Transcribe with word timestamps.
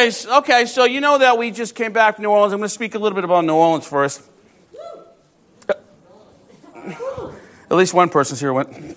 anyways, 0.00 0.26
okay, 0.26 0.64
so 0.64 0.84
you 0.84 1.00
know 1.00 1.18
that 1.18 1.36
we 1.36 1.50
just 1.50 1.74
came 1.74 1.92
back 1.92 2.16
from 2.16 2.22
New 2.22 2.30
Orleans. 2.30 2.54
I'm 2.54 2.58
going 2.58 2.68
to 2.68 2.74
speak 2.74 2.94
a 2.94 2.98
little 2.98 3.14
bit 3.14 3.24
about 3.24 3.44
New 3.44 3.54
Orleans 3.54 3.86
first. 3.86 4.22
At 7.68 7.76
least 7.76 7.92
one 7.92 8.08
person's 8.08 8.40
here 8.40 8.52
went. 8.52 8.96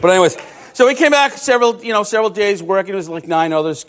But 0.00 0.10
anyways, 0.10 0.36
so 0.74 0.86
we 0.86 0.94
came 0.94 1.12
back 1.12 1.32
several, 1.32 1.82
you 1.82 1.92
know, 1.92 2.02
several 2.02 2.28
days 2.28 2.62
working. 2.62 2.92
It 2.92 2.96
was 2.96 3.08
like 3.08 3.26
nine 3.26 3.52
others 3.52 3.86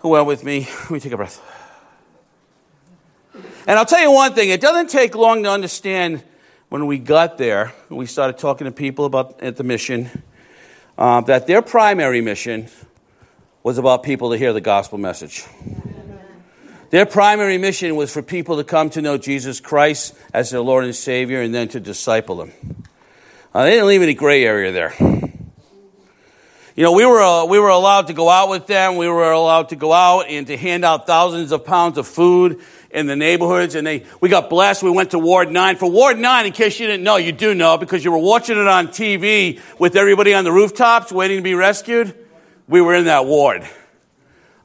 who 0.00 0.10
went 0.10 0.26
with 0.26 0.44
me. 0.44 0.68
Let 0.82 0.90
me 0.90 1.00
take 1.00 1.12
a 1.12 1.16
breath. 1.16 1.42
And 3.66 3.78
I'll 3.78 3.86
tell 3.86 4.00
you 4.00 4.12
one 4.12 4.34
thing: 4.34 4.50
it 4.50 4.60
doesn't 4.60 4.90
take 4.90 5.16
long 5.16 5.42
to 5.42 5.50
understand 5.50 6.22
when 6.68 6.86
we 6.86 6.98
got 6.98 7.38
there. 7.38 7.72
We 7.88 8.06
started 8.06 8.38
talking 8.38 8.66
to 8.66 8.72
people 8.72 9.06
about 9.06 9.40
at 9.40 9.56
the 9.56 9.64
mission 9.64 10.22
uh, 10.96 11.22
that 11.22 11.46
their 11.46 11.62
primary 11.62 12.20
mission 12.20 12.68
was 13.68 13.76
about 13.76 14.02
people 14.02 14.30
to 14.30 14.38
hear 14.38 14.54
the 14.54 14.62
gospel 14.62 14.96
message. 14.96 15.44
Their 16.88 17.04
primary 17.04 17.58
mission 17.58 17.96
was 17.96 18.10
for 18.10 18.22
people 18.22 18.56
to 18.56 18.64
come 18.64 18.88
to 18.88 19.02
know 19.02 19.18
Jesus 19.18 19.60
Christ 19.60 20.14
as 20.32 20.48
their 20.48 20.62
Lord 20.62 20.84
and 20.84 20.96
Savior 20.96 21.42
and 21.42 21.54
then 21.54 21.68
to 21.68 21.78
disciple 21.78 22.40
Him. 22.40 22.52
Uh, 23.52 23.64
they 23.64 23.72
didn't 23.72 23.88
leave 23.88 24.00
any 24.00 24.14
gray 24.14 24.42
area 24.42 24.72
there. 24.72 24.94
You 24.98 26.82
know, 26.82 26.92
we 26.92 27.04
were, 27.04 27.20
uh, 27.20 27.44
we 27.44 27.58
were 27.58 27.68
allowed 27.68 28.06
to 28.06 28.14
go 28.14 28.30
out 28.30 28.48
with 28.48 28.66
them. 28.66 28.96
We 28.96 29.06
were 29.06 29.32
allowed 29.32 29.68
to 29.68 29.76
go 29.76 29.92
out 29.92 30.28
and 30.28 30.46
to 30.46 30.56
hand 30.56 30.82
out 30.82 31.06
thousands 31.06 31.52
of 31.52 31.66
pounds 31.66 31.98
of 31.98 32.06
food 32.06 32.62
in 32.90 33.04
the 33.04 33.16
neighborhoods. 33.16 33.74
And 33.74 33.86
they, 33.86 34.06
we 34.22 34.30
got 34.30 34.48
blessed. 34.48 34.82
We 34.82 34.90
went 34.90 35.10
to 35.10 35.18
Ward 35.18 35.50
9. 35.52 35.76
For 35.76 35.90
Ward 35.90 36.18
9, 36.18 36.46
in 36.46 36.52
case 36.52 36.80
you 36.80 36.86
didn't 36.86 37.04
know, 37.04 37.16
you 37.16 37.32
do 37.32 37.54
know 37.54 37.76
because 37.76 38.02
you 38.02 38.12
were 38.12 38.16
watching 38.16 38.56
it 38.56 38.66
on 38.66 38.88
TV 38.88 39.60
with 39.78 39.94
everybody 39.94 40.32
on 40.32 40.44
the 40.44 40.52
rooftops 40.52 41.12
waiting 41.12 41.36
to 41.36 41.42
be 41.42 41.52
rescued. 41.52 42.14
We 42.68 42.82
were 42.82 42.94
in 42.94 43.06
that 43.06 43.24
ward. 43.24 43.66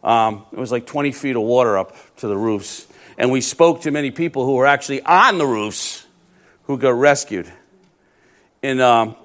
Um, 0.04 0.46
it 0.52 0.60
was 0.60 0.72
like 0.72 0.86
20 0.86 1.14
feet 1.14 1.38
of 1.38 1.44
water 1.44 1.78
up 1.78 1.96
to 2.18 2.28
the 2.28 2.36
roofs. 2.36 2.86
And 3.18 3.32
we 3.32 3.40
spoke 3.40 3.84
to 3.84 3.92
many 3.92 4.12
people 4.12 4.46
who 4.46 4.56
were 4.56 4.66
actually 4.66 5.02
on 5.04 5.38
the 5.38 5.46
roofs 5.46 6.06
who 6.64 6.78
got 6.78 6.90
rescued. 6.90 7.52
And, 8.62 8.82
um, 8.82 9.16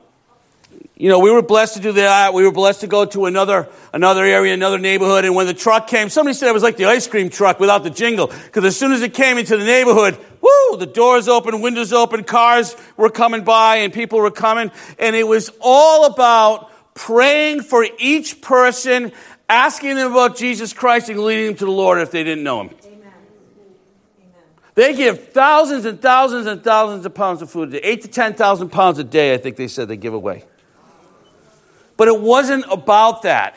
you 0.95 1.09
know, 1.09 1.19
we 1.19 1.33
were 1.33 1.43
blessed 1.43 1.75
to 1.75 1.81
do 1.81 1.93
that. 1.93 2.35
We 2.35 2.45
were 2.45 2.53
blessed 2.53 2.83
to 2.83 2.87
go 2.87 3.05
to 3.07 3.27
another, 3.27 3.69
another 3.93 4.25
area, 4.25 4.55
another 4.55 4.79
neighborhood. 4.79 5.25
And 5.25 5.35
when 5.35 5.47
the 5.47 5.55
truck 5.55 5.89
came, 5.89 6.09
somebody 6.09 6.35
said 6.35 6.49
it 6.49 6.55
was 6.55 6.63
like 6.63 6.77
the 6.77 6.85
ice 6.85 7.09
cream 7.09 7.31
truck 7.31 7.59
without 7.59 7.83
the 7.83 7.91
jingle. 7.91 8.29
Because 8.29 8.65
as 8.65 8.77
soon 8.77 8.93
as 8.93 9.03
it 9.03 9.15
came 9.15 9.39
into 9.39 9.57
the 9.57 9.65
neighborhood, 9.65 10.17
woo, 10.41 10.77
the 10.77 10.87
doors 10.87 11.27
open, 11.27 11.61
windows 11.61 11.93
open, 11.93 12.23
cars 12.23 12.77
were 12.97 13.11
coming 13.11 13.43
by 13.43 13.77
and 13.77 13.93
people 13.93 14.21
were 14.21 14.31
coming. 14.31 14.71
And 15.01 15.17
it 15.17 15.27
was 15.27 15.51
all 15.61 16.05
about 16.07 16.71
praying 16.99 17.63
for 17.63 17.87
each 17.99 18.41
person 18.41 19.13
asking 19.49 19.95
them 19.95 20.11
about 20.13 20.37
Jesus 20.37 20.73
Christ 20.73 21.09
and 21.09 21.21
leading 21.21 21.47
them 21.47 21.55
to 21.57 21.65
the 21.65 21.71
Lord 21.71 22.01
if 22.01 22.11
they 22.11 22.25
didn't 22.25 22.43
know 22.43 22.63
him. 22.63 22.71
Amen. 22.85 23.13
They 24.75 24.95
give 24.95 25.29
thousands 25.29 25.85
and 25.85 26.03
thousands 26.03 26.47
and 26.47 26.63
thousands 26.63 27.07
of 27.07 27.15
pounds 27.15 27.41
of 27.41 27.51
food, 27.51 27.79
eight 27.83 28.03
to 28.03 28.09
10,000 28.09 28.69
pounds 28.71 28.99
a 28.99 29.05
day, 29.05 29.33
I 29.33 29.39
think 29.39 29.57
they 29.57 29.69
said 29.69 29.89
they 29.89 29.97
give 29.97 30.13
away. 30.13 30.45
But 31.97 32.09
it 32.09 32.21
wasn't 32.21 32.65
about 32.71 33.23
that 33.23 33.57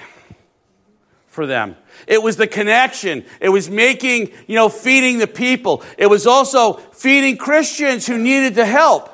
for 1.28 1.45
them. 1.45 1.75
It 2.08 2.22
was 2.22 2.38
the 2.38 2.47
connection. 2.47 3.25
It 3.39 3.50
was 3.50 3.69
making, 3.69 4.31
you 4.47 4.56
know, 4.56 4.69
feeding 4.69 5.17
the 5.17 5.28
people. 5.28 5.84
It 5.97 6.08
was 6.08 6.28
also 6.28 6.73
feeding 6.73 7.38
Christians 7.38 8.06
who 8.06 8.17
needed 8.17 8.56
the 8.56 8.66
help. 8.66 9.10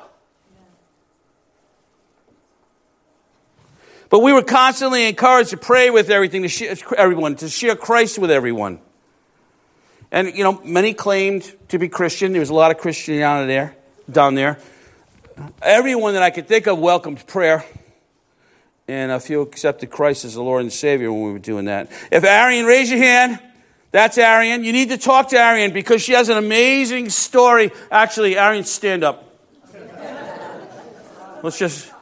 But 4.10 4.20
we 4.20 4.32
were 4.32 4.42
constantly 4.42 5.06
encouraged 5.06 5.50
to 5.50 5.56
pray 5.56 5.90
with 5.90 6.10
everything, 6.10 6.42
to 6.42 6.48
share, 6.48 6.74
everyone, 6.96 7.36
to 7.36 7.48
share 7.48 7.76
Christ 7.76 8.18
with 8.18 8.30
everyone. 8.30 8.80
And, 10.10 10.34
you 10.34 10.42
know, 10.42 10.60
many 10.64 10.94
claimed 10.94 11.52
to 11.68 11.78
be 11.78 11.88
Christian. 11.88 12.32
There 12.32 12.40
was 12.40 12.50
a 12.50 12.54
lot 12.54 12.70
of 12.70 12.78
Christianity 12.78 13.48
there, 13.48 13.76
down 14.10 14.34
there. 14.34 14.58
Everyone 15.60 16.14
that 16.14 16.22
I 16.22 16.30
could 16.30 16.48
think 16.48 16.66
of 16.66 16.78
welcomed 16.78 17.26
prayer. 17.26 17.64
And 18.88 19.12
a 19.12 19.20
few 19.20 19.42
accepted 19.42 19.90
Christ 19.90 20.24
as 20.24 20.32
the 20.34 20.42
Lord 20.42 20.62
and 20.62 20.72
Savior 20.72 21.12
when 21.12 21.24
we 21.24 21.32
were 21.32 21.38
doing 21.38 21.66
that. 21.66 21.92
If 22.10 22.24
Arian, 22.24 22.64
raise 22.64 22.90
your 22.90 23.00
hand. 23.00 23.38
That's 23.90 24.16
Arian. 24.16 24.64
You 24.64 24.72
need 24.72 24.88
to 24.88 24.96
talk 24.96 25.28
to 25.30 25.36
Arian 25.38 25.74
because 25.74 26.00
she 26.00 26.12
has 26.12 26.30
an 26.30 26.38
amazing 26.38 27.10
story. 27.10 27.70
Actually, 27.90 28.38
Arian, 28.38 28.64
stand 28.64 29.04
up. 29.04 29.24
Let's 31.42 31.58
just 31.58 31.92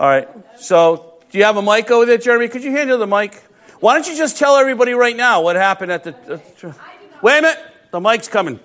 All 0.00 0.08
right. 0.08 0.26
So, 0.58 1.18
do 1.30 1.36
you 1.36 1.44
have 1.44 1.58
a 1.58 1.62
mic 1.62 1.90
over 1.90 2.06
there, 2.06 2.16
Jeremy? 2.16 2.48
Could 2.48 2.64
you 2.64 2.70
handle 2.70 2.96
the 2.96 3.06
mic? 3.06 3.34
Why 3.80 3.92
don't 3.92 4.08
you 4.08 4.16
just 4.16 4.38
tell 4.38 4.56
everybody 4.56 4.94
right 4.94 5.14
now 5.14 5.42
what 5.42 5.56
happened 5.56 5.92
at 5.92 6.04
the. 6.04 6.14
Uh, 6.36 6.72
wait 7.20 7.40
a 7.40 7.42
minute. 7.42 7.58
The 7.90 8.00
mic's 8.00 8.26
coming. 8.26 8.58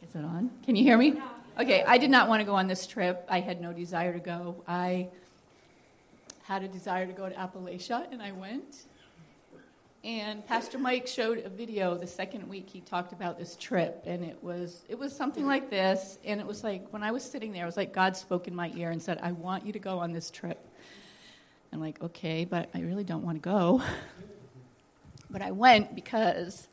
Is 0.00 0.14
it 0.14 0.24
on? 0.24 0.52
Can 0.64 0.76
you 0.76 0.84
hear 0.84 0.96
me? 0.96 1.20
Okay, 1.58 1.82
I 1.84 1.98
did 1.98 2.08
not 2.08 2.28
want 2.28 2.38
to 2.38 2.44
go 2.44 2.54
on 2.54 2.68
this 2.68 2.86
trip. 2.86 3.26
I 3.28 3.40
had 3.40 3.60
no 3.60 3.72
desire 3.72 4.12
to 4.12 4.20
go. 4.20 4.62
I 4.68 5.08
had 6.44 6.62
a 6.62 6.68
desire 6.68 7.04
to 7.04 7.12
go 7.12 7.28
to 7.28 7.34
Appalachia, 7.34 8.06
and 8.12 8.22
I 8.22 8.30
went. 8.30 8.84
And 10.06 10.46
Pastor 10.46 10.78
Mike 10.78 11.08
showed 11.08 11.38
a 11.38 11.48
video 11.48 11.96
the 11.96 12.06
second 12.06 12.48
week 12.48 12.70
he 12.70 12.80
talked 12.80 13.12
about 13.12 13.40
this 13.40 13.56
trip, 13.56 14.04
and 14.06 14.22
it 14.22 14.38
was 14.40 14.84
it 14.88 14.96
was 14.96 15.12
something 15.12 15.44
like 15.44 15.68
this. 15.68 16.20
And 16.24 16.38
it 16.38 16.46
was 16.46 16.62
like 16.62 16.92
when 16.92 17.02
I 17.02 17.10
was 17.10 17.24
sitting 17.24 17.50
there, 17.50 17.64
it 17.64 17.66
was 17.66 17.76
like 17.76 17.92
God 17.92 18.16
spoke 18.16 18.46
in 18.46 18.54
my 18.54 18.70
ear 18.76 18.92
and 18.92 19.02
said, 19.02 19.18
"I 19.20 19.32
want 19.32 19.66
you 19.66 19.72
to 19.72 19.80
go 19.80 19.98
on 19.98 20.12
this 20.12 20.30
trip." 20.30 20.64
I'm 21.72 21.80
like, 21.80 22.00
okay, 22.00 22.44
but 22.44 22.70
I 22.72 22.82
really 22.82 23.02
don't 23.02 23.24
want 23.24 23.42
to 23.42 23.42
go. 23.42 23.82
But 25.28 25.42
I 25.42 25.50
went 25.50 25.96
because 25.96 26.68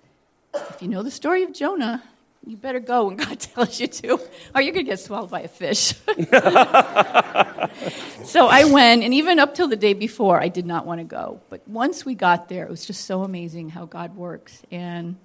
if 0.54 0.80
you 0.80 0.88
know 0.88 1.02
the 1.02 1.10
story 1.10 1.42
of 1.42 1.54
Jonah, 1.54 2.04
you 2.46 2.58
better 2.58 2.80
go 2.80 3.06
when 3.06 3.16
God 3.16 3.40
tells 3.40 3.80
you 3.80 3.88
to, 3.88 4.20
or 4.54 4.62
you're 4.62 4.74
going 4.74 4.86
to 4.86 4.92
get 4.92 5.00
swallowed 5.00 5.30
by 5.30 5.42
a 5.42 5.48
fish. 5.48 5.94
so 8.26 8.48
I 8.48 8.66
went, 8.66 9.04
and 9.04 9.14
even 9.14 9.40
up 9.40 9.56
till 9.56 9.68
the 9.68 9.76
day 9.76 9.94
before, 9.94 10.42
I 10.42 10.50
did 10.50 10.66
not 10.66 10.86
want 10.86 11.00
to 11.00 11.06
go. 11.06 11.42
But 11.50 11.68
once 11.68 12.06
we 12.06 12.16
got 12.16 12.50
there, 12.50 12.66
it 12.66 12.70
was 12.70 12.86
just 12.86 13.06
so 13.06 13.24
amazing 13.24 13.70
how 13.70 13.86
God 13.86 14.16
works. 14.16 14.62
And 14.72 15.18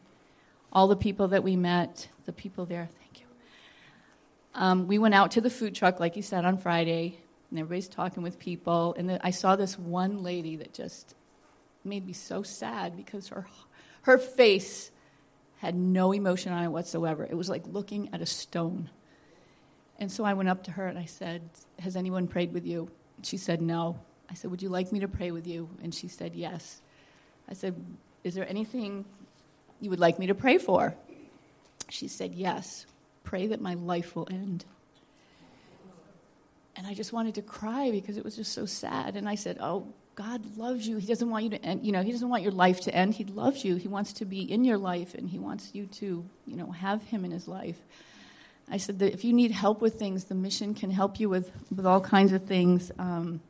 all 0.73 0.89
the 0.89 0.97
people 0.97 1.29
that 1.29 1.43
we 1.43 1.57
met, 1.57 2.09
the 2.27 2.33
people 2.33 2.67
there, 2.67 2.89
thank 3.01 3.21
you. 3.21 3.27
Um, 4.55 4.87
we 4.87 4.99
went 4.99 5.15
out 5.15 5.33
to 5.33 5.41
the 5.41 5.51
food 5.51 5.75
truck, 5.75 5.99
like 5.99 6.17
you 6.17 6.23
said, 6.23 6.45
on 6.45 6.59
Friday, 6.59 7.19
and 7.51 7.59
everybody's 7.59 7.89
talking 7.89 8.23
with 8.23 8.39
people. 8.39 8.95
And 8.97 9.11
the, 9.11 9.27
I 9.27 9.31
saw 9.31 9.57
this 9.57 9.79
one 9.79 10.23
lady 10.23 10.57
that 10.57 10.73
just 10.73 11.15
made 11.85 12.07
me 12.07 12.13
so 12.13 12.43
sad 12.43 12.97
because 12.97 13.29
her, 13.29 13.47
her 14.03 14.19
face 14.19 14.91
had 15.59 15.75
no 15.75 16.13
emotion 16.13 16.53
on 16.53 16.65
it 16.65 16.69
whatsoever. 16.69 17.25
It 17.25 17.37
was 17.37 17.49
like 17.49 17.65
looking 17.67 18.09
at 18.13 18.21
a 18.21 18.27
stone. 18.27 18.91
And 19.99 20.11
so 20.11 20.25
I 20.25 20.35
went 20.35 20.49
up 20.49 20.65
to 20.65 20.71
her 20.73 20.87
and 20.87 20.99
I 20.99 21.05
said, 21.05 21.43
Has 21.81 21.97
anyone 21.97 22.29
prayed 22.29 22.53
with 22.53 22.65
you? 22.65 22.91
She 23.23 23.37
said, 23.37 23.61
No. 23.61 23.99
I 24.31 24.35
said, 24.35 24.51
Would 24.51 24.63
you 24.63 24.69
like 24.69 24.93
me 24.93 25.01
to 25.01 25.09
pray 25.09 25.33
with 25.33 25.47
you? 25.47 25.69
And 25.83 25.95
she 25.95 26.09
said, 26.09 26.35
Yes. 26.35 26.81
I 27.49 27.55
said, 27.55 27.75
Is 28.23 28.35
there 28.35 28.49
anything 28.49 29.05
you 29.81 29.91
would 29.91 29.99
like 29.99 30.19
me 30.19 30.29
to 30.29 30.35
pray 30.35 30.59
for? 30.59 30.95
She 31.89 32.07
said, 32.07 32.35
Yes. 32.35 32.87
Pray 33.25 33.49
that 33.49 33.61
my 33.61 33.75
life 33.75 34.15
will 34.15 34.29
end. 34.31 34.65
And 36.77 36.87
I 36.87 36.95
just 36.95 37.13
wanted 37.13 37.35
to 37.35 37.43
cry 37.43 37.91
because 37.91 38.17
it 38.17 38.25
was 38.25 38.37
just 38.37 38.53
so 38.53 38.65
sad. 38.65 39.17
And 39.17 39.29
I 39.29 39.35
said, 39.35 39.59
Oh, 39.61 39.89
God 40.19 40.57
loves 40.57 40.89
you. 40.89 40.97
He 40.97 41.07
doesn't 41.07 41.31
want 41.31 41.45
you 41.45 41.51
to 41.51 41.65
end, 41.65 41.87
you 41.87 41.93
know, 41.93 42.03
he 42.03 42.11
doesn't 42.11 42.29
want 42.29 42.43
your 42.43 42.51
life 42.51 42.81
to 42.83 42.93
end. 42.93 43.15
He 43.15 43.23
loves 43.23 43.65
you. 43.65 43.77
He 43.77 43.87
wants 43.87 44.13
to 44.15 44.25
be 44.25 44.41
in 44.41 44.65
your 44.65 44.77
life 44.77 45.15
and 45.15 45.31
he 45.31 45.39
wants 45.39 45.71
you 45.75 45.87
to, 45.87 46.25
you 46.45 46.57
know, 46.57 46.73
have 46.73 47.05
him 47.05 47.25
in 47.25 47.31
his 47.31 47.47
life. 47.47 47.77
I 48.69 48.79
said 48.79 48.99
that 48.99 49.13
if 49.13 49.25
you 49.25 49.33
need 49.33 49.53
help 49.53 49.81
with 49.81 49.97
things, 49.97 50.25
the 50.25 50.35
mission 50.35 50.75
can 50.75 50.91
help 50.91 51.21
you 51.21 51.29
with, 51.29 51.53
with 51.75 51.87
all 51.87 52.01
kinds 52.01 52.33
of 52.33 52.47
things. 52.47 52.91
Um, 52.99 53.41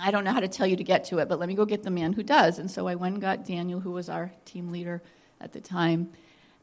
I 0.00 0.10
don't 0.10 0.24
know 0.24 0.32
how 0.32 0.40
to 0.40 0.48
tell 0.48 0.66
you 0.66 0.74
to 0.74 0.82
get 0.82 1.04
to 1.04 1.18
it, 1.18 1.28
but 1.28 1.38
let 1.38 1.48
me 1.48 1.54
go 1.54 1.64
get 1.64 1.84
the 1.84 1.90
man 1.90 2.14
who 2.14 2.24
does. 2.24 2.58
And 2.58 2.68
so 2.68 2.88
I 2.88 2.96
went 2.96 3.12
and 3.14 3.22
got 3.22 3.46
Daniel, 3.46 3.78
who 3.78 3.92
was 3.92 4.08
our 4.08 4.32
team 4.44 4.72
leader 4.72 5.02
at 5.40 5.52
the 5.52 5.60
time. 5.60 6.10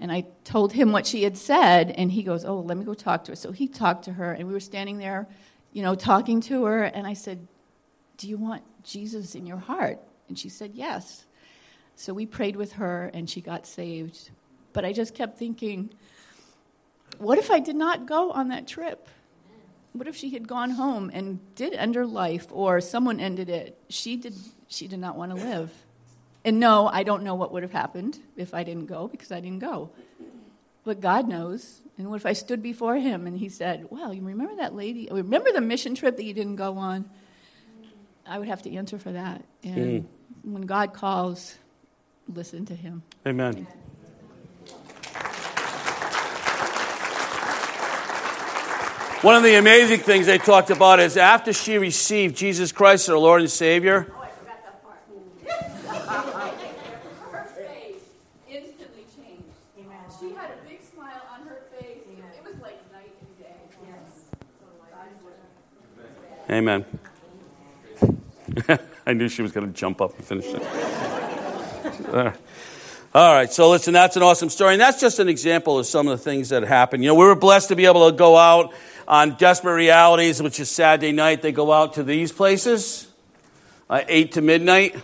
And 0.02 0.12
I 0.12 0.26
told 0.44 0.74
him 0.74 0.92
what 0.92 1.08
she 1.08 1.24
had 1.24 1.38
said, 1.38 1.92
and 1.92 2.12
he 2.12 2.24
goes, 2.24 2.44
Oh, 2.44 2.60
let 2.60 2.76
me 2.76 2.84
go 2.84 2.94
talk 2.94 3.24
to 3.26 3.32
her. 3.32 3.36
So 3.38 3.54
he 3.54 3.70
talked 3.70 4.04
to 4.04 4.14
her, 4.14 4.34
and 4.34 4.50
we 4.50 4.54
were 4.54 4.60
standing 4.60 4.98
there, 4.98 5.28
you 5.72 5.82
know, 5.82 5.96
talking 5.96 6.42
to 6.42 6.66
her. 6.66 6.84
And 6.84 7.08
I 7.08 7.14
said, 7.14 7.48
Do 8.18 8.28
you 8.28 8.38
want 8.38 8.64
Jesus 8.84 9.36
in 9.36 9.46
your 9.46 9.58
heart? 9.58 10.00
And 10.28 10.38
she 10.38 10.50
said, 10.50 10.72
Yes. 10.74 11.26
So 11.96 12.14
we 12.14 12.26
prayed 12.26 12.56
with 12.56 12.74
her 12.74 13.12
and 13.14 13.30
she 13.30 13.42
got 13.42 13.68
saved. 13.68 14.30
But 14.72 14.86
I 14.86 14.94
just 14.94 15.14
kept 15.14 15.38
thinking, 15.38 15.90
what 17.18 17.38
if 17.38 17.52
I 17.52 17.60
did 17.60 17.76
not 17.76 18.06
go 18.06 18.32
on 18.32 18.50
that 18.50 18.68
trip? 18.68 19.10
What 19.92 20.08
if 20.08 20.16
she 20.16 20.30
had 20.30 20.48
gone 20.48 20.72
home 20.72 21.12
and 21.14 21.40
did 21.56 21.74
end 21.74 21.96
her 21.96 22.06
life 22.06 22.48
or 22.52 22.80
someone 22.80 23.20
ended 23.20 23.50
it? 23.50 23.78
She 23.90 24.16
did 24.16 24.36
she 24.68 24.88
did 24.88 25.00
not 25.00 25.18
want 25.18 25.36
to 25.36 25.44
live. 25.44 25.72
And 26.46 26.60
no, 26.60 26.88
I 26.88 27.04
don't 27.04 27.24
know 27.24 27.36
what 27.36 27.52
would 27.52 27.64
have 27.64 27.72
happened 27.72 28.20
if 28.38 28.54
I 28.54 28.64
didn't 28.64 28.86
go 28.86 29.08
because 29.08 29.32
I 29.32 29.42
didn't 29.42 29.60
go. 29.60 29.90
But 30.86 31.02
God 31.02 31.28
knows. 31.28 31.82
And 31.98 32.10
what 32.10 32.16
if 32.16 32.26
I 32.26 32.34
stood 32.34 32.64
before 32.64 32.96
him 32.96 33.28
and 33.28 33.38
he 33.38 33.50
said, 33.50 33.88
Well, 33.90 34.14
you 34.14 34.22
remember 34.22 34.56
that 34.56 34.76
lady? 34.76 35.10
Remember 35.12 35.52
the 35.52 35.60
mission 35.60 35.96
trip 35.96 36.16
that 36.16 36.24
you 36.24 36.34
didn't 36.34 36.56
go 36.56 36.78
on? 36.78 37.10
I 38.30 38.38
would 38.38 38.48
have 38.48 38.62
to 38.64 38.76
answer 38.76 39.00
for 39.00 39.12
that. 39.12 39.44
And 39.64 40.06
hmm. 40.44 40.54
when 40.54 40.62
God 40.64 40.94
calls, 40.94 41.56
listen 42.28 42.66
to 42.68 42.76
Him. 42.76 43.02
Amen. 43.28 43.68
One 49.22 49.36
of 49.36 49.44
the 49.44 49.56
amazing 49.56 50.00
things 50.00 50.28
they 50.28 50.38
talked 50.38 50.70
about 50.70 51.02
is 51.02 51.18
after 51.18 51.52
she 51.52 51.78
received 51.78 52.38
Jesus 52.38 52.72
Christ 52.72 53.04
as 53.04 53.08
her 53.08 53.18
Lord 53.18 53.42
and 53.42 53.50
Savior, 53.52 54.08
Oh, 54.10 54.22
I 54.22 54.30
forgot 54.30 54.64
that 54.64 54.82
part. 54.82 55.00
her 57.32 57.44
face 57.58 58.02
instantly 58.48 59.04
changed. 59.18 59.44
She 60.22 60.30
had 60.34 60.52
a 60.52 60.70
big 60.70 60.82
smile 60.84 61.22
on 61.34 61.46
her 61.48 61.64
face. 61.78 61.98
It 62.08 62.46
was 62.46 62.62
like 62.62 62.80
night 62.94 63.12
and 63.20 63.40
day. 63.40 63.56
Amen. 66.50 66.86
I 69.06 69.14
knew 69.14 69.30
she 69.30 69.42
was 69.42 69.52
going 69.52 69.68
to 69.68 69.74
jump 69.74 70.02
up 70.02 70.16
and 70.18 70.26
finish 70.26 70.46
it. 70.48 70.62
All 73.12 73.34
right, 73.34 73.52
so 73.52 73.72
listen, 73.72 73.94
that's 73.94 74.16
an 74.18 74.24
awesome 74.24 74.50
story. 74.50 74.74
And 74.74 74.82
that's 74.82 75.02
just 75.02 75.18
an 75.18 75.30
example 75.30 75.80
of 75.80 75.88
some 75.88 76.08
of 76.08 76.18
the 76.18 76.24
things 76.24 76.50
that 76.50 76.64
happen. 76.64 77.02
You 77.02 77.10
know, 77.10 77.16
we 77.16 77.26
were 77.26 77.36
blessed 77.36 77.70
to 77.70 77.76
be 77.76 77.86
able 77.88 78.10
to 78.10 78.16
go 78.16 78.38
out 78.38 78.72
on 79.08 79.36
Desperate 79.38 79.74
Realities, 79.74 80.42
which 80.42 80.60
is 80.60 80.70
Saturday 80.70 81.12
night. 81.12 81.42
They 81.42 81.52
go 81.52 81.72
out 81.72 81.96
to 81.96 82.04
these 82.04 82.32
places, 82.32 83.08
uh, 83.90 84.04
8 84.08 84.34
to 84.34 84.42
midnight. 84.42 84.96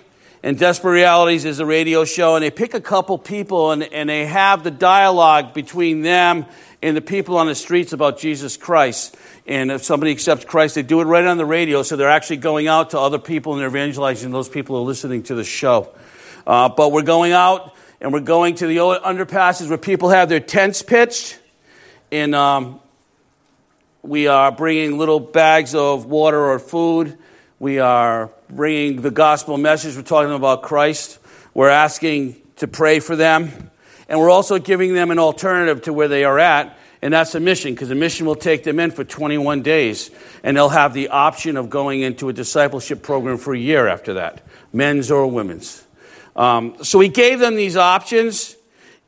And 0.44 0.60
Desperate 0.60 0.92
Realities 0.92 1.46
is 1.46 1.60
a 1.60 1.66
radio 1.66 2.06
show, 2.06 2.36
and 2.36 2.44
they 2.44 2.52
pick 2.52 2.76
a 2.76 2.82
couple 2.82 3.18
people 3.18 3.72
and, 3.72 3.82
and 3.82 4.08
they 4.08 4.28
have 4.28 4.64
the 4.64 4.70
dialogue 4.70 5.56
between 5.56 6.04
them 6.04 6.46
and 6.84 6.96
the 6.96 7.02
people 7.02 7.38
on 7.38 7.48
the 7.48 7.56
streets 7.56 7.94
about 7.94 8.20
Jesus 8.20 8.56
Christ. 8.56 9.18
And 9.48 9.72
if 9.72 9.84
somebody 9.84 10.12
accepts 10.12 10.46
Christ, 10.46 10.76
they 10.76 10.82
do 10.82 11.02
it 11.02 11.06
right 11.06 11.24
on 11.24 11.38
the 11.38 11.46
radio, 11.46 11.84
so 11.84 11.96
they're 11.96 12.10
actually 12.10 12.38
going 12.38 12.68
out 12.68 12.92
to 12.92 13.00
other 13.00 13.20
people 13.20 13.54
and 13.54 13.62
they're 13.62 13.70
evangelizing 13.70 14.32
those 14.32 14.50
people 14.50 14.76
who 14.76 14.82
are 14.82 14.86
listening 14.86 15.24
to 15.24 15.36
the 15.36 15.44
show. 15.44 15.94
Uh, 16.48 16.70
but 16.70 16.92
we're 16.92 17.04
going 17.04 17.32
out 17.32 17.76
and 18.02 18.12
we're 18.12 18.22
going 18.22 18.56
to 18.56 18.68
the 18.68 18.78
underpasses 18.78 19.70
where 19.70 19.78
people 19.78 20.10
have 20.10 20.30
their 20.30 20.40
tents 20.40 20.82
pitched. 20.82 21.40
And 22.12 22.34
um, 22.34 22.80
we 24.02 24.28
are 24.28 24.52
bringing 24.52 24.98
little 24.98 25.20
bags 25.20 25.76
of 25.76 26.06
water 26.06 26.40
or 26.40 26.60
food. 26.60 27.18
We 27.60 27.80
are 27.80 28.32
bringing 28.50 29.02
the 29.02 29.12
gospel 29.12 29.58
message. 29.58 29.96
We're 29.96 30.02
talking 30.02 30.34
about 30.34 30.64
Christ. 30.64 31.20
We're 31.54 31.70
asking 31.70 32.42
to 32.58 32.68
pray 32.68 33.00
for 33.00 33.16
them. 33.16 33.72
And 34.08 34.20
we're 34.20 34.30
also 34.30 34.60
giving 34.60 34.94
them 34.94 35.12
an 35.12 35.20
alternative 35.20 35.84
to 35.84 35.94
where 35.94 36.08
they 36.08 36.24
are 36.24 36.38
at. 36.38 36.78
And 37.06 37.14
that's 37.14 37.36
a 37.36 37.40
mission, 37.40 37.76
because 37.76 37.92
a 37.92 37.96
mission 37.96 38.26
will 38.26 38.34
take 38.34 38.64
them 38.64 38.80
in 38.80 38.90
for 38.90 39.04
21 39.04 39.62
days. 39.62 40.10
And 40.42 40.58
they'll 40.58 40.70
have 40.70 40.96
the 40.96 41.10
option 41.10 41.56
of 41.56 41.70
going 41.70 42.02
into 42.02 42.30
a 42.30 42.34
discipleship 42.34 43.04
program 43.04 43.38
for 43.38 43.54
a 43.54 43.60
year 43.60 43.88
after 43.88 44.16
that, 44.16 44.42
men's 44.74 45.12
or 45.12 45.28
women's. 45.28 45.86
Um, 46.36 46.84
so 46.84 46.98
we 46.98 47.10
gave 47.10 47.38
them 47.38 47.56
these 47.56 47.78
options. 47.78 48.56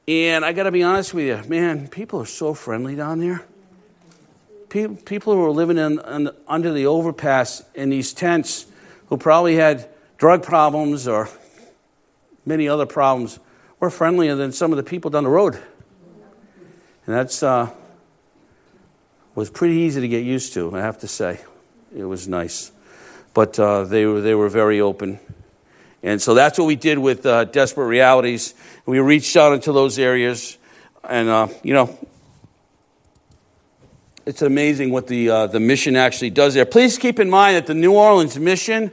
And 0.07 0.45
I 0.45 0.53
got 0.53 0.63
to 0.63 0.71
be 0.71 0.83
honest 0.83 1.15
with 1.15 1.25
you, 1.25 1.41
man, 1.49 1.88
people 1.88 2.21
are 2.21 2.27
so 2.27 2.53
friendly 2.53 2.95
down 2.95 3.17
there 3.19 3.44
people 4.69 5.33
who 5.33 5.44
are 5.44 5.51
living 5.51 5.77
in, 5.77 5.99
in, 5.99 6.29
under 6.47 6.73
the 6.73 6.85
overpass 6.85 7.63
in 7.73 7.89
these 7.89 8.13
tents 8.13 8.65
who 9.07 9.17
probably 9.17 9.55
had 9.55 9.89
drug 10.17 10.44
problems 10.44 11.07
or 11.07 11.29
many 12.45 12.67
other 12.67 12.85
problems 12.85 13.39
were 13.79 13.89
friendlier 13.89 14.35
than 14.35 14.51
some 14.51 14.71
of 14.71 14.77
the 14.77 14.83
people 14.83 15.09
down 15.09 15.23
the 15.23 15.29
road. 15.29 15.55
And 17.05 17.15
that's 17.15 17.41
uh, 17.41 17.69
was 19.38 19.51
pretty 19.51 19.75
easy 19.75 20.01
to 20.01 20.07
get 20.07 20.24
used 20.24 20.54
to, 20.56 20.75
I 20.75 20.80
have 20.80 20.98
to 21.01 21.07
say. 21.07 21.39
It 21.95 22.06
was 22.06 22.28
nice. 22.28 22.72
But 23.36 23.60
uh, 23.60 23.84
they, 23.84 24.07
were, 24.07 24.19
they 24.19 24.34
were 24.34 24.50
very 24.50 24.81
open. 24.81 25.19
And 26.01 26.19
so 26.19 26.34
that's 26.34 26.57
what 26.57 26.66
we 26.66 26.75
did 26.75 26.98
with 26.98 27.24
uh, 27.24 27.44
Desperate 27.44 27.86
Realities. 27.86 28.56
We 28.88 29.00
reached 29.00 29.38
out 29.38 29.54
into 29.54 29.72
those 29.72 30.00
areas. 30.00 30.57
And, 31.07 31.30
uh, 31.30 31.50
you 31.62 31.75
know, 31.75 31.95
it's 34.25 34.42
amazing 34.42 34.89
what 34.89 35.06
the, 35.06 35.30
uh, 35.30 35.45
the 35.45 35.60
mission 35.60 35.95
actually 35.95 36.31
does 36.31 36.56
there. 36.56 36.66
Please 36.66 36.98
keep 36.98 37.19
in 37.19 37.30
mind 37.30 37.57
that 37.57 37.68
the 37.68 37.75
New 37.75 37.94
Orleans 37.94 38.40
mission 38.40 38.90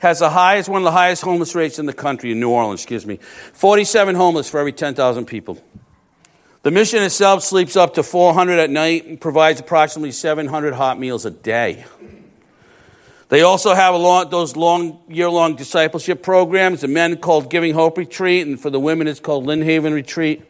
has 0.00 0.18
the 0.18 0.28
highest, 0.28 0.68
one 0.68 0.82
of 0.82 0.84
the 0.84 0.92
highest 0.92 1.22
homeless 1.22 1.54
rates 1.54 1.78
in 1.78 1.86
the 1.86 1.94
country, 1.94 2.32
in 2.32 2.38
New 2.38 2.50
Orleans, 2.50 2.82
excuse 2.82 3.06
me. 3.06 3.16
47 3.54 4.14
homeless 4.14 4.50
for 4.50 4.60
every 4.60 4.74
10,000 4.74 5.24
people. 5.24 5.58
The 6.66 6.72
mission 6.72 7.00
itself 7.00 7.44
sleeps 7.44 7.76
up 7.76 7.94
to 7.94 8.02
400 8.02 8.58
at 8.58 8.70
night 8.70 9.06
and 9.06 9.20
provides 9.20 9.60
approximately 9.60 10.10
700 10.10 10.74
hot 10.74 10.98
meals 10.98 11.24
a 11.24 11.30
day. 11.30 11.84
They 13.28 13.42
also 13.42 13.72
have 13.72 13.94
long, 13.94 14.30
those 14.30 14.56
long, 14.56 14.98
year 15.06 15.30
long 15.30 15.54
discipleship 15.54 16.24
programs. 16.24 16.80
The 16.80 16.88
men 16.88 17.18
called 17.18 17.50
Giving 17.50 17.72
Hope 17.72 17.96
Retreat, 17.96 18.48
and 18.48 18.60
for 18.60 18.70
the 18.70 18.80
women, 18.80 19.06
it's 19.06 19.20
called 19.20 19.46
Lynn 19.46 19.62
Haven 19.62 19.92
Retreat. 19.92 20.42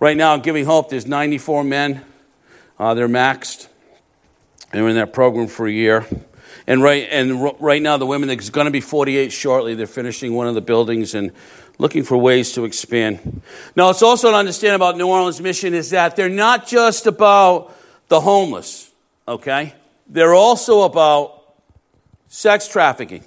Right 0.00 0.16
now, 0.16 0.36
Giving 0.36 0.64
Hope, 0.64 0.90
there's 0.90 1.06
94 1.06 1.62
men. 1.62 2.04
Uh, 2.76 2.94
they're 2.94 3.08
maxed. 3.08 3.68
They're 4.72 4.88
in 4.88 4.96
that 4.96 5.12
program 5.12 5.46
for 5.46 5.68
a 5.68 5.72
year. 5.72 6.06
And 6.66 6.82
right, 6.82 7.06
and 7.08 7.54
right 7.60 7.80
now, 7.80 7.98
the 7.98 8.06
women, 8.06 8.26
there's 8.26 8.50
going 8.50 8.64
to 8.64 8.72
be 8.72 8.80
48 8.80 9.30
shortly. 9.30 9.76
They're 9.76 9.86
finishing 9.86 10.34
one 10.34 10.48
of 10.48 10.56
the 10.56 10.60
buildings 10.60 11.14
and 11.14 11.30
looking 11.78 12.02
for 12.02 12.16
ways 12.16 12.52
to 12.52 12.64
expand. 12.64 13.42
Now, 13.76 13.90
it's 13.90 14.02
also 14.02 14.30
to 14.30 14.36
understand 14.36 14.74
about 14.74 14.96
New 14.96 15.06
Orleans 15.06 15.40
Mission 15.40 15.74
is 15.74 15.90
that 15.90 16.16
they're 16.16 16.28
not 16.28 16.66
just 16.66 17.06
about 17.06 17.74
the 18.08 18.20
homeless, 18.20 18.90
okay? 19.26 19.74
They're 20.08 20.34
also 20.34 20.82
about 20.82 21.44
sex 22.26 22.66
trafficking. 22.68 23.24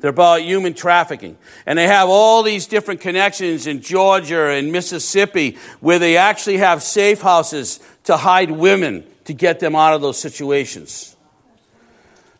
They're 0.00 0.10
about 0.10 0.42
human 0.42 0.74
trafficking. 0.74 1.36
And 1.64 1.78
they 1.78 1.86
have 1.86 2.08
all 2.08 2.42
these 2.42 2.66
different 2.66 3.00
connections 3.00 3.66
in 3.66 3.80
Georgia 3.80 4.50
and 4.50 4.70
Mississippi 4.70 5.56
where 5.80 5.98
they 5.98 6.16
actually 6.16 6.58
have 6.58 6.82
safe 6.82 7.20
houses 7.22 7.80
to 8.04 8.16
hide 8.16 8.50
women 8.50 9.04
to 9.24 9.32
get 9.32 9.58
them 9.58 9.74
out 9.74 9.94
of 9.94 10.02
those 10.02 10.18
situations. 10.18 11.15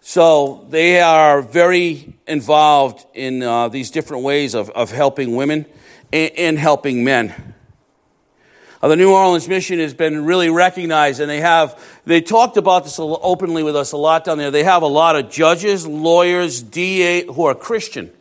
So 0.09 0.65
they 0.71 1.01
are 1.01 1.43
very 1.43 2.15
involved 2.29 3.05
in 3.13 3.43
uh, 3.43 3.71
these 3.71 3.91
different 3.91 4.23
ways 4.23 4.55
of, 4.55 4.71
of 4.71 4.93
helping 4.93 5.35
women 5.35 5.67
and, 6.13 6.31
and 6.39 6.59
helping 6.59 7.03
men. 7.03 7.55
Uh, 8.81 8.87
the 8.87 8.95
New 8.95 9.13
Orleans 9.13 9.49
mission 9.49 9.81
has 9.81 9.95
been 9.95 10.25
really 10.25 10.49
recognized, 10.49 11.19
and 11.19 11.29
they 11.29 11.41
have, 11.41 11.85
they 12.05 12.21
talked 12.21 12.57
about 12.57 12.85
this 12.85 13.01
openly 13.01 13.65
with 13.65 13.75
us 13.75 13.91
a 13.91 13.97
lot 13.97 14.25
down 14.25 14.39
there. 14.39 14.53
They 14.53 14.63
have 14.63 14.83
a 14.83 14.87
lot 14.87 15.17
of 15.17 15.29
judges, 15.29 15.89
lawyers, 15.89 16.63
DA 16.63 17.27
who 17.27 17.47
are 17.47 17.55
Christian. 17.57 18.13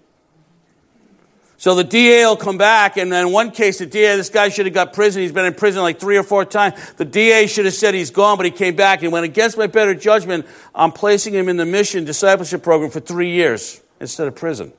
So 1.65 1.73
the 1.73 1.83
DA 1.83 2.23
will 2.27 2.35
come 2.35 2.59
back, 2.59 2.95
and 2.95 3.11
in 3.11 3.31
one 3.31 3.49
case, 3.49 3.79
the 3.79 3.87
DA, 3.87 4.17
this 4.17 4.29
guy 4.29 4.49
should 4.49 4.67
have 4.67 4.75
got 4.75 4.93
prison. 4.93 5.23
He's 5.23 5.31
been 5.31 5.45
in 5.45 5.55
prison 5.55 5.81
like 5.81 5.99
three 5.99 6.15
or 6.15 6.21
four 6.21 6.45
times. 6.45 6.75
The 6.97 7.05
DA 7.05 7.47
should 7.47 7.65
have 7.65 7.73
said 7.73 7.95
he's 7.95 8.11
gone, 8.11 8.37
but 8.37 8.45
he 8.45 8.51
came 8.51 8.75
back 8.75 9.01
and 9.01 9.11
went 9.11 9.25
against 9.25 9.57
my 9.57 9.65
better 9.65 9.95
judgment. 9.95 10.45
I'm 10.75 10.91
placing 10.91 11.33
him 11.33 11.49
in 11.49 11.57
the 11.57 11.65
mission 11.65 12.05
discipleship 12.05 12.61
program 12.61 12.91
for 12.91 12.99
three 12.99 13.31
years 13.31 13.81
instead 13.99 14.27
of 14.27 14.35
prison. 14.35 14.73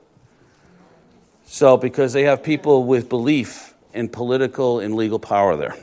So, 1.47 1.77
because 1.77 2.13
they 2.13 2.23
have 2.23 2.45
people 2.45 2.85
with 2.85 3.09
belief 3.09 3.75
in 3.93 4.09
political 4.09 4.79
and 4.79 4.95
legal 4.95 5.19
power 5.19 5.57
there, 5.57 5.75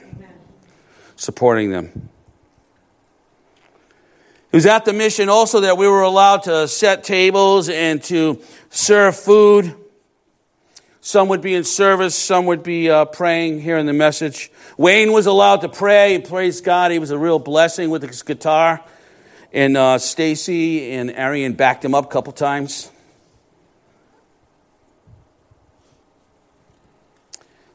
supporting 1.18 1.70
them. 1.70 2.10
It 4.54 4.56
was 4.56 4.66
at 4.66 4.86
the 4.86 4.94
mission 4.94 5.28
also 5.28 5.60
that 5.60 5.78
we 5.78 5.86
were 5.86 6.04
allowed 6.04 6.44
to 6.44 6.66
set 6.70 7.04
tables 7.04 7.68
and 7.68 8.02
to 8.04 8.40
serve 8.70 9.18
food. 9.18 9.76
Some 11.06 11.28
would 11.28 11.42
be 11.42 11.54
in 11.54 11.66
service, 11.66 12.16
some 12.16 12.46
would 12.46 12.64
be 12.64 12.90
uh, 12.90 13.04
praying 13.04 13.60
here 13.60 13.78
in 13.78 13.86
the 13.88 13.92
message. 13.92 14.50
Wayne 14.78 15.12
was 15.12 15.26
allowed 15.26 15.58
to 15.58 15.68
pray 15.68 16.18
praise 16.26 16.62
God. 16.62 16.92
He 16.92 17.00
was 17.00 17.12
a 17.12 17.18
real 17.18 17.40
blessing 17.40 17.90
with 17.90 18.04
his 18.04 18.24
guitar. 18.24 18.82
And 19.52 19.76
uh, 19.76 19.98
Stacy 19.98 20.94
and 20.94 21.12
Arian 21.12 21.54
backed 21.54 21.84
him 21.84 21.94
up 21.94 22.06
a 22.06 22.08
couple 22.08 22.32
times. 22.32 22.90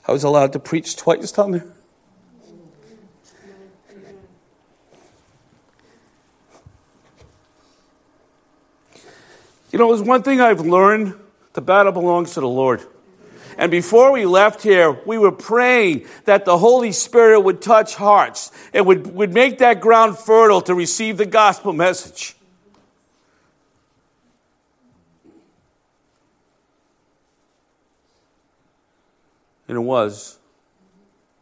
I 0.07 0.13
was 0.13 0.25
allowed 0.25 0.55
to 0.55 0.59
preach 0.59 0.97
twice 0.97 1.31
down 1.31 1.51
there. 1.51 1.67
You 9.71 9.79
know, 9.79 9.95
there's 9.95 10.01
one 10.01 10.23
thing 10.23 10.41
I've 10.41 10.63
learned 10.63 11.15
the 11.53 11.61
battle 11.61 11.93
belongs 11.93 12.33
to 12.33 12.41
the 12.41 12.49
Lord. 12.49 12.87
And 13.59 13.73
before 13.73 14.13
we 14.13 14.25
left 14.25 14.63
here, 14.63 14.93
we 15.05 15.19
were 15.19 15.33
praying 15.33 16.07
that 16.27 16.45
the 16.45 16.57
Holy 16.57 16.93
Spirit 16.93 17.41
would 17.41 17.61
touch 17.61 17.97
hearts 17.97 18.53
and 18.73 18.87
would, 18.87 19.13
would 19.15 19.35
make 19.35 19.59
that 19.59 19.81
ground 19.81 20.17
fertile 20.17 20.61
to 20.63 20.75
receive 20.77 21.17
the 21.17 21.27
gospel 21.27 21.73
message. 21.73 22.37
And 29.67 29.77
it 29.77 29.81
was. 29.81 30.39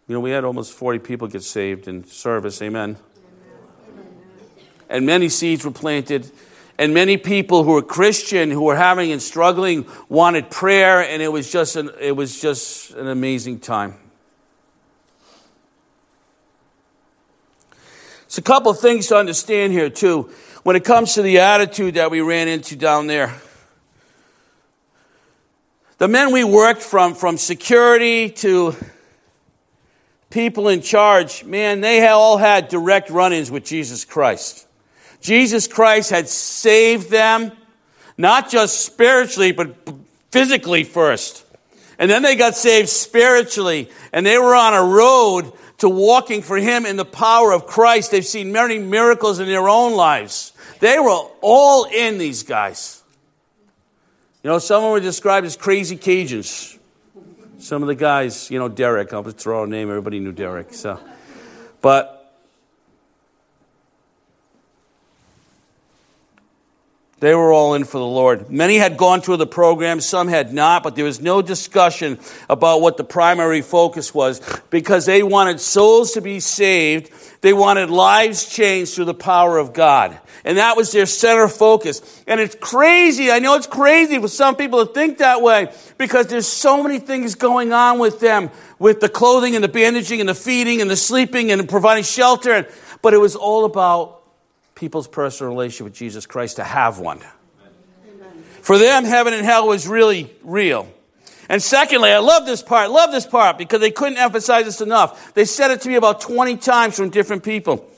You 0.09 0.15
know, 0.15 0.21
we 0.21 0.31
had 0.31 0.45
almost 0.45 0.73
40 0.73 1.01
people 1.01 1.29
get 1.29 1.43
saved 1.43 1.87
in 1.87 2.05
service. 2.05 2.63
Amen. 2.63 2.97
And 4.89 5.05
many 5.05 5.29
seeds 5.29 5.67
were 5.67 5.71
planted. 5.71 6.31
And 6.79 6.93
many 6.93 7.17
people 7.17 7.65
who 7.65 7.73
were 7.73 7.83
Christian, 7.83 8.51
who 8.51 8.63
were 8.63 8.77
having 8.77 9.11
and 9.11 9.23
struggling, 9.23 9.87
wanted 10.09 10.51
prayer, 10.51 11.01
and 11.01 11.23
it 11.23 11.33
was 11.33 11.51
just 11.51 11.77
an, 11.77 11.91
it 12.01 12.13
was 12.13 12.41
just 12.41 12.91
an 12.93 13.09
amazing 13.09 13.61
time. 13.61 13.97
It's 18.27 18.39
a 18.39 18.43
couple 18.43 18.71
of 18.71 18.79
things 18.81 19.07
to 19.07 19.17
understand 19.17 19.73
here, 19.73 19.89
too, 19.89 20.31
when 20.65 20.77
it 20.77 20.85
comes 20.85 21.15
to 21.15 21.23
the 21.23 21.39
attitude 21.39 21.95
that 21.95 22.11
we 22.11 22.21
ran 22.21 22.49
into 22.49 22.77
down 22.77 23.07
there. 23.07 23.35
The 25.99 26.09
men 26.09 26.33
we 26.33 26.45
worked 26.45 26.83
from, 26.83 27.15
from 27.15 27.39
security 27.39 28.29
to 28.29 28.77
people 30.29 30.69
in 30.69 30.83
charge, 30.83 31.45
man, 31.45 31.81
they 31.81 32.07
all 32.07 32.37
had 32.37 32.69
direct 32.69 33.09
run 33.09 33.33
ins 33.33 33.51
with 33.51 33.65
Jesus 33.65 34.05
Christ. 34.05 34.66
Jesus 35.21 35.67
Christ 35.67 36.11
had 36.11 36.29
saved 36.29 37.11
them, 37.11 37.53
not 38.17 38.51
just 38.51 38.81
spiritually, 38.83 39.53
but 39.53 39.75
physically 40.31 40.85
first. 40.85 41.45
And 41.99 42.11
then 42.11 42.23
they 42.23 42.37
got 42.37 42.55
saved 42.55 42.89
spiritually, 42.89 43.91
and 44.13 44.25
they 44.25 44.39
were 44.39 44.55
on 44.55 44.75
a 44.75 44.83
road 44.83 45.53
to 45.79 45.89
walking 45.89 46.43
for 46.43 46.57
Him 46.57 46.87
in 46.87 46.97
the 46.97 47.05
power 47.05 47.53
of 47.53 47.67
Christ. 47.67 48.11
They've 48.11 48.25
seen 48.25 48.53
many 48.53 48.79
miracles 48.79 49.39
in 49.39 49.47
their 49.47 49.69
own 49.69 49.95
lives. 49.95 50.53
They 50.81 50.99
were 50.99 51.19
all 51.41 51.85
in, 51.85 52.19
these 52.19 52.43
guys. 52.43 53.03
You 54.43 54.51
know, 54.51 54.59
some 54.59 54.77
of 54.77 54.83
them 54.83 54.93
were 54.93 55.01
described 55.01 55.47
as 55.47 55.57
crazy 55.57 55.97
Cajuns. 55.97 56.79
Some 57.59 57.83
of 57.83 57.89
the 57.89 57.95
guys, 57.95 58.51
you 58.51 58.59
know, 58.59 58.69
Derek, 58.69 59.13
I'll 59.13 59.25
just 59.25 59.39
throw 59.39 59.65
a 59.65 59.67
name, 59.67 59.89
everybody 59.89 60.21
knew 60.21 60.33
Derek. 60.33 60.73
So, 60.73 61.01
but 61.81 62.16
They 67.19 67.35
were 67.35 67.51
all 67.51 67.73
in 67.73 67.85
for 67.85 67.97
the 67.97 68.05
Lord. 68.05 68.51
Many 68.51 68.77
had 68.77 68.99
gone 68.99 69.23
through 69.23 69.39
the 69.39 69.47
program, 69.47 70.03
some 70.03 70.29
had 70.29 70.53
not, 70.53 70.83
but 70.83 70.97
there 70.97 71.05
was 71.07 71.19
no 71.19 71.41
discussion 71.41 72.19
about 72.51 72.83
what 72.83 72.99
the 72.99 73.05
primary 73.05 73.63
focus 73.63 74.13
was 74.13 74.41
because 74.69 75.07
they 75.07 75.23
wanted 75.23 75.59
souls 75.59 76.13
to 76.13 76.21
be 76.21 76.41
saved. 76.41 77.11
They 77.41 77.55
wanted 77.55 77.89
lives 77.89 78.47
changed 78.47 78.93
through 78.95 79.07
the 79.07 79.15
power 79.15 79.57
of 79.57 79.73
God. 79.73 80.19
And 80.45 80.59
that 80.59 80.77
was 80.77 80.93
their 80.93 81.07
center 81.07 81.49
focus. 81.49 82.23
And 82.27 82.39
it's 82.39 82.55
crazy. 82.61 83.31
I 83.31 83.39
know 83.39 83.55
it's 83.55 83.67
crazy 83.67 84.19
for 84.19 84.29
some 84.29 84.55
people 84.55 84.85
to 84.85 84.93
think 84.93 85.19
that 85.19 85.41
way 85.41 85.73
because 85.97 86.27
there's 86.27 86.47
so 86.47 86.83
many 86.83 86.99
things 86.99 87.35
going 87.35 87.73
on 87.73 87.99
with 87.99 88.21
them 88.21 88.51
with 88.79 89.01
the 89.01 89.09
clothing 89.09 89.55
and 89.55 89.65
the 89.65 89.69
bandaging 89.69 90.21
and 90.21 90.29
the 90.29 90.35
feeding 90.35 90.83
and 90.83 90.91
the 90.91 90.97
sleeping 90.97 91.51
and 91.51 91.67
providing 91.67 92.05
shelter. 92.05 92.69
But 93.01 93.15
it 93.15 93.19
was 93.19 93.37
all 93.37 93.65
about 93.65 94.16
people's 94.77 95.09
personal 95.09 95.53
relationship 95.53 95.85
with 95.87 95.95
Jesus 95.95 96.27
Christ 96.27 96.57
to 96.57 96.65
have 96.65 97.01
one. 97.01 97.21
For 98.63 98.79
them, 98.79 99.05
heaven 99.05 99.35
and 99.35 99.45
hell 99.45 99.67
was 99.67 99.89
really 99.89 100.33
real. 100.45 100.89
And 101.49 101.63
secondly, 101.63 102.11
I 102.11 102.19
love 102.19 102.47
this 102.47 102.63
part, 102.63 102.91
love 102.91 103.11
this 103.11 103.27
part 103.27 103.59
because 103.59 103.81
they 103.81 103.91
couldn't 103.91 104.19
emphasize 104.19 104.65
this 104.65 104.81
enough. 104.81 105.35
They 105.35 105.45
said 105.45 105.71
it 105.71 105.81
to 105.83 105.89
me 105.89 105.95
about 105.95 106.21
20 106.21 106.57
times 106.59 106.97
from 106.97 107.11
different 107.11 107.43
people. 107.43 107.89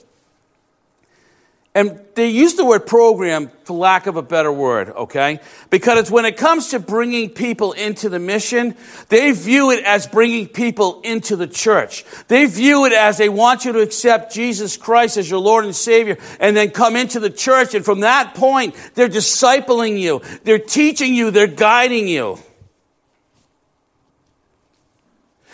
And 1.78 2.00
they 2.16 2.30
use 2.30 2.54
the 2.54 2.64
word 2.64 2.88
program 2.88 3.52
for 3.62 3.76
lack 3.76 4.08
of 4.08 4.16
a 4.16 4.22
better 4.22 4.50
word, 4.50 4.88
okay? 4.88 5.38
Because 5.70 6.10
when 6.10 6.24
it 6.24 6.36
comes 6.36 6.70
to 6.70 6.80
bringing 6.80 7.30
people 7.30 7.70
into 7.70 8.08
the 8.08 8.18
mission, 8.18 8.74
they 9.10 9.30
view 9.30 9.70
it 9.70 9.84
as 9.84 10.08
bringing 10.08 10.48
people 10.48 11.00
into 11.02 11.36
the 11.36 11.46
church. 11.46 12.04
They 12.26 12.46
view 12.46 12.84
it 12.86 12.92
as 12.92 13.16
they 13.16 13.28
want 13.28 13.64
you 13.64 13.70
to 13.74 13.78
accept 13.78 14.34
Jesus 14.34 14.76
Christ 14.76 15.18
as 15.18 15.30
your 15.30 15.38
Lord 15.38 15.66
and 15.66 15.76
Savior 15.76 16.18
and 16.40 16.56
then 16.56 16.70
come 16.70 16.96
into 16.96 17.20
the 17.20 17.30
church. 17.30 17.76
And 17.76 17.84
from 17.84 18.00
that 18.00 18.34
point, 18.34 18.74
they're 18.96 19.08
discipling 19.08 20.00
you. 20.00 20.20
They're 20.42 20.58
teaching 20.58 21.14
you. 21.14 21.30
They're 21.30 21.46
guiding 21.46 22.08
you. 22.08 22.40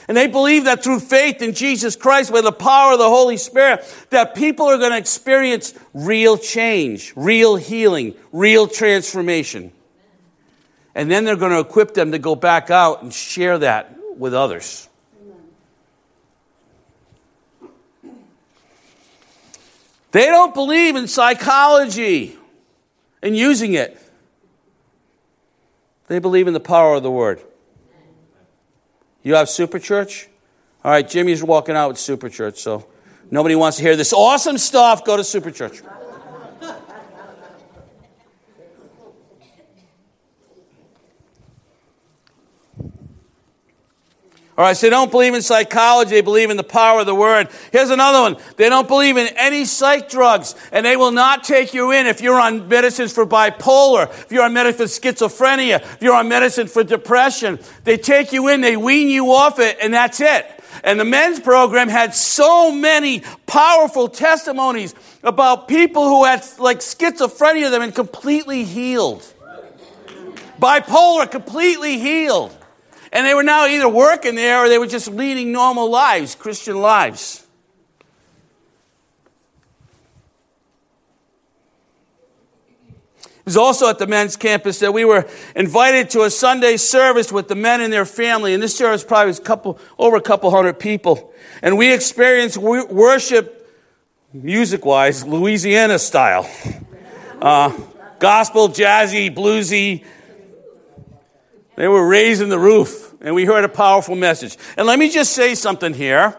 And 0.06 0.16
they 0.16 0.26
believe 0.26 0.64
that 0.64 0.84
through 0.84 1.00
faith 1.00 1.40
in 1.40 1.54
Jesus 1.54 1.96
Christ, 1.96 2.30
by 2.30 2.42
the 2.42 2.52
power 2.52 2.92
of 2.92 2.98
the 2.98 3.08
Holy 3.08 3.38
Spirit, 3.38 3.84
that 4.10 4.34
people 4.34 4.66
are 4.66 4.76
going 4.76 4.90
to 4.90 4.98
experience 4.98 5.72
real 5.94 6.36
change, 6.36 7.12
real 7.16 7.56
healing, 7.56 8.14
real 8.30 8.68
transformation. 8.68 9.72
And 10.94 11.10
then 11.10 11.24
they're 11.24 11.36
going 11.36 11.52
to 11.52 11.60
equip 11.60 11.94
them 11.94 12.12
to 12.12 12.18
go 12.18 12.34
back 12.34 12.70
out 12.70 13.02
and 13.02 13.12
share 13.12 13.58
that 13.58 13.96
with 14.16 14.34
others. 14.34 14.88
They 20.12 20.26
don't 20.26 20.54
believe 20.54 20.94
in 20.94 21.08
psychology 21.08 22.38
and 23.22 23.36
using 23.36 23.74
it. 23.74 24.00
They 26.06 26.18
believe 26.20 26.46
in 26.46 26.52
the 26.52 26.60
power 26.60 26.94
of 26.94 27.02
the 27.02 27.10
Word. 27.10 27.42
You 29.24 29.34
have 29.34 29.48
Super 29.48 29.78
Church? 29.78 30.28
All 30.84 30.90
right, 30.90 31.08
Jimmy's 31.08 31.42
walking 31.42 31.74
out 31.74 31.88
with 31.88 31.98
Super 31.98 32.28
Church, 32.28 32.58
so 32.58 32.86
nobody 33.30 33.56
wants 33.56 33.78
to 33.78 33.82
hear 33.82 33.96
this 33.96 34.12
awesome 34.12 34.58
stuff. 34.58 35.04
Go 35.04 35.16
to 35.16 35.24
Super 35.24 35.50
Church. 35.50 35.80
All 44.56 44.64
right, 44.64 44.76
so 44.76 44.86
they 44.86 44.90
don't 44.90 45.10
believe 45.10 45.34
in 45.34 45.42
psychology, 45.42 46.10
they 46.12 46.20
believe 46.20 46.48
in 46.48 46.56
the 46.56 46.62
power 46.62 47.00
of 47.00 47.06
the 47.06 47.14
word. 47.14 47.48
Here's 47.72 47.90
another 47.90 48.20
one. 48.20 48.36
They 48.56 48.68
don't 48.68 48.86
believe 48.86 49.16
in 49.16 49.26
any 49.36 49.64
psych 49.64 50.08
drugs, 50.08 50.54
and 50.70 50.86
they 50.86 50.96
will 50.96 51.10
not 51.10 51.42
take 51.42 51.74
you 51.74 51.90
in 51.90 52.06
if 52.06 52.20
you're 52.20 52.38
on 52.38 52.68
medicines 52.68 53.12
for 53.12 53.26
bipolar, 53.26 54.08
if 54.10 54.30
you're 54.30 54.44
on 54.44 54.52
medicine 54.52 54.86
for 54.86 54.92
schizophrenia, 54.92 55.80
if 55.80 56.02
you're 56.02 56.14
on 56.14 56.28
medicine 56.28 56.68
for 56.68 56.84
depression. 56.84 57.58
They 57.82 57.96
take 57.96 58.32
you 58.32 58.46
in, 58.46 58.60
they 58.60 58.76
wean 58.76 59.08
you 59.08 59.32
off 59.32 59.58
it, 59.58 59.76
and 59.82 59.92
that's 59.92 60.20
it. 60.20 60.46
And 60.84 61.00
the 61.00 61.04
men's 61.04 61.40
program 61.40 61.88
had 61.88 62.14
so 62.14 62.70
many 62.70 63.24
powerful 63.46 64.06
testimonies 64.06 64.94
about 65.24 65.66
people 65.66 66.04
who 66.04 66.24
had 66.24 66.44
like 66.60 66.78
schizophrenia 66.78 67.70
that 67.70 67.72
have 67.72 67.80
been 67.80 67.90
completely 67.90 68.62
healed. 68.62 69.26
Bipolar, 70.60 71.28
completely 71.28 71.98
healed. 71.98 72.56
And 73.14 73.24
they 73.24 73.32
were 73.32 73.44
now 73.44 73.66
either 73.66 73.88
working 73.88 74.34
there 74.34 74.64
or 74.64 74.68
they 74.68 74.76
were 74.76 74.88
just 74.88 75.06
leading 75.06 75.52
normal 75.52 75.88
lives, 75.88 76.34
Christian 76.34 76.80
lives. 76.80 77.46
It 83.22 83.44
was 83.44 83.56
also 83.56 83.88
at 83.88 83.98
the 83.98 84.08
men's 84.08 84.36
campus 84.36 84.80
that 84.80 84.92
we 84.92 85.04
were 85.04 85.28
invited 85.54 86.10
to 86.10 86.22
a 86.22 86.30
Sunday 86.30 86.76
service 86.76 87.30
with 87.30 87.46
the 87.46 87.54
men 87.54 87.80
and 87.80 87.92
their 87.92 88.06
family. 88.06 88.52
And 88.52 88.60
this 88.60 88.76
service 88.76 89.04
probably 89.04 89.28
was 89.28 89.38
a 89.38 89.42
couple, 89.42 89.78
over 89.96 90.16
a 90.16 90.20
couple 90.20 90.50
hundred 90.50 90.80
people. 90.80 91.32
And 91.62 91.78
we 91.78 91.92
experienced 91.92 92.56
worship, 92.56 93.70
music 94.32 94.84
wise, 94.84 95.24
Louisiana 95.24 96.00
style. 96.00 96.50
Uh, 97.40 97.78
gospel, 98.18 98.70
jazzy, 98.70 99.32
bluesy. 99.32 100.04
They 101.76 101.88
were 101.88 102.06
raising 102.06 102.48
the 102.48 102.58
roof 102.58 103.14
and 103.24 103.34
we 103.34 103.46
heard 103.46 103.64
a 103.64 103.68
powerful 103.68 104.14
message. 104.14 104.56
And 104.76 104.86
let 104.86 104.98
me 104.98 105.08
just 105.08 105.32
say 105.32 105.54
something 105.54 105.94
here. 105.94 106.36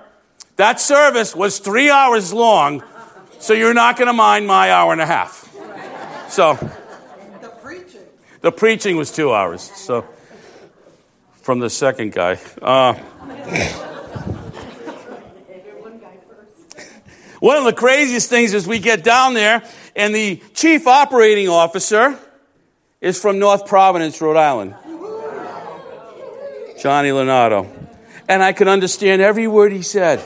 That 0.55 0.79
service 0.79 1.35
was 1.35 1.59
three 1.59 1.89
hours 1.89 2.31
long, 2.31 2.83
so 3.39 3.53
you're 3.53 3.73
not 3.73 3.97
going 3.97 4.07
to 4.07 4.13
mind 4.13 4.47
my 4.47 4.71
hour 4.71 4.93
and 4.93 5.01
a 5.01 5.05
half. 5.05 5.51
So, 6.29 6.53
the 7.41 7.49
preaching. 7.49 8.01
The 8.41 8.51
preaching 8.51 8.97
was 8.97 9.11
two 9.11 9.33
hours. 9.33 9.61
So, 9.61 10.05
from 11.41 11.59
the 11.59 11.69
second 11.69 12.13
guy. 12.13 12.39
Uh, 12.61 12.93
one 17.39 17.57
of 17.57 17.65
the 17.65 17.73
craziest 17.73 18.29
things 18.29 18.53
is 18.53 18.67
we 18.67 18.79
get 18.79 19.03
down 19.03 19.33
there, 19.33 19.63
and 19.95 20.15
the 20.15 20.41
chief 20.53 20.87
operating 20.87 21.49
officer 21.49 22.17
is 23.01 23.19
from 23.19 23.39
North 23.39 23.67
Providence, 23.67 24.21
Rhode 24.21 24.37
Island. 24.37 24.75
Johnny 26.85 27.11
Leonardo. 27.11 27.67
And 28.29 28.43
I 28.43 28.53
could 28.53 28.67
understand 28.67 29.19
every 29.19 29.47
word 29.47 29.71
he 29.71 29.81
said. 29.81 30.19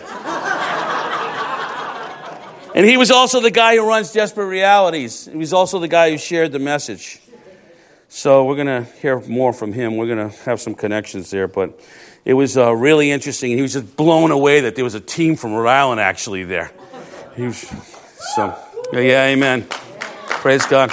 and 2.76 2.86
he 2.86 2.98
was 2.98 3.12
also 3.12 3.40
the 3.40 3.50
guy 3.50 3.78
who 3.78 3.88
runs 3.88 4.12
Desperate 4.12 4.48
Realities. 4.48 5.24
He 5.24 5.38
was 5.38 5.54
also 5.54 5.80
the 5.80 5.88
guy 5.88 6.12
who 6.12 6.18
shared 6.18 6.52
the 6.52 6.60
message. 6.60 7.22
So 8.10 8.44
we're 8.44 8.56
going 8.56 8.68
to 8.68 8.84
hear 9.00 9.22
more 9.22 9.54
from 9.54 9.72
him. 9.72 9.96
We're 9.96 10.14
going 10.14 10.32
to 10.32 10.38
have 10.40 10.60
some 10.60 10.76
connections 10.76 11.32
there. 11.32 11.48
But 11.48 11.80
it 12.26 12.34
was 12.34 12.58
uh, 12.58 12.76
really 12.76 13.10
interesting. 13.10 13.52
He 13.52 13.62
was 13.62 13.72
just 13.72 13.96
blown 13.96 14.32
away 14.32 14.60
that 14.60 14.76
there 14.76 14.84
was 14.84 14.96
a 14.96 15.00
team 15.00 15.38
from 15.38 15.54
Rhode 15.54 15.70
Island 15.70 16.02
actually 16.02 16.44
there. 16.44 16.72
He 17.38 17.44
was, 17.44 17.60
so, 18.36 18.54
yeah, 18.92 19.28
amen. 19.28 19.66
Praise 20.28 20.66
God. 20.66 20.92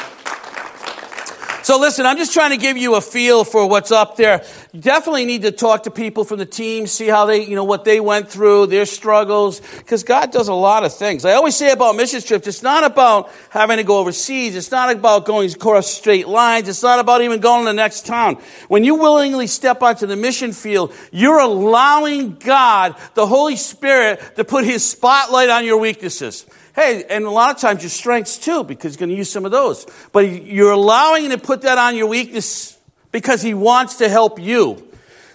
So 1.67 1.81
listen, 1.81 2.07
I'm 2.07 2.17
just 2.17 2.33
trying 2.33 2.51
to 2.51 2.59
give 2.59 2.77
you 2.77 2.95
a 2.95 3.01
feel 3.01 3.43
for 3.43 3.69
what's 3.69 3.91
up 3.91 4.15
there. 4.15 4.45
You 4.73 4.81
definitely 4.81 5.25
need 5.25 5.43
to 5.43 5.51
talk 5.51 5.83
to 5.83 5.91
people 5.91 6.23
from 6.23 6.39
the 6.39 6.47
team, 6.47 6.87
see 6.87 7.09
how 7.09 7.27
they, 7.27 7.45
you 7.45 7.57
know, 7.57 7.65
what 7.65 7.85
they 7.85 7.99
went 7.99 8.29
through, 8.29 8.67
their 8.67 8.87
struggles, 8.87 9.59
because 9.79 10.05
God 10.05 10.31
does 10.31 10.47
a 10.47 10.55
lot 10.55 10.85
of 10.85 10.95
things. 10.95 11.25
I 11.25 11.33
always 11.33 11.57
say 11.57 11.73
about 11.73 11.97
mission 11.97 12.21
trips, 12.21 12.47
it's 12.47 12.63
not 12.63 12.85
about 12.85 13.33
having 13.51 13.79
to 13.79 13.83
go 13.83 13.99
overseas. 13.99 14.55
It's 14.55 14.71
not 14.71 14.95
about 14.95 15.25
going 15.25 15.51
across 15.51 15.93
straight 15.93 16.29
lines. 16.29 16.69
It's 16.69 16.85
not 16.85 17.01
about 17.01 17.23
even 17.23 17.41
going 17.41 17.63
to 17.65 17.71
the 17.71 17.73
next 17.73 18.07
town. 18.07 18.37
When 18.69 18.85
you 18.85 18.95
willingly 18.95 19.49
step 19.49 19.83
onto 19.83 20.07
the 20.07 20.15
mission 20.15 20.53
field, 20.53 20.95
you're 21.11 21.41
allowing 21.41 22.37
God, 22.37 22.95
the 23.15 23.27
Holy 23.27 23.57
Spirit, 23.57 24.21
to 24.37 24.45
put 24.45 24.65
His 24.65 24.89
spotlight 24.89 25.49
on 25.49 25.65
your 25.65 25.79
weaknesses. 25.79 26.47
Hey, 26.77 27.05
and 27.09 27.25
a 27.25 27.31
lot 27.31 27.55
of 27.55 27.61
times 27.61 27.83
your 27.83 27.91
strengths 27.91 28.37
too, 28.37 28.63
because 28.63 28.93
he's 28.93 28.97
going 28.99 29.09
to 29.09 29.17
use 29.17 29.31
some 29.31 29.47
of 29.47 29.51
those. 29.51 29.87
But 30.13 30.45
you're 30.45 30.73
allowing 30.73 31.25
him 31.25 31.31
to 31.31 31.39
put 31.39 31.63
that 31.63 31.79
on 31.79 31.97
your 31.97 32.07
weakness 32.07 32.79
because 33.11 33.41
he 33.41 33.55
wants 33.55 33.97
to 33.97 34.11
help 34.11 34.39
you. 34.39 34.87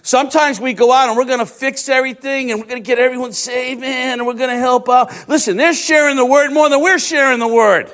Sometimes 0.03 0.59
we 0.59 0.73
go 0.73 0.91
out 0.91 1.09
and 1.09 1.17
we're 1.17 1.25
going 1.25 1.39
to 1.39 1.47
fix 1.47 1.89
everything 1.89 2.51
and 2.51 2.59
we're 2.59 2.67
going 2.67 2.81
to 2.81 2.85
get 2.85 2.99
everyone 2.99 3.33
saved, 3.33 3.83
and 3.83 4.25
we're 4.25 4.35
going 4.35 4.51
to 4.51 4.57
help 4.57 4.87
out. 4.87 5.11
Listen, 5.27 5.57
they're 5.57 5.73
sharing 5.73 6.15
the 6.15 6.25
word 6.25 6.51
more 6.51 6.69
than 6.69 6.79
we're 6.79 6.99
sharing 6.99 7.39
the 7.39 7.47
word. 7.47 7.91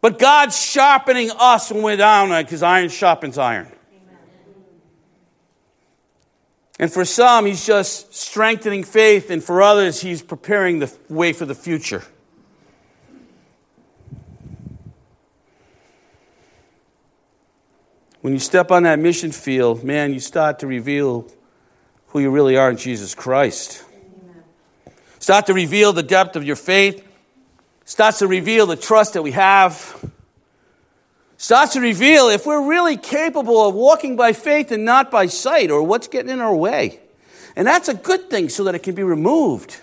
But 0.00 0.20
God's 0.20 0.56
sharpening 0.56 1.32
us 1.36 1.72
when 1.72 1.82
we're 1.82 1.96
down 1.96 2.28
because 2.44 2.62
iron 2.62 2.88
sharpens 2.88 3.36
iron. 3.36 3.72
And 6.78 6.92
for 6.92 7.04
some, 7.04 7.46
he's 7.46 7.64
just 7.64 8.14
strengthening 8.14 8.84
faith, 8.84 9.30
and 9.30 9.42
for 9.42 9.62
others, 9.62 10.00
he's 10.00 10.22
preparing 10.22 10.78
the 10.78 10.94
way 11.08 11.32
for 11.32 11.46
the 11.46 11.54
future. 11.54 12.02
When 18.20 18.32
you 18.32 18.38
step 18.38 18.70
on 18.70 18.82
that 18.82 18.98
mission 18.98 19.32
field, 19.32 19.84
man, 19.84 20.12
you 20.12 20.20
start 20.20 20.58
to 20.58 20.66
reveal 20.66 21.30
who 22.08 22.20
you 22.20 22.30
really 22.30 22.56
are 22.56 22.70
in 22.70 22.76
Jesus 22.76 23.14
Christ. 23.14 23.84
Start 25.18 25.46
to 25.46 25.54
reveal 25.54 25.92
the 25.92 26.02
depth 26.02 26.36
of 26.36 26.44
your 26.44 26.56
faith. 26.56 27.06
Starts 27.84 28.18
to 28.18 28.26
reveal 28.26 28.66
the 28.66 28.76
trust 28.76 29.14
that 29.14 29.22
we 29.22 29.30
have 29.30 30.10
starts 31.36 31.74
to 31.74 31.80
reveal 31.80 32.28
if 32.28 32.46
we're 32.46 32.66
really 32.68 32.96
capable 32.96 33.68
of 33.68 33.74
walking 33.74 34.16
by 34.16 34.32
faith 34.32 34.72
and 34.72 34.84
not 34.84 35.10
by 35.10 35.26
sight, 35.26 35.70
or 35.70 35.82
what's 35.82 36.08
getting 36.08 36.30
in 36.30 36.40
our 36.40 36.54
way. 36.54 37.00
And 37.54 37.66
that's 37.66 37.88
a 37.88 37.94
good 37.94 38.30
thing 38.30 38.48
so 38.48 38.64
that 38.64 38.74
it 38.74 38.82
can 38.82 38.94
be 38.94 39.02
removed. 39.02 39.78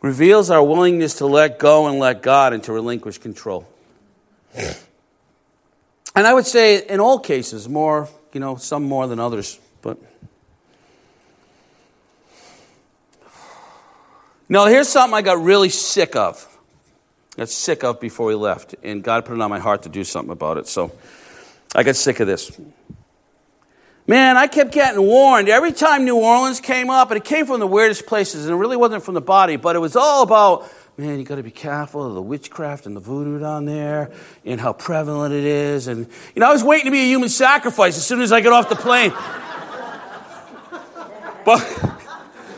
Reveals 0.00 0.50
our 0.50 0.62
willingness 0.62 1.16
to 1.16 1.26
let 1.26 1.58
go 1.58 1.86
and 1.86 1.98
let 1.98 2.22
God 2.22 2.52
and 2.52 2.62
to 2.64 2.72
relinquish 2.72 3.18
control. 3.18 3.68
And 6.16 6.26
I 6.26 6.32
would 6.34 6.46
say 6.46 6.86
in 6.86 7.00
all 7.00 7.18
cases, 7.18 7.68
more, 7.68 8.08
you 8.32 8.40
know, 8.40 8.56
some 8.56 8.84
more 8.84 9.06
than 9.06 9.20
others, 9.20 9.58
but. 9.82 9.98
Now, 14.48 14.66
here's 14.66 14.88
something 14.88 15.14
I 15.14 15.22
got 15.22 15.40
really 15.42 15.68
sick 15.68 16.16
of 16.16 16.49
got 17.40 17.48
sick 17.48 17.84
of 17.84 18.00
before 18.00 18.26
we 18.26 18.34
left, 18.34 18.74
and 18.82 19.02
God 19.02 19.24
put 19.24 19.34
it 19.34 19.40
on 19.40 19.48
my 19.48 19.60
heart 19.60 19.84
to 19.84 19.88
do 19.88 20.04
something 20.04 20.30
about 20.30 20.58
it. 20.58 20.68
So 20.68 20.92
I 21.74 21.84
got 21.84 21.96
sick 21.96 22.20
of 22.20 22.26
this. 22.26 22.52
Man, 24.06 24.36
I 24.36 24.46
kept 24.46 24.72
getting 24.72 25.00
warned 25.00 25.48
every 25.48 25.72
time 25.72 26.04
New 26.04 26.18
Orleans 26.18 26.60
came 26.60 26.90
up, 26.90 27.10
and 27.10 27.16
it 27.16 27.24
came 27.24 27.46
from 27.46 27.58
the 27.58 27.66
weirdest 27.66 28.04
places, 28.04 28.44
and 28.44 28.52
it 28.52 28.58
really 28.58 28.76
wasn't 28.76 29.04
from 29.04 29.14
the 29.14 29.22
body, 29.22 29.56
but 29.56 29.74
it 29.74 29.78
was 29.78 29.96
all 29.96 30.22
about, 30.22 30.70
man, 30.98 31.18
you 31.18 31.24
got 31.24 31.36
to 31.36 31.42
be 31.42 31.50
careful 31.50 32.06
of 32.06 32.12
the 32.12 32.20
witchcraft 32.20 32.84
and 32.84 32.94
the 32.94 33.00
voodoo 33.00 33.40
down 33.40 33.64
there, 33.64 34.12
and 34.44 34.60
how 34.60 34.74
prevalent 34.74 35.32
it 35.32 35.44
is. 35.44 35.88
And, 35.88 36.08
you 36.34 36.40
know, 36.40 36.50
I 36.50 36.52
was 36.52 36.62
waiting 36.62 36.84
to 36.84 36.90
be 36.90 37.00
a 37.00 37.06
human 37.06 37.30
sacrifice 37.30 37.96
as 37.96 38.04
soon 38.04 38.20
as 38.20 38.32
I 38.32 38.42
got 38.42 38.52
off 38.52 38.68
the 38.68 38.76
plane. 38.76 39.12
but, 41.46 41.96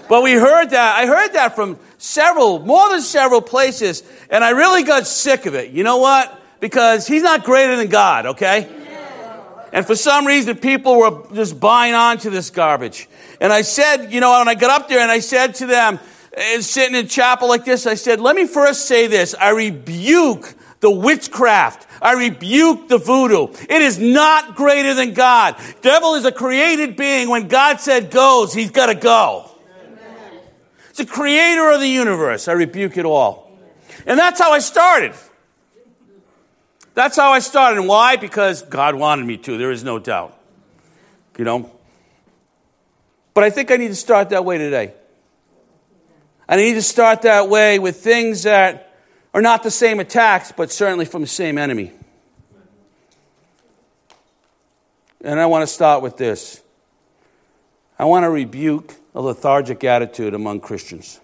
but 0.08 0.24
we 0.24 0.32
heard 0.32 0.70
that. 0.70 0.96
I 0.96 1.06
heard 1.06 1.34
that 1.34 1.54
from 1.54 1.78
several, 2.02 2.58
more 2.58 2.90
than 2.90 3.00
several 3.00 3.40
places, 3.40 4.02
and 4.28 4.42
I 4.42 4.50
really 4.50 4.82
got 4.82 5.06
sick 5.06 5.46
of 5.46 5.54
it. 5.54 5.70
You 5.70 5.84
know 5.84 5.98
what? 5.98 6.40
Because 6.60 7.06
he's 7.06 7.22
not 7.22 7.44
greater 7.44 7.76
than 7.76 7.88
God, 7.88 8.26
okay? 8.26 8.68
And 9.72 9.86
for 9.86 9.96
some 9.96 10.26
reason, 10.26 10.56
people 10.56 10.98
were 10.98 11.26
just 11.32 11.58
buying 11.58 11.94
onto 11.94 12.28
this 12.28 12.50
garbage. 12.50 13.08
And 13.40 13.52
I 13.52 13.62
said, 13.62 14.12
you 14.12 14.20
know, 14.20 14.38
when 14.38 14.48
I 14.48 14.54
got 14.54 14.82
up 14.82 14.88
there 14.88 15.00
and 15.00 15.10
I 15.10 15.20
said 15.20 15.54
to 15.56 15.66
them, 15.66 15.98
eh, 16.34 16.60
sitting 16.60 16.94
in 16.94 17.08
chapel 17.08 17.48
like 17.48 17.64
this, 17.64 17.86
I 17.86 17.94
said, 17.94 18.20
let 18.20 18.36
me 18.36 18.46
first 18.46 18.86
say 18.86 19.06
this. 19.06 19.34
I 19.34 19.50
rebuke 19.50 20.54
the 20.80 20.90
witchcraft. 20.90 21.86
I 22.02 22.14
rebuke 22.14 22.88
the 22.88 22.98
voodoo. 22.98 23.46
It 23.70 23.80
is 23.80 23.98
not 23.98 24.56
greater 24.56 24.92
than 24.92 25.14
God. 25.14 25.56
Devil 25.80 26.16
is 26.16 26.26
a 26.26 26.32
created 26.32 26.96
being. 26.96 27.30
When 27.30 27.48
God 27.48 27.80
said 27.80 28.10
goes, 28.10 28.52
he's 28.52 28.72
got 28.72 28.86
to 28.86 28.94
go. 28.94 29.51
It's 30.92 30.98
the 30.98 31.06
creator 31.06 31.70
of 31.70 31.80
the 31.80 31.88
universe. 31.88 32.48
I 32.48 32.52
rebuke 32.52 32.98
it 32.98 33.06
all. 33.06 33.50
And 34.04 34.18
that's 34.18 34.38
how 34.38 34.52
I 34.52 34.58
started. 34.58 35.14
That's 36.92 37.16
how 37.16 37.32
I 37.32 37.38
started. 37.38 37.78
And 37.78 37.88
why? 37.88 38.16
Because 38.16 38.60
God 38.60 38.94
wanted 38.94 39.24
me 39.24 39.38
to. 39.38 39.56
There 39.56 39.70
is 39.70 39.82
no 39.82 39.98
doubt. 39.98 40.38
You 41.38 41.46
know? 41.46 41.72
But 43.32 43.42
I 43.42 43.48
think 43.48 43.70
I 43.70 43.76
need 43.76 43.88
to 43.88 43.94
start 43.94 44.28
that 44.28 44.44
way 44.44 44.58
today. 44.58 44.92
I 46.46 46.56
need 46.56 46.74
to 46.74 46.82
start 46.82 47.22
that 47.22 47.48
way 47.48 47.78
with 47.78 47.96
things 47.96 48.42
that 48.42 48.94
are 49.32 49.40
not 49.40 49.62
the 49.62 49.70
same 49.70 49.98
attacks, 49.98 50.52
but 50.52 50.70
certainly 50.70 51.06
from 51.06 51.22
the 51.22 51.26
same 51.26 51.56
enemy. 51.56 51.92
And 55.24 55.40
I 55.40 55.46
want 55.46 55.62
to 55.62 55.66
start 55.66 56.02
with 56.02 56.18
this. 56.18 56.60
I 57.98 58.04
want 58.04 58.24
to 58.24 58.30
rebuke 58.30 58.94
a 59.14 59.20
lethargic 59.20 59.84
attitude 59.84 60.34
among 60.34 60.60
Christians. 60.60 61.20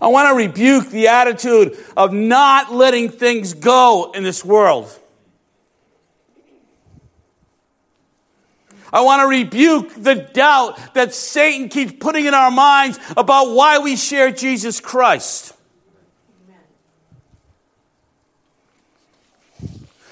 I 0.00 0.08
want 0.08 0.28
to 0.28 0.34
rebuke 0.34 0.90
the 0.90 1.08
attitude 1.08 1.76
of 1.96 2.12
not 2.12 2.72
letting 2.72 3.08
things 3.08 3.54
go 3.54 4.12
in 4.14 4.22
this 4.22 4.44
world. 4.44 4.96
I 8.92 9.02
want 9.02 9.20
to 9.20 9.26
rebuke 9.26 9.92
the 9.96 10.14
doubt 10.14 10.94
that 10.94 11.12
Satan 11.12 11.68
keeps 11.68 11.92
putting 11.92 12.26
in 12.26 12.34
our 12.34 12.50
minds 12.50 12.98
about 13.16 13.50
why 13.50 13.78
we 13.80 13.96
share 13.96 14.30
Jesus 14.30 14.80
Christ. 14.80 15.52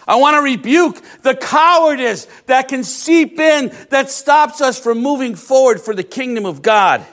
I 0.06 0.16
want 0.16 0.36
to 0.36 0.42
rebuke 0.42 1.00
the 1.22 1.34
cowardice 1.34 2.26
that 2.46 2.68
can 2.68 2.84
seep 2.84 3.40
in 3.40 3.74
that 3.90 4.10
stops 4.10 4.60
us 4.60 4.78
from 4.78 4.98
moving 4.98 5.34
forward 5.34 5.80
for 5.80 5.94
the 5.94 6.04
kingdom 6.04 6.46
of 6.46 6.62
God. 6.62 7.04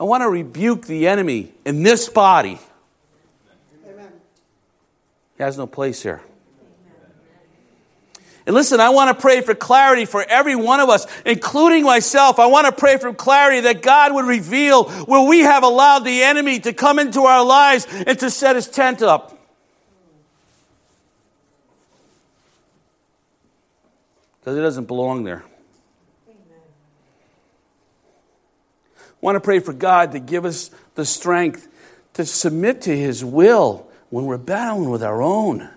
I 0.00 0.04
want 0.04 0.22
to 0.22 0.28
rebuke 0.28 0.86
the 0.86 1.06
enemy 1.06 1.52
in 1.64 1.84
this 1.84 2.08
body. 2.08 2.58
Amen. 3.88 4.10
He 5.36 5.44
has 5.44 5.56
no 5.56 5.68
place 5.68 6.02
here. 6.02 6.22
And 8.44 8.54
listen, 8.54 8.80
I 8.80 8.90
want 8.90 9.16
to 9.16 9.20
pray 9.20 9.40
for 9.40 9.54
clarity 9.54 10.04
for 10.04 10.24
every 10.28 10.56
one 10.56 10.80
of 10.80 10.88
us, 10.88 11.06
including 11.24 11.84
myself. 11.84 12.40
I 12.40 12.46
want 12.46 12.66
to 12.66 12.72
pray 12.72 12.96
for 12.98 13.14
clarity 13.14 13.60
that 13.60 13.82
God 13.82 14.12
would 14.14 14.24
reveal 14.24 14.84
where 14.84 15.28
we 15.28 15.40
have 15.40 15.62
allowed 15.62 16.00
the 16.00 16.22
enemy 16.22 16.58
to 16.60 16.72
come 16.72 16.98
into 16.98 17.22
our 17.22 17.44
lives 17.44 17.86
and 17.88 18.18
to 18.18 18.30
set 18.30 18.56
his 18.56 18.66
tent 18.66 19.00
up. 19.00 19.38
Because 24.40 24.58
it 24.58 24.62
doesn't 24.62 24.86
belong 24.86 25.22
there. 25.22 25.44
I 29.22 29.24
want 29.24 29.36
to 29.36 29.40
pray 29.40 29.60
for 29.60 29.72
God 29.72 30.10
to 30.12 30.18
give 30.18 30.44
us 30.44 30.72
the 30.96 31.04
strength 31.04 31.68
to 32.14 32.26
submit 32.26 32.82
to 32.82 32.96
his 32.96 33.24
will 33.24 33.88
when 34.10 34.24
we're 34.24 34.36
battling 34.36 34.90
with 34.90 35.04
our 35.04 35.22
own. 35.22 35.70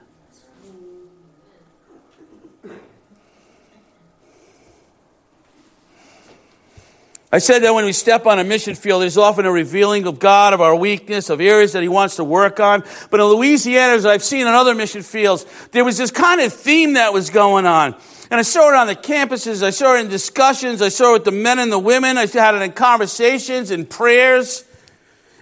I 7.32 7.40
said 7.40 7.60
that 7.64 7.74
when 7.74 7.86
we 7.86 7.92
step 7.92 8.26
on 8.28 8.40
a 8.40 8.44
mission 8.44 8.76
field, 8.76 9.02
there's 9.02 9.18
often 9.18 9.46
a 9.46 9.52
revealing 9.52 10.06
of 10.06 10.20
God, 10.20 10.54
of 10.54 10.62
our 10.62 10.76
weakness, 10.76 11.30
of 11.30 11.42
areas 11.42 11.74
that 11.74 11.82
He 11.82 11.90
wants 11.90 12.18
to 12.18 12.24
work 12.24 12.60
on. 12.60 12.84
But 13.10 13.20
in 13.20 13.26
Louisiana, 13.26 13.96
as 13.96 14.06
I've 14.06 14.24
seen 14.24 14.48
on 14.48 14.54
other 14.54 14.76
mission 14.76 15.02
fields, 15.02 15.46
there 15.72 15.84
was 15.84 15.98
this 15.98 16.12
kind 16.12 16.40
of 16.40 16.54
theme 16.54 16.94
that 16.94 17.14
was 17.14 17.30
going 17.30 17.66
on. 17.66 17.96
And 18.32 18.40
I 18.40 18.44
saw 18.44 18.70
it 18.70 18.76
on 18.76 18.88
the 18.88 18.96
campuses, 18.96 19.64
I 19.64 19.70
saw 19.72 19.96
it 19.96 20.02
in 20.02 20.08
discussions, 20.08 20.82
I 20.82 20.90
saw 20.90 21.12
it 21.12 21.14
with 21.14 21.24
the 21.26 21.32
men 21.32 21.60
and 21.60 21.72
the 21.72 21.80
women, 21.80 22.18
I 22.18 22.26
had 22.26 22.56
it 22.56 22.62
in 22.62 22.72
conversations 22.72 23.70
and 23.72 23.90
prayers. 23.90 24.64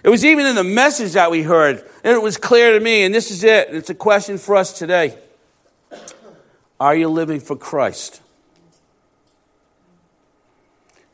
It 0.02 0.10
was 0.10 0.24
even 0.24 0.46
in 0.46 0.54
the 0.54 0.64
message 0.64 1.12
that 1.12 1.30
we 1.30 1.42
heard. 1.42 1.78
And 2.02 2.14
it 2.14 2.22
was 2.22 2.36
clear 2.36 2.72
to 2.72 2.80
me, 2.80 3.04
and 3.04 3.14
this 3.14 3.30
is 3.30 3.42
it. 3.42 3.68
It's 3.70 3.88
a 3.88 3.94
question 3.94 4.36
for 4.36 4.56
us 4.56 4.78
today. 4.78 5.16
Are 6.78 6.94
you 6.94 7.08
living 7.08 7.40
for 7.40 7.56
Christ? 7.56 8.20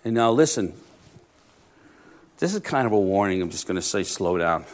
And 0.04 0.14
now, 0.14 0.30
listen, 0.32 0.72
this 2.38 2.54
is 2.54 2.60
kind 2.60 2.86
of 2.86 2.92
a 2.92 2.98
warning. 2.98 3.42
I'm 3.42 3.50
just 3.50 3.66
going 3.66 3.76
to 3.76 3.82
say, 3.82 4.02
slow 4.02 4.38
down. 4.38 4.64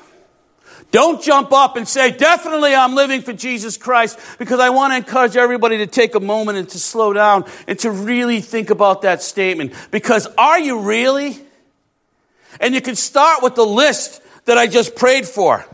Don't 0.93 1.21
jump 1.23 1.53
up 1.53 1.77
and 1.77 1.89
say, 1.89 2.13
definitely 2.13 2.75
I'm 2.75 2.95
living 2.95 3.23
for 3.23 3.33
Jesus 3.33 3.77
Christ, 3.77 4.19
because 4.39 4.61
I 4.61 4.71
want 4.71 4.93
to 4.93 4.99
encourage 4.99 5.37
everybody 5.37 5.79
to 5.79 5.87
take 5.87 6.15
a 6.15 6.21
moment 6.21 6.59
and 6.59 6.69
to 6.69 6.79
slow 6.79 7.13
down 7.13 7.45
and 7.67 7.79
to 7.81 7.91
really 7.91 8.41
think 8.41 8.71
about 8.71 9.03
that 9.03 9.23
statement. 9.23 9.73
Because 9.91 10.29
are 10.39 10.61
you 10.61 10.81
really? 10.81 11.39
And 12.61 12.75
you 12.75 12.81
can 12.81 12.95
start 12.95 13.43
with 13.43 13.55
the 13.55 13.67
list 13.67 14.23
that 14.45 14.59
I 14.59 14.67
just 14.67 14.95
prayed 14.95 15.27
for. 15.27 15.67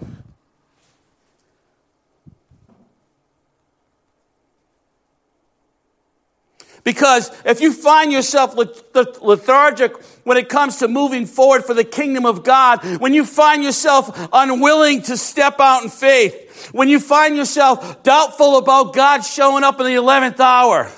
Because 6.84 7.30
if 7.44 7.60
you 7.60 7.72
find 7.72 8.12
yourself 8.12 8.56
lethargic 8.56 9.96
when 10.24 10.36
it 10.36 10.48
comes 10.48 10.78
to 10.78 10.88
moving 10.88 11.26
forward 11.26 11.64
for 11.64 11.74
the 11.74 11.84
kingdom 11.84 12.26
of 12.26 12.42
God, 12.42 12.84
when 13.00 13.14
you 13.14 13.24
find 13.24 13.62
yourself 13.62 14.28
unwilling 14.32 15.02
to 15.02 15.16
step 15.16 15.60
out 15.60 15.84
in 15.84 15.90
faith, 15.90 16.70
when 16.72 16.88
you 16.88 16.98
find 16.98 17.36
yourself 17.36 18.02
doubtful 18.02 18.56
about 18.56 18.94
God 18.94 19.20
showing 19.20 19.62
up 19.62 19.78
in 19.78 19.86
the 19.86 19.94
11th 19.94 20.40
hour, 20.40 20.90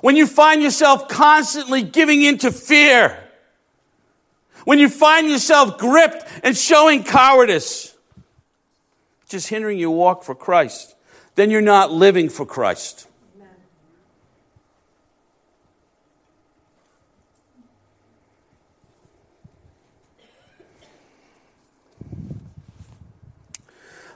when 0.00 0.14
you 0.14 0.26
find 0.26 0.62
yourself 0.62 1.08
constantly 1.08 1.82
giving 1.82 2.22
in 2.22 2.38
to 2.38 2.52
fear, 2.52 3.18
when 4.64 4.78
you 4.78 4.88
find 4.88 5.28
yourself 5.28 5.76
gripped 5.76 6.24
and 6.44 6.56
showing 6.56 7.02
cowardice, 7.02 7.96
just 9.28 9.48
hindering 9.48 9.78
your 9.78 9.90
walk 9.90 10.22
for 10.22 10.36
Christ, 10.36 10.94
then 11.34 11.50
you're 11.50 11.60
not 11.60 11.90
living 11.90 12.28
for 12.28 12.46
Christ. 12.46 13.08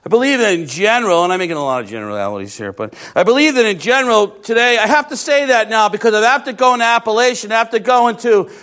I 0.07 0.09
believe 0.09 0.39
that 0.39 0.55
in 0.55 0.69
general, 0.69 1.25
and 1.25 1.33
I'm 1.33 1.41
making 1.41 1.57
a 1.57 1.65
lot 1.65 1.83
of 1.83 1.89
generalities 1.91 2.57
here, 2.57 2.73
but 2.73 2.95
I 3.17 3.25
believe 3.25 3.57
that 3.57 3.67
in 3.67 3.81
general 3.81 4.29
today, 4.29 4.79
I 4.79 4.87
have 4.87 5.09
to 5.09 5.17
say 5.17 5.47
that 5.47 5.69
now 5.69 5.89
because 5.89 6.15
I 6.15 6.23
have 6.23 6.45
to 6.45 6.53
Appalachian, 6.81 7.51
I 7.51 7.57
have 7.57 7.71
to 7.71 7.81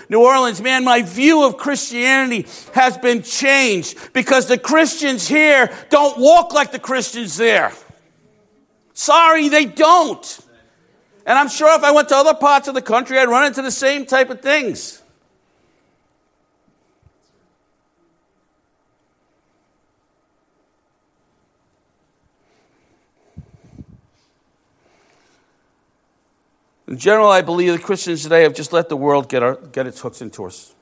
New 0.07 0.21
Orleans. 0.21 0.61
Man, 0.61 0.85
my 0.85 1.01
view 1.01 1.43
of 1.43 1.57
Christianity 1.57 2.47
has 2.73 2.97
been 2.97 3.23
changed 3.23 4.13
because 4.13 4.47
the 4.47 4.57
Christians 4.57 5.27
here 5.27 5.69
don't 5.89 6.17
walk 6.17 6.53
like 6.53 6.71
the 6.71 6.79
Christians 6.79 7.35
there. 7.35 7.73
Sorry, 8.93 9.49
they 9.49 9.65
don't. 9.65 10.39
And 11.25 11.37
I'm 11.37 11.49
sure 11.49 11.75
if 11.75 11.83
I 11.83 11.91
went 11.91 12.07
to 12.07 12.15
other 12.15 12.35
parts 12.35 12.69
of 12.69 12.73
the 12.73 12.81
country, 12.81 13.19
I'd 13.19 13.27
run 13.27 13.43
into 13.43 13.61
the 13.61 13.69
same 13.69 14.05
type 14.05 14.29
of 14.29 14.39
things. 14.39 15.02
In 26.93 26.99
general, 26.99 27.29
I 27.29 27.41
believe 27.41 27.73
the 27.73 27.79
Christians 27.79 28.21
today 28.21 28.43
have 28.43 28.53
just 28.53 28.71
let 28.71 28.87
the 28.87 28.95
world 28.95 29.27
get, 29.27 29.41
our, 29.41 29.55
get 29.55 29.87
its 29.87 29.99
hooks 29.99 30.21
into 30.21 30.45
us. 30.45 30.75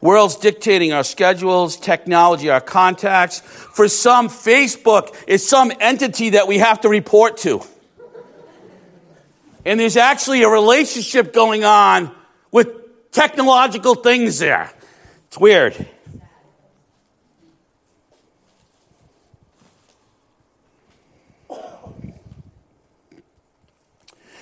World's 0.00 0.36
dictating 0.36 0.94
our 0.94 1.04
schedules, 1.04 1.76
technology, 1.76 2.48
our 2.48 2.62
contacts. 2.62 3.40
For 3.40 3.88
some, 3.88 4.30
Facebook 4.30 5.14
is 5.26 5.46
some 5.46 5.70
entity 5.80 6.30
that 6.30 6.48
we 6.48 6.56
have 6.56 6.80
to 6.80 6.88
report 6.88 7.36
to. 7.38 7.60
And 9.66 9.78
there's 9.78 9.98
actually 9.98 10.42
a 10.42 10.48
relationship 10.48 11.34
going 11.34 11.64
on 11.64 12.10
with 12.50 13.10
technological 13.12 13.96
things 13.96 14.38
there. 14.38 14.72
It's 15.26 15.36
weird. 15.38 15.86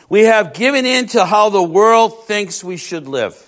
We 0.08 0.22
have 0.24 0.54
given 0.54 0.86
in 0.86 1.08
to 1.08 1.24
how 1.24 1.50
the 1.50 1.62
world 1.62 2.26
thinks 2.26 2.62
we 2.62 2.76
should 2.76 3.08
live. 3.08 3.42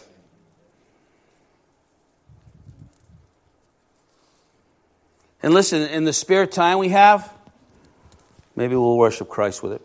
And 5.43 5.55
listen, 5.55 5.83
in 5.83 6.05
the 6.05 6.13
spare 6.13 6.47
time 6.47 6.79
we 6.79 6.89
have, 6.89 7.33
maybe 8.57 8.75
we'll 8.75 8.97
worship 8.97 9.29
Christ 9.29 9.63
with 9.63 9.73
it. 9.73 9.83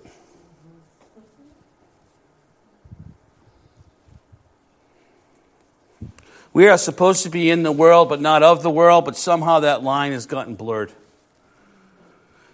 We 6.54 6.68
are 6.68 6.78
supposed 6.78 7.24
to 7.24 7.30
be 7.30 7.50
in 7.50 7.64
the 7.64 7.72
world, 7.72 8.10
but 8.10 8.22
not 8.22 8.44
of 8.44 8.62
the 8.62 8.70
world, 8.70 9.06
but 9.06 9.18
somehow 9.18 9.62
that 9.62 9.84
line 9.84 10.12
has 10.12 10.28
gotten 10.28 10.56
blurred. 10.56 10.92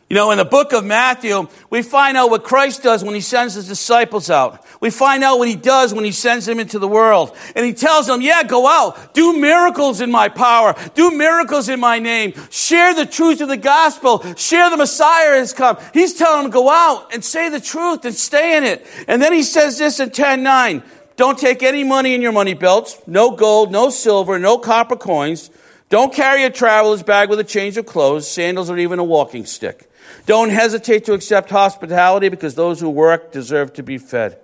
You 0.10 0.16
know, 0.16 0.32
in 0.32 0.40
the 0.40 0.46
book 0.46 0.74
of 0.74 0.84
Matthew, 0.84 1.48
we 1.70 1.84
find 1.84 2.18
out 2.18 2.32
what 2.32 2.44
Christ 2.44 2.82
does 2.82 3.04
when 3.04 3.14
he 3.14 3.22
sends 3.22 3.54
his 3.54 3.68
disciples 3.68 4.32
out. 4.32 4.66
We 4.82 4.90
find 4.90 5.24
out 5.24 5.38
what 5.38 5.48
he 5.48 5.56
does 5.56 5.94
when 5.94 6.04
he 6.04 6.12
sends 6.12 6.48
them 6.48 6.60
into 6.60 6.80
the 6.80 6.88
world. 6.88 7.38
And 7.56 7.64
he 7.64 7.74
tells 7.74 8.08
them, 8.08 8.20
yeah, 8.20 8.42
go 8.42 8.68
out, 8.68 9.14
do 9.14 9.38
miracles 9.38 10.02
in 10.02 10.10
my 10.10 10.28
power, 10.28 10.74
do 10.96 11.12
miracles 11.12 11.70
in 11.70 11.80
my 11.80 12.00
name, 12.00 12.34
share 12.50 12.96
the 12.96 13.06
truth 13.06 13.40
of 13.42 13.50
the 13.50 13.58
gospel, 13.58 14.24
share 14.34 14.72
the 14.72 14.78
Messiah 14.78 15.38
has 15.38 15.54
come. 15.54 15.78
He's 15.94 16.16
telling 16.16 16.42
them, 16.42 16.52
go 16.52 16.72
out 16.72 17.14
and 17.14 17.24
say 17.24 17.50
the 17.50 17.62
truth 17.62 18.04
and 18.04 18.16
stay 18.16 18.58
in 18.58 18.64
it. 18.64 18.88
And 19.08 19.22
then 19.22 19.32
he 19.32 19.44
says 19.44 19.78
this 19.78 20.00
in 20.00 20.10
10 20.10 20.42
9. 20.42 20.82
Don't 21.18 21.38
take 21.38 21.62
any 21.62 21.84
money 21.84 22.16
in 22.16 22.24
your 22.24 22.32
money 22.32 22.56
belts, 22.56 23.00
no 23.06 23.30
gold, 23.32 23.72
no 23.72 23.92
silver, 23.92 24.40
no 24.40 24.58
copper 24.58 24.96
coins. 24.96 25.52
Don't 25.90 26.14
carry 26.14 26.46
a 26.46 26.50
traveler's 26.50 27.04
bag 27.04 27.30
with 27.30 27.40
a 27.40 27.44
change 27.44 27.78
of 27.78 27.86
clothes, 27.86 28.28
sandals, 28.28 28.72
or 28.72 28.78
even 28.78 28.98
a 28.98 29.04
walking 29.04 29.46
stick. 29.46 29.90
Don't 30.26 30.50
hesitate 30.50 31.06
to 31.06 31.14
accept 31.14 31.50
hospitality 31.50 32.30
because 32.30 32.56
those 32.56 32.80
who 32.80 32.90
work 32.90 33.32
deserve 33.32 33.74
to 33.74 33.84
be 33.84 33.98
fed. 33.98 34.40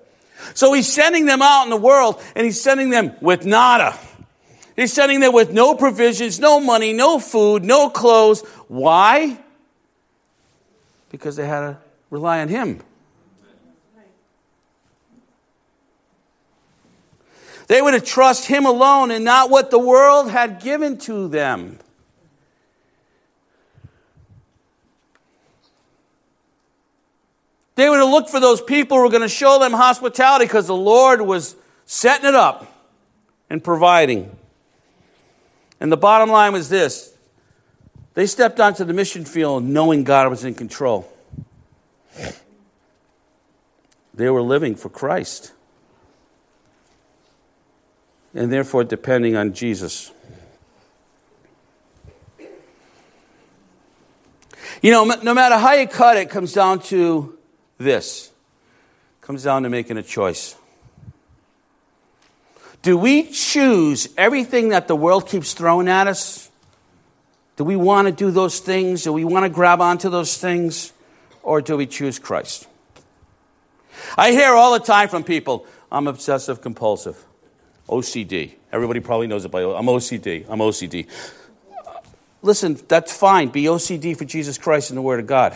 So 0.53 0.73
he's 0.73 0.91
sending 0.91 1.25
them 1.25 1.41
out 1.41 1.63
in 1.63 1.69
the 1.69 1.77
world 1.77 2.21
and 2.35 2.45
he's 2.45 2.61
sending 2.61 2.89
them 2.89 3.13
with 3.21 3.45
nada. 3.45 3.97
He's 4.75 4.91
sending 4.91 5.21
them 5.21 5.33
with 5.33 5.53
no 5.53 5.75
provisions, 5.75 6.39
no 6.39 6.59
money, 6.59 6.91
no 6.91 7.19
food, 7.19 7.63
no 7.63 7.89
clothes. 7.89 8.41
Why? 8.67 9.37
Because 11.09 11.37
they 11.37 11.47
had 11.47 11.61
to 11.61 11.77
rely 12.09 12.41
on 12.41 12.49
him. 12.49 12.81
They 17.67 17.81
were 17.81 17.91
to 17.91 18.01
trust 18.01 18.45
him 18.45 18.65
alone 18.65 19.11
and 19.11 19.25
not 19.25 19.49
what 19.49 19.71
the 19.71 19.79
world 19.79 20.29
had 20.29 20.61
given 20.61 20.97
to 20.99 21.27
them. 21.27 21.79
They 27.75 27.89
were 27.89 27.97
to 27.97 28.05
look 28.05 28.29
for 28.29 28.39
those 28.39 28.61
people 28.61 28.97
who 28.97 29.03
were 29.03 29.09
going 29.09 29.21
to 29.21 29.27
show 29.27 29.59
them 29.59 29.73
hospitality 29.73 30.45
because 30.45 30.67
the 30.67 30.75
Lord 30.75 31.21
was 31.21 31.55
setting 31.85 32.27
it 32.27 32.35
up 32.35 32.71
and 33.49 33.63
providing. 33.63 34.35
And 35.79 35.91
the 35.91 35.97
bottom 35.97 36.29
line 36.29 36.53
was 36.53 36.69
this 36.69 37.13
they 38.13 38.25
stepped 38.25 38.61
onto 38.61 38.85
the 38.85 38.93
mission 38.93 39.25
field 39.25 39.63
knowing 39.63 40.03
God 40.05 40.29
was 40.29 40.45
in 40.45 40.55
control. 40.55 41.11
They 44.13 44.29
were 44.29 44.41
living 44.41 44.75
for 44.75 44.87
Christ 44.87 45.51
and 48.33 48.51
therefore 48.51 48.85
depending 48.85 49.35
on 49.35 49.53
Jesus. 49.53 50.11
You 54.81 54.91
know, 54.91 55.03
no 55.05 55.33
matter 55.33 55.57
how 55.57 55.73
you 55.73 55.87
cut 55.87 56.17
it, 56.17 56.21
it 56.21 56.29
comes 56.29 56.53
down 56.53 56.79
to 56.83 57.34
this 57.77 58.31
comes 59.21 59.43
down 59.43 59.63
to 59.63 59.69
making 59.69 59.97
a 59.97 60.03
choice. 60.03 60.55
Do 62.81 62.97
we 62.97 63.23
choose 63.31 64.07
everything 64.17 64.69
that 64.69 64.87
the 64.87 64.95
world 64.95 65.27
keeps 65.27 65.53
throwing 65.53 65.87
at 65.87 66.05
us? 66.05 66.51
Do 67.55 67.63
we 67.63 67.75
want 67.75 68.07
to 68.07 68.11
do 68.11 68.29
those 68.29 68.59
things? 68.59 69.03
Do 69.03 69.13
we 69.13 69.23
want 69.23 69.43
to 69.43 69.49
grab 69.49 69.81
onto 69.81 70.09
those 70.09 70.37
things? 70.37 70.93
Or 71.41 71.61
do 71.61 71.77
we 71.77 71.87
choose 71.87 72.19
Christ? 72.19 72.67
I 74.17 74.31
hear 74.31 74.49
all 74.49 74.73
the 74.73 74.85
time 74.85 75.09
from 75.09 75.23
people, 75.23 75.65
I'm 75.91 76.07
obsessive 76.07 76.61
compulsive. 76.61 77.23
OCD. 77.89 78.53
Everybody 78.71 78.99
probably 78.99 79.27
knows 79.27 79.45
it 79.45 79.51
by 79.51 79.61
I'm 79.61 79.85
OCD. 79.85 80.45
I'm 80.49 80.59
OCD. 80.59 81.07
Listen, 82.41 82.79
that's 82.87 83.15
fine. 83.15 83.49
Be 83.49 83.63
OCD 83.63 84.15
for 84.17 84.25
Jesus 84.25 84.57
Christ 84.57 84.89
and 84.91 84.97
the 84.97 85.01
Word 85.01 85.19
of 85.19 85.27
God 85.27 85.55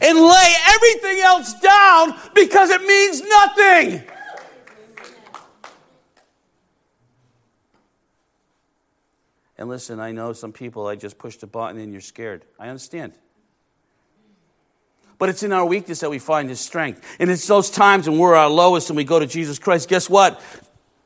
and 0.00 0.18
lay 0.18 0.54
everything 0.68 1.20
else 1.20 1.52
down 1.60 2.18
because 2.34 2.70
it 2.70 2.82
means 2.82 3.22
nothing. 3.22 4.02
And 9.56 9.68
listen, 9.68 10.00
I 10.00 10.12
know 10.12 10.32
some 10.32 10.52
people, 10.52 10.86
I 10.86 10.96
just 10.96 11.18
pushed 11.18 11.42
a 11.42 11.46
button 11.46 11.80
and 11.80 11.92
you're 11.92 12.00
scared. 12.00 12.44
I 12.58 12.68
understand. 12.68 13.12
But 15.18 15.28
it's 15.28 15.42
in 15.42 15.52
our 15.52 15.64
weakness 15.64 16.00
that 16.00 16.10
we 16.10 16.18
find 16.18 16.48
His 16.48 16.60
strength. 16.60 17.16
And 17.20 17.30
it's 17.30 17.46
those 17.46 17.70
times 17.70 18.08
when 18.08 18.18
we're 18.18 18.34
our 18.34 18.50
lowest 18.50 18.90
and 18.90 18.96
we 18.96 19.04
go 19.04 19.18
to 19.18 19.26
Jesus 19.26 19.58
Christ. 19.58 19.88
Guess 19.88 20.10
what? 20.10 20.42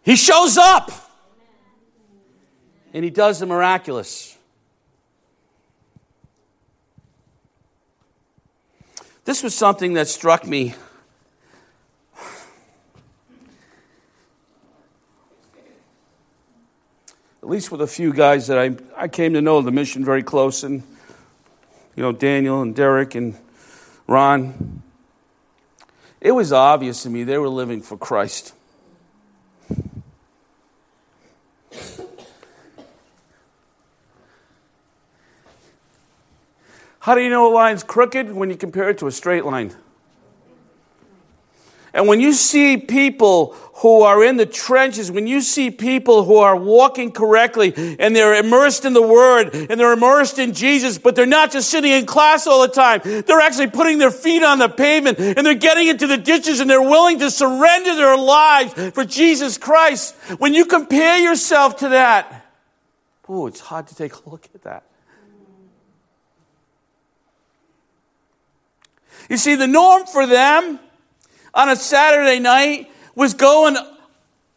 He 0.03 0.17
shows 0.17 0.57
up. 0.57 0.91
And 2.95 3.05
He 3.05 3.11
does 3.11 3.39
the 3.39 3.47
miraculous. 3.47 4.38
This 9.29 9.43
was 9.43 9.55
something 9.55 9.93
that 9.93 10.09
struck 10.09 10.47
me. 10.47 10.75
At 17.43 17.49
least 17.51 17.71
with 17.71 17.83
a 17.83 17.87
few 17.87 18.15
guys 18.15 18.47
that 18.47 18.57
I, 18.57 18.77
I 18.97 19.09
came 19.09 19.35
to 19.35 19.43
know 19.43 19.61
the 19.61 19.71
mission 19.71 20.03
very 20.03 20.23
close, 20.23 20.63
and 20.65 20.83
you 21.95 22.03
know, 22.03 22.11
Daniel 22.11 22.63
and 22.63 22.75
Derek 22.75 23.15
and 23.15 23.37
Ron. 24.07 24.83
It 26.23 26.33
was 26.33 26.51
obvious 26.51 27.03
to 27.03 27.11
me 27.11 27.23
they 27.23 27.37
were 27.37 27.51
living 27.51 27.83
for 27.83 27.99
Christ. 27.99 28.55
How 37.09 37.15
do 37.15 37.23
you 37.23 37.31
know 37.31 37.51
a 37.51 37.55
line's 37.55 37.83
crooked? 37.83 38.35
When 38.35 38.51
you 38.51 38.57
compare 38.59 38.91
it 38.91 38.99
to 38.99 39.07
a 39.07 39.11
straight 39.11 39.47
line. 39.47 39.75
And 41.95 42.07
when 42.07 42.21
you 42.21 42.35
see 42.35 42.77
people 42.77 43.55
who 43.77 44.03
are 44.03 44.23
in 44.23 44.37
the 44.37 44.45
trenches, 44.45 45.11
when 45.11 45.27
you 45.27 45.41
see 45.41 45.71
people 45.71 46.25
who 46.25 46.37
are 46.37 46.55
walking 46.55 47.11
correctly 47.11 47.73
and 47.99 48.15
they're 48.15 48.35
immersed 48.35 48.85
in 48.85 48.93
the 48.93 49.01
Word 49.01 49.55
and 49.55 49.81
they're 49.81 49.95
immersed 49.95 50.39
in 50.39 50.53
Jesus, 50.53 50.99
but 50.99 51.17
they're 51.17 51.25
not 51.25 51.51
just 51.51 51.71
sitting 51.71 51.93
in 51.93 52.05
class 52.05 52.47
all 52.47 52.61
the 52.61 52.69
time. 52.69 53.01
They're 53.03 53.41
actually 53.41 53.69
putting 53.69 53.97
their 53.97 54.11
feet 54.11 54.43
on 54.43 54.59
the 54.59 54.69
pavement 54.69 55.19
and 55.19 55.47
they're 55.47 55.55
getting 55.55 55.89
into 55.89 56.07
the 56.07 56.19
ditches 56.19 56.61
and 56.61 56.69
they're 56.69 56.83
willing 56.83 57.21
to 57.21 57.31
surrender 57.31 57.95
their 57.95 58.19
lives 58.19 58.75
for 58.93 59.07
Jesus 59.07 59.57
Christ. 59.57 60.15
When 60.37 60.53
you 60.53 60.67
compare 60.67 61.19
yourself 61.21 61.79
to 61.79 61.89
that, 61.89 62.45
oh, 63.31 63.47
it's 63.47 63.61
hard 63.61 63.87
to 63.87 63.95
take 63.95 64.13
a 64.13 64.29
look 64.29 64.47
at 64.55 64.63
that. 64.65 64.85
You 69.29 69.37
see, 69.37 69.55
the 69.55 69.67
norm 69.67 70.07
for 70.07 70.27
them 70.27 70.79
on 71.55 71.69
a 71.69 71.77
Saturday 71.77 72.39
night 72.39 72.91
was 73.15 73.35
going 73.35 73.77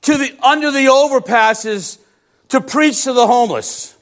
to 0.02 0.18
the 0.18 0.38
under 0.42 0.72
the 0.72 0.86
overpasses 0.86 2.00
to 2.50 2.62
preach 2.62 3.04
to 3.04 3.14
the 3.14 3.28
homeless. 3.28 3.96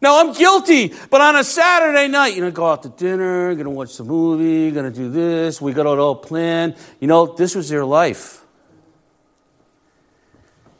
Now 0.00 0.18
I'm 0.18 0.32
guilty, 0.32 0.92
but 1.10 1.20
on 1.20 1.36
a 1.36 1.44
Saturday 1.44 2.08
night, 2.08 2.34
you 2.34 2.40
know, 2.42 2.50
go 2.50 2.66
out 2.66 2.82
to 2.82 2.88
dinner, 2.88 3.54
gonna 3.54 3.70
watch 3.70 3.96
the 3.96 4.04
movie, 4.04 4.72
gonna 4.72 4.90
do 4.90 5.08
this, 5.08 5.60
we 5.60 5.72
got 5.72 5.86
it 5.86 5.98
all 5.98 6.16
planned. 6.16 6.74
You 6.98 7.06
know, 7.06 7.26
this 7.26 7.54
was 7.54 7.68
their 7.68 7.84
life. 7.84 8.44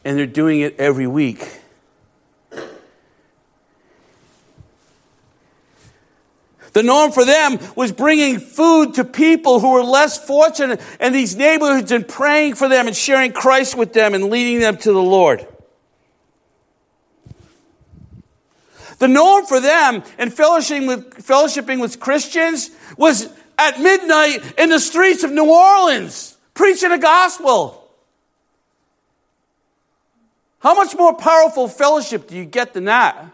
And 0.05 0.18
they're 0.18 0.27
doing 0.27 0.61
it 0.61 0.75
every 0.81 1.07
week. 1.07 1.62
The 6.72 6.82
norm 6.82 7.12
for 7.12 7.24
them 7.24 7.58
was 7.76 7.92
bringing 7.92 8.38
food 8.40 8.94
to 8.94 9.04
people 9.04 9.61
who 9.61 9.72
were 9.72 9.82
less 9.82 10.24
fortunate 10.24 10.80
in 11.00 11.12
these 11.12 11.37
neighborhoods 11.37 11.92
and 11.92 12.06
praying 12.06 12.54
for 12.54 12.68
them 12.68 12.87
and 12.87 12.96
sharing 12.96 13.32
Christ 13.32 13.76
with 13.76 13.92
them 13.92 14.14
and 14.14 14.30
leading 14.30 14.61
them 14.61 14.78
to 14.78 14.92
the 14.92 15.02
Lord. 15.02 15.46
The 18.98 19.08
norm 19.08 19.46
for 19.46 19.61
them 19.61 20.02
in 20.18 20.30
fellowshipping 20.30 20.87
with, 20.87 21.26
fellowshipping 21.26 21.80
with 21.80 22.00
Christians 22.00 22.70
was 22.96 23.28
at 23.58 23.80
midnight 23.80 24.54
in 24.56 24.70
the 24.70 24.80
streets 24.80 25.24
of 25.24 25.32
New 25.32 25.50
Orleans, 25.50 26.37
preaching 26.54 26.90
the 26.90 26.98
gospel. 26.98 27.90
How 30.61 30.74
much 30.74 30.96
more 30.96 31.14
powerful 31.14 31.68
fellowship 31.68 32.28
do 32.28 32.37
you 32.37 32.44
get 32.44 32.72
than 32.72 32.85
that? 32.85 33.26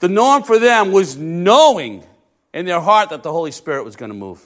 The 0.00 0.08
norm 0.08 0.42
for 0.42 0.58
them 0.58 0.92
was 0.92 1.16
knowing 1.16 2.04
in 2.52 2.66
their 2.66 2.80
heart 2.80 3.10
that 3.10 3.22
the 3.22 3.30
Holy 3.30 3.52
Spirit 3.52 3.84
was 3.84 3.96
going 3.96 4.10
to 4.10 4.16
move. 4.16 4.44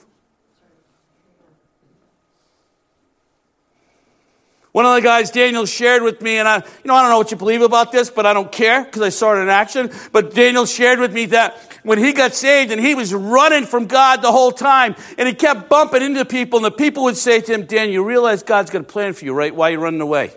One 4.73 4.85
of 4.85 4.93
the 4.93 5.01
guys, 5.01 5.31
Daniel, 5.31 5.65
shared 5.65 6.03
with 6.03 6.21
me, 6.21 6.37
and 6.37 6.49
I, 6.49 6.57
you 6.57 6.63
know, 6.83 6.95
I 6.95 7.01
don't 7.01 7.09
know 7.09 7.17
what 7.17 7.31
you 7.31 7.37
believe 7.37 7.61
about 7.61 7.93
this, 7.93 8.09
but 8.09 8.25
I 8.25 8.33
don't 8.33 8.51
care 8.51 8.83
because 8.83 9.01
I 9.01 9.07
saw 9.07 9.33
it 9.33 9.41
in 9.41 9.47
action. 9.47 9.89
But 10.11 10.33
Daniel 10.33 10.65
shared 10.65 10.99
with 10.99 11.13
me 11.13 11.27
that 11.27 11.57
when 11.83 11.97
he 11.97 12.11
got 12.11 12.33
saved 12.33 12.73
and 12.73 12.81
he 12.81 12.93
was 12.93 13.13
running 13.13 13.65
from 13.65 13.85
God 13.85 14.21
the 14.21 14.33
whole 14.33 14.51
time, 14.51 14.97
and 15.17 15.29
he 15.29 15.33
kept 15.33 15.69
bumping 15.69 16.03
into 16.03 16.25
people, 16.25 16.57
and 16.57 16.65
the 16.65 16.71
people 16.71 17.03
would 17.03 17.15
say 17.15 17.39
to 17.39 17.53
him, 17.53 17.65
Dan, 17.65 17.89
you 17.89 18.03
realize 18.03 18.43
God's 18.43 18.69
got 18.69 18.81
a 18.81 18.83
plan 18.83 19.13
for 19.13 19.23
you, 19.23 19.33
right? 19.33 19.55
Why 19.55 19.69
are 19.69 19.71
you 19.71 19.79
running 19.79 20.01
away? 20.01 20.33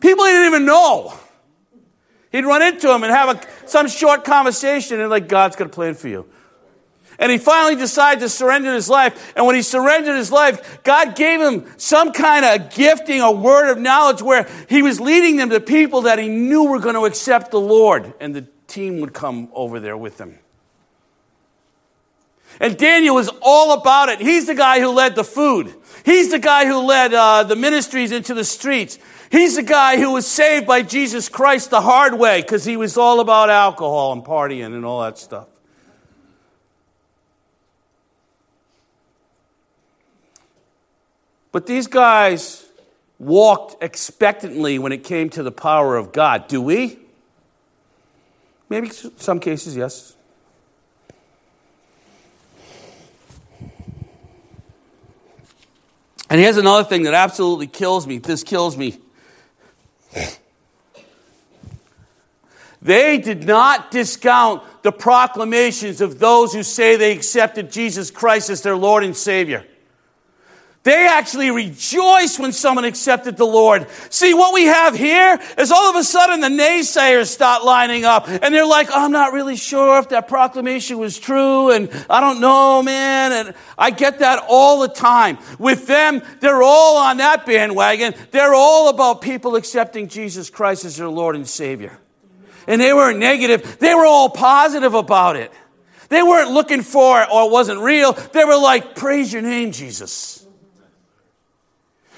People 0.00 0.24
didn't 0.24 0.46
even 0.46 0.64
know. 0.64 1.16
He'd 2.30 2.44
run 2.44 2.62
into 2.62 2.92
him 2.92 3.02
and 3.04 3.12
have 3.12 3.36
a, 3.36 3.68
some 3.68 3.88
short 3.88 4.24
conversation, 4.24 5.00
and 5.00 5.10
like, 5.10 5.28
God's 5.28 5.56
got 5.56 5.66
a 5.66 5.70
plan 5.70 5.94
for 5.94 6.08
you. 6.08 6.26
And 7.18 7.32
he 7.32 7.38
finally 7.38 7.74
decided 7.74 8.20
to 8.20 8.28
surrender 8.28 8.72
his 8.72 8.88
life. 8.88 9.32
And 9.34 9.44
when 9.44 9.56
he 9.56 9.62
surrendered 9.62 10.16
his 10.16 10.30
life, 10.30 10.84
God 10.84 11.16
gave 11.16 11.40
him 11.40 11.66
some 11.76 12.12
kind 12.12 12.44
of 12.44 12.72
gifting, 12.72 13.20
a 13.20 13.32
word 13.32 13.70
of 13.70 13.78
knowledge 13.78 14.22
where 14.22 14.48
he 14.68 14.82
was 14.82 15.00
leading 15.00 15.36
them 15.36 15.50
to 15.50 15.58
people 15.58 16.02
that 16.02 16.20
he 16.20 16.28
knew 16.28 16.68
were 16.68 16.78
going 16.78 16.94
to 16.94 17.06
accept 17.06 17.50
the 17.50 17.60
Lord. 17.60 18.14
And 18.20 18.36
the 18.36 18.46
team 18.68 19.00
would 19.00 19.14
come 19.14 19.48
over 19.52 19.80
there 19.80 19.96
with 19.96 20.20
him. 20.20 20.38
And 22.60 22.76
Daniel 22.76 23.16
was 23.16 23.30
all 23.42 23.72
about 23.72 24.08
it. 24.10 24.20
He's 24.20 24.46
the 24.46 24.54
guy 24.54 24.78
who 24.78 24.90
led 24.90 25.16
the 25.16 25.24
food. 25.24 25.74
He's 26.04 26.30
the 26.30 26.38
guy 26.38 26.66
who 26.66 26.78
led 26.78 27.14
uh, 27.14 27.42
the 27.42 27.56
ministries 27.56 28.12
into 28.12 28.32
the 28.32 28.44
streets. 28.44 28.98
He's 29.30 29.56
the 29.56 29.62
guy 29.62 29.98
who 29.98 30.12
was 30.12 30.26
saved 30.26 30.66
by 30.66 30.82
Jesus 30.82 31.28
Christ 31.28 31.70
the 31.70 31.80
hard 31.80 32.14
way 32.14 32.40
because 32.40 32.64
he 32.64 32.76
was 32.76 32.96
all 32.96 33.20
about 33.20 33.50
alcohol 33.50 34.12
and 34.12 34.24
partying 34.24 34.74
and 34.74 34.84
all 34.84 35.02
that 35.02 35.18
stuff. 35.18 35.48
But 41.52 41.66
these 41.66 41.86
guys 41.86 42.64
walked 43.18 43.82
expectantly 43.82 44.78
when 44.78 44.92
it 44.92 45.04
came 45.04 45.28
to 45.30 45.42
the 45.42 45.50
power 45.50 45.96
of 45.96 46.12
God. 46.12 46.48
Do 46.48 46.62
we? 46.62 46.98
Maybe 48.68 48.90
some 48.90 49.40
cases, 49.40 49.76
yes. 49.76 50.14
And 56.30 56.38
here's 56.38 56.58
another 56.58 56.84
thing 56.84 57.04
that 57.04 57.14
absolutely 57.14 57.66
kills 57.66 58.06
me. 58.06 58.18
This 58.18 58.44
kills 58.44 58.76
me. 58.76 58.98
They 62.80 63.18
did 63.18 63.44
not 63.44 63.90
discount 63.90 64.62
the 64.82 64.92
proclamations 64.92 66.00
of 66.00 66.18
those 66.18 66.54
who 66.54 66.62
say 66.62 66.96
they 66.96 67.12
accepted 67.12 67.72
Jesus 67.72 68.10
Christ 68.10 68.50
as 68.50 68.62
their 68.62 68.76
Lord 68.76 69.04
and 69.04 69.16
Savior. 69.16 69.66
They 70.88 71.06
actually 71.06 71.50
rejoice 71.50 72.38
when 72.38 72.52
someone 72.52 72.86
accepted 72.86 73.36
the 73.36 73.44
Lord. 73.44 73.86
See, 74.08 74.32
what 74.32 74.54
we 74.54 74.64
have 74.64 74.96
here 74.96 75.38
is 75.58 75.70
all 75.70 75.90
of 75.90 75.96
a 75.96 76.02
sudden 76.02 76.40
the 76.40 76.48
naysayers 76.48 77.26
start 77.26 77.62
lining 77.62 78.06
up 78.06 78.26
and 78.26 78.54
they're 78.54 78.64
like, 78.64 78.88
oh, 78.88 79.04
I'm 79.04 79.12
not 79.12 79.34
really 79.34 79.56
sure 79.56 79.98
if 79.98 80.08
that 80.08 80.28
proclamation 80.28 80.96
was 80.96 81.18
true 81.18 81.72
and 81.72 81.90
I 82.08 82.20
don't 82.20 82.40
know, 82.40 82.82
man. 82.82 83.32
And 83.32 83.54
I 83.76 83.90
get 83.90 84.20
that 84.20 84.42
all 84.48 84.80
the 84.80 84.88
time. 84.88 85.36
With 85.58 85.86
them, 85.86 86.22
they're 86.40 86.62
all 86.62 86.96
on 86.96 87.18
that 87.18 87.44
bandwagon. 87.44 88.14
They're 88.30 88.54
all 88.54 88.88
about 88.88 89.20
people 89.20 89.56
accepting 89.56 90.08
Jesus 90.08 90.48
Christ 90.48 90.86
as 90.86 90.96
their 90.96 91.10
Lord 91.10 91.36
and 91.36 91.46
Savior. 91.46 91.98
And 92.66 92.80
they 92.80 92.94
weren't 92.94 93.18
negative. 93.18 93.76
They 93.78 93.94
were 93.94 94.06
all 94.06 94.30
positive 94.30 94.94
about 94.94 95.36
it. 95.36 95.52
They 96.08 96.22
weren't 96.22 96.52
looking 96.52 96.80
for 96.80 97.20
it 97.20 97.28
or 97.30 97.44
it 97.44 97.52
wasn't 97.52 97.80
real. 97.80 98.14
They 98.14 98.46
were 98.46 98.56
like, 98.56 98.96
praise 98.96 99.30
your 99.30 99.42
name, 99.42 99.72
Jesus. 99.72 100.37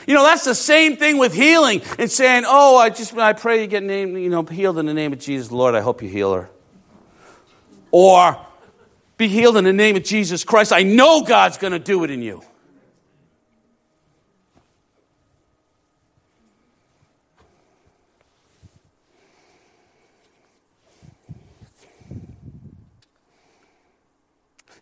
You 0.06 0.14
know, 0.14 0.24
that's 0.24 0.44
the 0.44 0.54
same 0.54 0.96
thing 0.96 1.18
with 1.18 1.34
healing 1.34 1.82
and 1.98 2.10
saying, 2.10 2.44
oh, 2.46 2.78
I 2.78 2.90
just, 2.90 3.16
I 3.16 3.32
pray 3.32 3.60
you 3.60 3.66
get 3.66 3.82
named, 3.82 4.18
you 4.18 4.30
know, 4.30 4.42
healed 4.42 4.78
in 4.78 4.86
the 4.86 4.94
name 4.94 5.12
of 5.12 5.18
Jesus. 5.18 5.52
Lord, 5.52 5.74
I 5.74 5.80
hope 5.80 6.02
you 6.02 6.08
heal 6.08 6.32
her. 6.32 6.48
Or 7.90 8.38
be 9.16 9.28
healed 9.28 9.56
in 9.56 9.64
the 9.64 9.72
name 9.72 9.96
of 9.96 10.04
Jesus 10.04 10.44
Christ. 10.44 10.72
I 10.72 10.82
know 10.82 11.22
God's 11.22 11.58
going 11.58 11.72
to 11.72 11.78
do 11.78 12.04
it 12.04 12.10
in 12.10 12.22
you. 12.22 12.42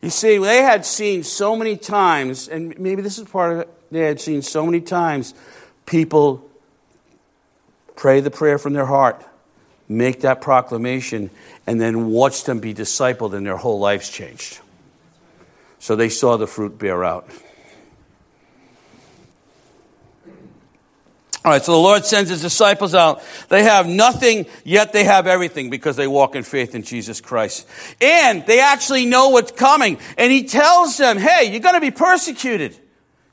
You 0.00 0.10
see, 0.10 0.38
they 0.38 0.62
had 0.62 0.86
seen 0.86 1.24
so 1.24 1.56
many 1.56 1.76
times, 1.76 2.48
and 2.48 2.78
maybe 2.78 3.02
this 3.02 3.18
is 3.18 3.28
part 3.28 3.52
of 3.52 3.58
it, 3.60 3.77
they 3.90 4.00
had 4.00 4.20
seen 4.20 4.42
so 4.42 4.64
many 4.66 4.80
times 4.80 5.34
people 5.86 6.48
pray 7.96 8.20
the 8.20 8.30
prayer 8.30 8.58
from 8.58 8.72
their 8.74 8.86
heart, 8.86 9.24
make 9.88 10.20
that 10.20 10.40
proclamation, 10.40 11.30
and 11.66 11.80
then 11.80 12.06
watch 12.06 12.44
them 12.44 12.60
be 12.60 12.74
discipled 12.74 13.34
and 13.34 13.46
their 13.46 13.56
whole 13.56 13.78
lives 13.78 14.08
changed. 14.08 14.60
So 15.78 15.96
they 15.96 16.08
saw 16.08 16.36
the 16.36 16.46
fruit 16.46 16.78
bear 16.78 17.04
out. 17.04 17.28
All 21.44 21.52
right, 21.52 21.62
so 21.62 21.72
the 21.72 21.78
Lord 21.78 22.04
sends 22.04 22.28
his 22.28 22.42
disciples 22.42 22.94
out. 22.94 23.22
They 23.48 23.62
have 23.62 23.86
nothing, 23.86 24.46
yet 24.64 24.92
they 24.92 25.04
have 25.04 25.26
everything 25.26 25.70
because 25.70 25.96
they 25.96 26.06
walk 26.06 26.34
in 26.34 26.42
faith 26.42 26.74
in 26.74 26.82
Jesus 26.82 27.20
Christ. 27.22 27.66
And 28.02 28.44
they 28.44 28.60
actually 28.60 29.06
know 29.06 29.30
what's 29.30 29.52
coming. 29.52 29.98
And 30.18 30.30
he 30.30 30.44
tells 30.44 30.98
them, 30.98 31.16
hey, 31.16 31.50
you're 31.50 31.60
going 31.60 31.76
to 31.76 31.80
be 31.80 31.92
persecuted. 31.92 32.76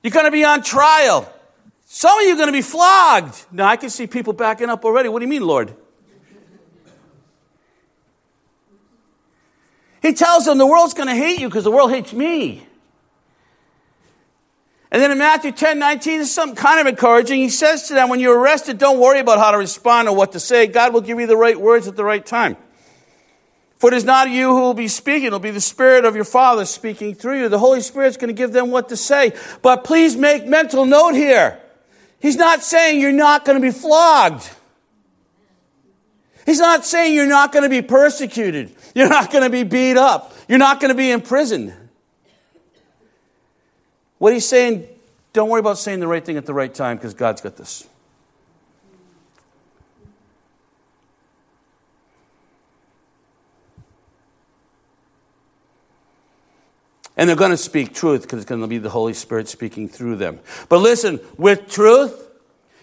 You're 0.05 0.11
going 0.11 0.25
to 0.25 0.31
be 0.31 0.45
on 0.45 0.61
trial. 0.61 1.27
Some 1.85 2.19
of 2.19 2.27
you 2.27 2.33
are 2.33 2.35
going 2.35 2.45
to 2.45 2.53
be 2.53 2.61
flogged. 2.61 3.43
Now, 3.51 3.65
I 3.65 3.75
can 3.75 3.89
see 3.89 4.05
people 4.05 4.33
backing 4.33 4.69
up 4.69 4.85
already. 4.85 5.09
What 5.09 5.17
do 5.17 5.25
you 5.25 5.29
mean, 5.29 5.41
Lord? 5.41 5.75
He 10.03 10.13
tells 10.13 10.45
them 10.45 10.59
the 10.59 10.67
world's 10.67 10.93
going 10.93 11.07
to 11.07 11.15
hate 11.15 11.39
you 11.39 11.49
because 11.49 11.63
the 11.63 11.71
world 11.71 11.89
hates 11.89 12.13
me. 12.13 12.67
And 14.91 15.01
then 15.01 15.09
in 15.09 15.17
Matthew 15.17 15.51
10 15.51 15.79
19, 15.79 16.19
this 16.19 16.27
is 16.27 16.35
something 16.35 16.55
kind 16.55 16.79
of 16.79 16.85
encouraging. 16.85 17.39
He 17.39 17.49
says 17.49 17.87
to 17.87 17.95
them, 17.95 18.07
When 18.09 18.19
you're 18.19 18.37
arrested, 18.37 18.77
don't 18.77 18.99
worry 18.99 19.17
about 19.17 19.39
how 19.39 19.49
to 19.49 19.57
respond 19.57 20.07
or 20.07 20.15
what 20.15 20.33
to 20.33 20.39
say. 20.39 20.67
God 20.67 20.93
will 20.93 21.01
give 21.01 21.19
you 21.19 21.25
the 21.25 21.35
right 21.35 21.59
words 21.59 21.87
at 21.87 21.95
the 21.95 22.03
right 22.03 22.23
time. 22.23 22.57
For 23.77 23.91
it 23.91 23.95
is 23.95 24.05
not 24.05 24.29
you 24.29 24.49
who 24.49 24.61
will 24.61 24.73
be 24.73 24.87
speaking, 24.87 25.25
it'll 25.25 25.39
be 25.39 25.51
the 25.51 25.61
Spirit 25.61 26.05
of 26.05 26.15
your 26.15 26.23
Father 26.23 26.65
speaking 26.65 27.13
through 27.13 27.41
you. 27.41 27.49
The 27.49 27.59
Holy 27.59 27.81
Spirit's 27.81 28.17
going 28.17 28.29
to 28.29 28.33
give 28.33 28.53
them 28.53 28.71
what 28.71 28.89
to 28.89 28.97
say. 28.97 29.33
But 29.61 29.83
please 29.83 30.15
make 30.15 30.45
mental 30.47 30.85
note 30.85 31.13
here. 31.13 31.59
He's 32.19 32.37
not 32.37 32.63
saying 32.63 33.01
you're 33.01 33.11
not 33.11 33.43
going 33.43 33.61
to 33.61 33.61
be 33.61 33.71
flogged. 33.71 34.49
He's 36.45 36.59
not 36.59 36.85
saying 36.85 37.15
you're 37.15 37.27
not 37.27 37.51
going 37.51 37.63
to 37.63 37.69
be 37.69 37.81
persecuted. 37.81 38.73
You're 38.93 39.09
not 39.09 39.31
going 39.31 39.43
to 39.43 39.49
be 39.49 39.63
beat 39.63 39.97
up. 39.97 40.33
You're 40.47 40.59
not 40.59 40.79
going 40.79 40.89
to 40.89 40.95
be 40.95 41.11
imprisoned. 41.11 41.73
What 44.19 44.31
he's 44.31 44.47
saying, 44.47 44.87
don't 45.33 45.49
worry 45.49 45.59
about 45.59 45.77
saying 45.77 45.99
the 45.99 46.07
right 46.07 46.23
thing 46.23 46.37
at 46.37 46.45
the 46.45 46.53
right 46.53 46.73
time 46.73 46.97
because 46.97 47.13
God's 47.13 47.41
got 47.41 47.57
this. 47.57 47.87
And 57.17 57.29
they're 57.29 57.35
going 57.35 57.51
to 57.51 57.57
speak 57.57 57.93
truth 57.93 58.23
because 58.23 58.39
it's 58.39 58.49
going 58.49 58.61
to 58.61 58.67
be 58.67 58.77
the 58.77 58.89
Holy 58.89 59.13
Spirit 59.13 59.47
speaking 59.47 59.87
through 59.87 60.17
them. 60.17 60.39
But 60.67 60.79
listen, 60.79 61.19
with 61.37 61.69
truth, 61.69 62.29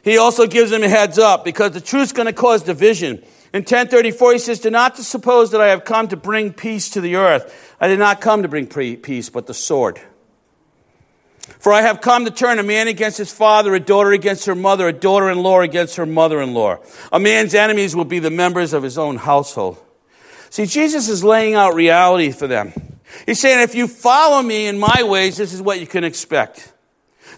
he 0.03 0.19
also 0.19 0.47
gives 0.47 0.71
them 0.71 0.83
a 0.83 0.89
heads 0.89 1.19
up 1.19 1.45
because 1.45 1.73
the 1.73 1.81
truth's 1.81 2.13
going 2.13 2.27
to 2.27 2.33
cause 2.33 2.63
division. 2.63 3.23
In 3.53 3.61
1034, 3.61 4.33
he 4.33 4.39
says, 4.39 4.61
Do 4.61 4.71
not 4.71 4.97
suppose 4.97 5.51
that 5.51 5.61
I 5.61 5.69
have 5.69 5.85
come 5.85 6.09
to 6.09 6.17
bring 6.17 6.53
peace 6.53 6.91
to 6.91 7.01
the 7.01 7.17
earth. 7.17 7.77
I 7.81 7.89
did 7.89 7.99
not 7.99 8.21
come 8.21 8.43
to 8.43 8.49
bring 8.49 8.67
peace, 8.67 9.29
but 9.29 9.47
the 9.47 9.55
sword. 9.55 10.01
For 11.59 11.73
I 11.73 11.83
have 11.83 12.01
come 12.01 12.25
to 12.25 12.31
turn 12.31 12.59
a 12.59 12.63
man 12.63 12.89
against 12.89 13.19
his 13.19 13.33
father, 13.33 13.75
a 13.75 13.81
daughter 13.81 14.13
against 14.13 14.47
her 14.47 14.55
mother, 14.55 14.89
a 14.89 14.93
daughter 14.93 15.31
in 15.31 15.43
law 15.43 15.61
against 15.61 15.97
her 15.97 16.07
mother 16.07 16.41
in 16.41 16.55
law. 16.55 16.79
A 17.13 17.21
man's 17.21 17.55
enemies 17.55 17.95
will 17.95 18.05
be 18.05 18.21
the 18.21 18.31
members 18.31 18.73
of 18.73 18.83
his 18.83 18.97
own 18.97 19.17
household. 19.17 19.79
See, 20.51 20.67
Jesus 20.67 21.09
is 21.09 21.23
laying 21.23 21.55
out 21.55 21.75
reality 21.75 22.31
for 22.33 22.47
them. 22.47 22.92
He's 23.27 23.41
saying, 23.41 23.61
if 23.61 23.75
you 23.75 23.89
follow 23.89 24.43
me 24.43 24.67
in 24.67 24.79
my 24.79 25.03
ways, 25.03 25.37
this 25.37 25.53
is 25.53 25.63
what 25.63 25.81
you 25.81 25.87
can 25.87 26.05
expect. 26.05 26.73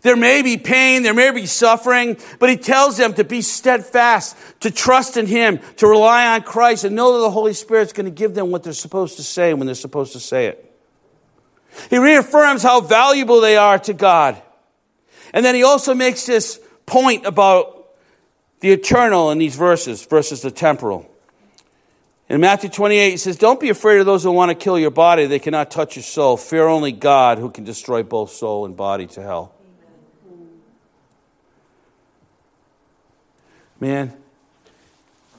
There 0.02 0.16
may 0.16 0.42
be 0.42 0.56
pain, 0.58 1.02
there 1.02 1.14
may 1.14 1.30
be 1.30 1.46
suffering, 1.46 2.18
but 2.38 2.50
he 2.50 2.56
tells 2.56 2.98
them 2.98 3.14
to 3.14 3.24
be 3.24 3.40
steadfast, 3.40 4.36
to 4.60 4.70
trust 4.70 5.16
in 5.16 5.26
him, 5.26 5.60
to 5.76 5.86
rely 5.86 6.34
on 6.34 6.42
Christ, 6.42 6.84
and 6.84 6.94
know 6.94 7.14
that 7.14 7.20
the 7.20 7.30
Holy 7.30 7.54
Spirit's 7.54 7.92
going 7.92 8.04
to 8.04 8.12
give 8.12 8.34
them 8.34 8.50
what 8.50 8.62
they're 8.62 8.72
supposed 8.72 9.16
to 9.16 9.22
say 9.22 9.54
when 9.54 9.66
they're 9.66 9.74
supposed 9.74 10.12
to 10.12 10.20
say 10.20 10.46
it. 10.46 10.72
He 11.90 11.98
reaffirms 11.98 12.62
how 12.62 12.80
valuable 12.80 13.40
they 13.40 13.56
are 13.56 13.78
to 13.80 13.94
God. 13.94 14.40
And 15.32 15.44
then 15.44 15.54
he 15.54 15.62
also 15.62 15.94
makes 15.94 16.26
this 16.26 16.60
point 16.86 17.26
about 17.26 17.88
the 18.60 18.72
eternal 18.72 19.30
in 19.30 19.38
these 19.38 19.56
verses 19.56 20.04
versus 20.04 20.42
the 20.42 20.50
temporal. 20.50 21.10
In 22.28 22.40
Matthew 22.40 22.70
28, 22.70 23.10
he 23.10 23.16
says, 23.16 23.36
Don't 23.36 23.60
be 23.60 23.68
afraid 23.68 23.98
of 23.98 24.06
those 24.06 24.22
who 24.22 24.32
want 24.32 24.50
to 24.50 24.54
kill 24.54 24.78
your 24.78 24.90
body. 24.90 25.26
They 25.26 25.38
cannot 25.38 25.70
touch 25.70 25.96
your 25.96 26.02
soul. 26.02 26.36
Fear 26.36 26.68
only 26.68 26.92
God 26.92 27.38
who 27.38 27.50
can 27.50 27.64
destroy 27.64 28.02
both 28.02 28.30
soul 28.30 28.64
and 28.64 28.76
body 28.76 29.06
to 29.08 29.22
hell. 29.22 29.52
Man, 33.78 34.14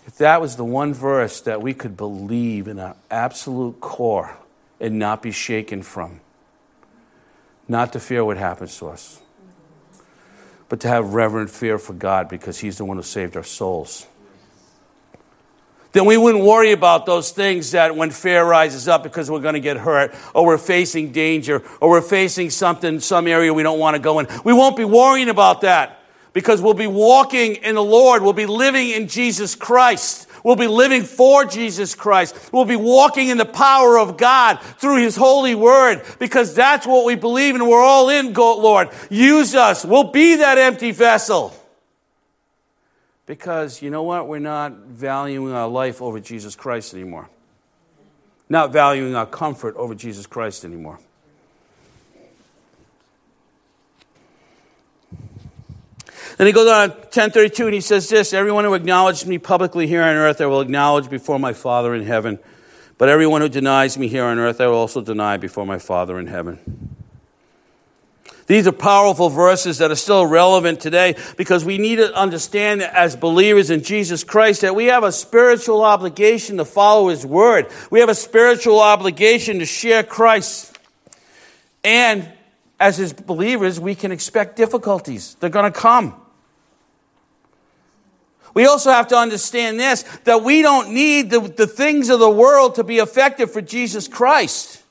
if 0.05 0.17
that 0.17 0.39
was 0.39 0.55
the 0.55 0.63
one 0.63 0.93
verse 0.93 1.41
that 1.41 1.61
we 1.61 1.73
could 1.73 1.97
believe 1.97 2.67
in 2.67 2.79
our 2.79 2.95
absolute 3.09 3.79
core 3.81 4.37
and 4.79 4.99
not 4.99 5.23
be 5.23 5.31
shaken 5.31 5.81
from, 5.81 6.19
not 7.67 7.93
to 7.93 7.99
fear 7.99 8.23
what 8.23 8.37
happens 8.37 8.77
to 8.77 8.87
us, 8.87 9.21
but 10.69 10.79
to 10.81 10.87
have 10.87 11.13
reverent 11.15 11.49
fear 11.49 11.79
for 11.79 11.93
God 11.93 12.29
because 12.29 12.59
He's 12.59 12.77
the 12.77 12.85
one 12.85 12.97
who 12.97 13.03
saved 13.03 13.35
our 13.35 13.43
souls. 13.43 14.05
Then 15.95 16.03
we 16.03 16.17
wouldn't 16.17 16.43
worry 16.43 16.73
about 16.73 17.05
those 17.05 17.31
things 17.31 17.71
that 17.71 17.95
when 17.95 18.11
fear 18.11 18.43
rises 18.43 18.89
up 18.89 19.01
because 19.01 19.31
we're 19.31 19.39
going 19.39 19.53
to 19.53 19.61
get 19.61 19.77
hurt, 19.77 20.13
or 20.33 20.45
we're 20.45 20.57
facing 20.57 21.13
danger, 21.13 21.63
or 21.79 21.89
we're 21.89 22.01
facing 22.01 22.49
something, 22.49 22.99
some 22.99 23.27
area 23.27 23.53
we 23.53 23.63
don't 23.63 23.79
want 23.79 23.95
to 23.95 24.01
go 24.01 24.19
in. 24.19 24.27
We 24.43 24.51
won't 24.51 24.75
be 24.75 24.83
worrying 24.83 25.29
about 25.29 25.61
that 25.61 26.01
because 26.33 26.61
we'll 26.61 26.73
be 26.73 26.85
walking 26.85 27.55
in 27.55 27.75
the 27.75 27.81
Lord. 27.81 28.23
We'll 28.23 28.33
be 28.33 28.45
living 28.45 28.89
in 28.89 29.07
Jesus 29.07 29.55
Christ. 29.55 30.27
We'll 30.43 30.57
be 30.57 30.67
living 30.67 31.03
for 31.03 31.45
Jesus 31.45 31.95
Christ. 31.95 32.49
We'll 32.51 32.65
be 32.65 32.75
walking 32.75 33.29
in 33.29 33.37
the 33.37 33.45
power 33.45 33.97
of 33.97 34.17
God 34.17 34.59
through 34.79 34.97
His 34.97 35.15
holy 35.15 35.55
word 35.55 36.03
because 36.19 36.53
that's 36.53 36.85
what 36.85 37.05
we 37.05 37.15
believe 37.15 37.55
and 37.55 37.69
we're 37.69 37.81
all 37.81 38.09
in, 38.09 38.33
Lord. 38.33 38.89
Use 39.09 39.55
us. 39.55 39.85
We'll 39.85 40.11
be 40.11 40.35
that 40.35 40.57
empty 40.57 40.91
vessel. 40.91 41.55
Because 43.25 43.81
you 43.81 43.89
know 43.89 44.03
what? 44.03 44.27
We're 44.27 44.39
not 44.39 44.73
valuing 44.73 45.53
our 45.53 45.67
life 45.67 46.01
over 46.01 46.19
Jesus 46.19 46.55
Christ 46.55 46.93
anymore. 46.93 47.29
Not 48.49 48.71
valuing 48.71 49.15
our 49.15 49.25
comfort 49.25 49.75
over 49.75 49.95
Jesus 49.95 50.27
Christ 50.27 50.63
anymore. 50.63 50.99
Then 56.37 56.47
he 56.47 56.53
goes 56.53 56.67
on 56.67 56.89
1032 56.89 57.65
and 57.65 57.73
he 57.73 57.81
says 57.81 58.09
this 58.09 58.33
Everyone 58.33 58.65
who 58.65 58.73
acknowledges 58.73 59.25
me 59.25 59.37
publicly 59.37 59.87
here 59.87 60.03
on 60.03 60.15
earth, 60.15 60.41
I 60.41 60.45
will 60.45 60.61
acknowledge 60.61 61.09
before 61.09 61.39
my 61.39 61.53
Father 61.53 61.95
in 61.95 62.03
heaven. 62.03 62.39
But 62.97 63.09
everyone 63.09 63.41
who 63.41 63.49
denies 63.49 63.97
me 63.97 64.07
here 64.07 64.23
on 64.23 64.39
earth, 64.39 64.61
I 64.61 64.67
will 64.67 64.75
also 64.75 65.01
deny 65.01 65.37
before 65.37 65.65
my 65.65 65.79
Father 65.79 66.19
in 66.19 66.27
heaven. 66.27 66.59
These 68.47 68.67
are 68.67 68.71
powerful 68.71 69.29
verses 69.29 69.79
that 69.79 69.89
are 69.89 69.95
still 69.95 70.25
relevant 70.25 70.79
today 70.79 71.15
because 71.35 71.65
we 71.65 71.79
need 71.79 71.95
to 71.95 72.13
understand 72.13 72.83
as 72.83 73.15
believers 73.15 73.71
in 73.71 73.81
Jesus 73.81 74.23
Christ 74.23 74.61
that 74.61 74.75
we 74.75 74.85
have 74.85 75.03
a 75.03 75.11
spiritual 75.11 75.83
obligation 75.83 76.57
to 76.57 76.65
follow 76.65 77.07
His 77.07 77.25
Word. 77.25 77.67
We 77.89 78.01
have 78.01 78.09
a 78.09 78.15
spiritual 78.15 78.79
obligation 78.79 79.59
to 79.59 79.65
share 79.65 80.03
Christ. 80.03 80.77
And 81.83 82.31
as 82.79 82.97
His 82.97 83.13
believers, 83.13 83.79
we 83.79 83.95
can 83.95 84.11
expect 84.11 84.57
difficulties. 84.57 85.35
They're 85.39 85.49
going 85.49 85.71
to 85.71 85.77
come. 85.79 86.21
We 88.53 88.67
also 88.67 88.91
have 88.91 89.07
to 89.07 89.17
understand 89.17 89.79
this 89.79 90.03
that 90.23 90.43
we 90.43 90.61
don't 90.61 90.91
need 90.91 91.31
the, 91.31 91.39
the 91.39 91.67
things 91.67 92.09
of 92.09 92.19
the 92.19 92.29
world 92.29 92.75
to 92.75 92.83
be 92.83 92.99
effective 92.99 93.51
for 93.51 93.61
Jesus 93.61 94.07
Christ. 94.07 94.83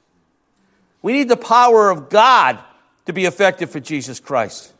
We 1.02 1.12
need 1.12 1.28
the 1.28 1.36
power 1.36 1.90
of 1.90 2.10
God 2.10 2.58
to 3.06 3.12
be 3.12 3.24
effective 3.24 3.70
for 3.70 3.80
Jesus 3.80 4.20
Christ. 4.20 4.72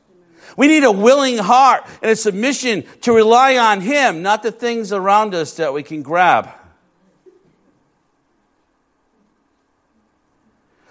We 0.57 0.69
need 0.69 0.85
a 0.85 0.93
willing 0.93 1.39
heart 1.39 1.85
and 2.03 2.11
a 2.11 2.17
submission 2.17 2.85
to 3.03 3.13
rely 3.13 3.57
on 3.57 3.81
Him, 3.81 4.23
not 4.23 4.43
the 4.43 4.53
things 4.53 4.93
around 4.93 5.35
us 5.35 5.57
that 5.57 5.73
we 5.73 5.83
can 5.83 6.03
grab. 6.03 6.51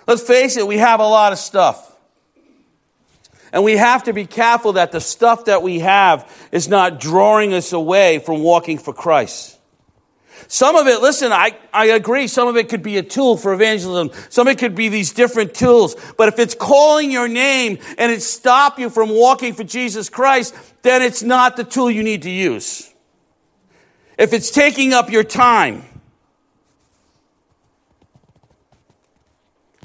Let's 0.05 0.21
face 0.21 0.57
it, 0.57 0.67
we 0.67 0.77
have 0.79 0.99
a 0.99 1.07
lot 1.07 1.31
of 1.31 1.39
stuff. 1.39 1.89
And 3.53 3.63
we 3.63 3.77
have 3.77 4.03
to 4.05 4.13
be 4.13 4.25
careful 4.25 4.73
that 4.73 4.91
the 4.91 4.99
stuff 4.99 5.45
that 5.45 5.61
we 5.61 5.79
have 5.79 6.29
is 6.51 6.67
not 6.67 6.99
drawing 6.99 7.53
us 7.53 7.71
away 7.71 8.19
from 8.19 8.41
walking 8.41 8.79
for 8.79 8.93
Christ. 8.93 9.59
Some 10.47 10.75
of 10.75 10.87
it, 10.87 11.01
listen, 11.01 11.31
I, 11.31 11.57
I 11.73 11.85
agree, 11.87 12.27
some 12.27 12.47
of 12.47 12.57
it 12.57 12.69
could 12.69 12.83
be 12.83 12.97
a 12.97 13.03
tool 13.03 13.37
for 13.37 13.53
evangelism. 13.53 14.11
Some 14.29 14.47
of 14.47 14.53
it 14.53 14.59
could 14.59 14.75
be 14.75 14.89
these 14.89 15.11
different 15.13 15.53
tools. 15.53 15.95
But 16.17 16.27
if 16.27 16.39
it's 16.39 16.55
calling 16.55 17.11
your 17.11 17.27
name 17.27 17.79
and 17.97 18.11
it 18.11 18.21
stop 18.21 18.79
you 18.79 18.89
from 18.89 19.09
walking 19.09 19.53
for 19.53 19.63
Jesus 19.63 20.09
Christ, 20.09 20.55
then 20.81 21.01
it's 21.01 21.23
not 21.23 21.55
the 21.55 21.63
tool 21.63 21.89
you 21.89 22.03
need 22.03 22.23
to 22.23 22.29
use. 22.29 22.93
If 24.17 24.33
it's 24.33 24.51
taking 24.51 24.93
up 24.93 25.09
your 25.09 25.23
time, 25.23 25.83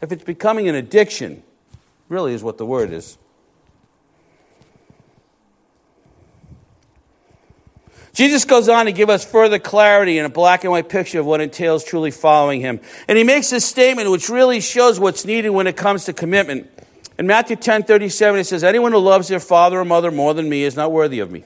if 0.02 0.12
it's 0.12 0.24
becoming 0.24 0.68
an 0.68 0.74
addiction, 0.74 1.42
really 2.08 2.34
is 2.34 2.42
what 2.42 2.58
the 2.58 2.66
word 2.66 2.92
is. 2.92 3.18
Jesus 8.18 8.44
goes 8.44 8.68
on 8.68 8.86
to 8.86 8.92
give 8.92 9.10
us 9.10 9.24
further 9.24 9.60
clarity 9.60 10.18
and 10.18 10.26
a 10.26 10.28
black 10.28 10.64
and 10.64 10.72
white 10.72 10.88
picture 10.88 11.20
of 11.20 11.26
what 11.26 11.40
entails 11.40 11.84
truly 11.84 12.10
following 12.10 12.60
him. 12.60 12.80
And 13.06 13.16
he 13.16 13.22
makes 13.22 13.50
this 13.50 13.64
statement 13.64 14.10
which 14.10 14.28
really 14.28 14.60
shows 14.60 14.98
what's 14.98 15.24
needed 15.24 15.50
when 15.50 15.68
it 15.68 15.76
comes 15.76 16.04
to 16.06 16.12
commitment. 16.12 16.68
In 17.16 17.28
Matthew 17.28 17.54
10 17.54 17.84
37, 17.84 18.40
it 18.40 18.44
says, 18.44 18.64
Anyone 18.64 18.90
who 18.90 18.98
loves 18.98 19.28
their 19.28 19.38
father 19.38 19.78
or 19.78 19.84
mother 19.84 20.10
more 20.10 20.34
than 20.34 20.48
me 20.48 20.64
is 20.64 20.74
not 20.74 20.90
worthy 20.90 21.20
of 21.20 21.30
me. 21.30 21.44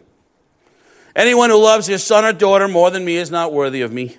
Anyone 1.15 1.51
who 1.51 1.63
loves 1.63 1.89
their 1.89 1.99
son 1.99 2.25
or 2.25 2.33
daughter 2.33 2.69
more 2.69 2.89
than 2.89 3.05
me 3.05 3.17
is 3.17 3.31
not 3.31 3.53
worthy 3.53 3.83
of 3.83 3.93
me. 3.93 4.17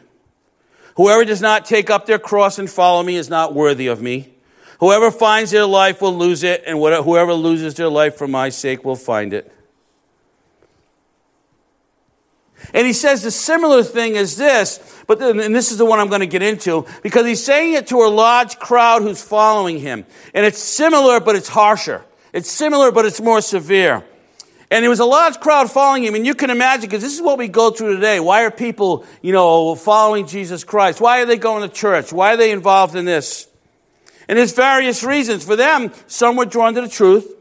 Whoever 0.96 1.26
does 1.26 1.42
not 1.42 1.66
take 1.66 1.90
up 1.90 2.06
their 2.06 2.20
cross 2.20 2.60
and 2.60 2.70
follow 2.70 3.02
me 3.02 3.16
is 3.16 3.32
not 3.32 3.56
worthy 3.56 3.88
of 3.88 4.00
me. 4.00 4.32
Whoever 4.80 5.10
finds 5.10 5.50
their 5.50 5.66
life 5.66 6.04
will 6.04 6.16
lose 6.16 6.44
it, 6.44 6.62
and 6.68 6.78
whoever 6.78 7.34
loses 7.34 7.74
their 7.74 7.90
life 7.90 8.16
for 8.16 8.28
my 8.28 8.50
sake 8.50 8.86
will 8.86 8.96
find 8.96 9.34
it. 9.34 9.52
And 12.74 12.88
he 12.88 12.94
says 12.94 13.24
the 13.24 13.32
similar 13.32 13.84
thing 13.84 14.18
as 14.18 14.38
this, 14.38 14.80
but 15.08 15.20
then, 15.20 15.40
and 15.40 15.56
this 15.56 15.72
is 15.72 15.78
the 15.78 15.86
one 15.86 16.00
I'm 16.00 16.10
going 16.10 16.22
to 16.22 16.28
get 16.28 16.42
into, 16.42 16.86
because 17.02 17.26
he's 17.26 17.44
saying 17.44 17.74
it 17.74 17.88
to 17.88 17.98
a 18.04 18.10
large 18.10 18.58
crowd 18.60 19.02
who's 19.02 19.22
following 19.22 19.80
him. 19.80 20.06
And 20.34 20.46
it's 20.46 20.60
similar, 20.60 21.20
but 21.20 21.36
it's 21.36 21.50
harsher. 21.50 22.06
It's 22.32 22.50
similar, 22.50 22.92
but 22.92 23.06
it's 23.06 23.22
more 23.22 23.42
severe. 23.42 24.04
And 24.72 24.82
there 24.82 24.90
was 24.90 25.02
a 25.02 25.06
large 25.06 25.40
crowd 25.40 25.72
following 25.72 26.04
him, 26.04 26.16
and 26.16 26.26
you 26.26 26.34
can 26.34 26.50
imagine, 26.50 26.90
because 26.90 27.04
this 27.04 27.14
is 27.14 27.22
what 27.22 27.38
we 27.38 27.48
go 27.48 27.70
through 27.70 27.96
today. 27.96 28.20
Why 28.20 28.44
are 28.44 28.50
people, 28.50 29.06
you 29.22 29.32
know, 29.32 29.76
following 29.76 30.26
Jesus 30.26 30.64
Christ? 30.64 31.00
Why 31.00 31.22
are 31.22 31.26
they 31.26 31.38
going 31.38 31.68
to 31.68 31.74
church? 31.74 32.12
Why 32.12 32.34
are 32.34 32.38
they 32.38 32.52
involved 32.52 32.96
in 32.96 33.06
this? 33.06 33.48
And 34.28 34.40
there's 34.40 34.54
various 34.54 35.04
reasons. 35.04 35.46
For 35.46 35.56
them, 35.56 35.92
some 36.08 36.38
were 36.38 36.46
drawn 36.46 36.74
to 36.74 36.82
the 36.82 36.88
truth. 36.88 37.32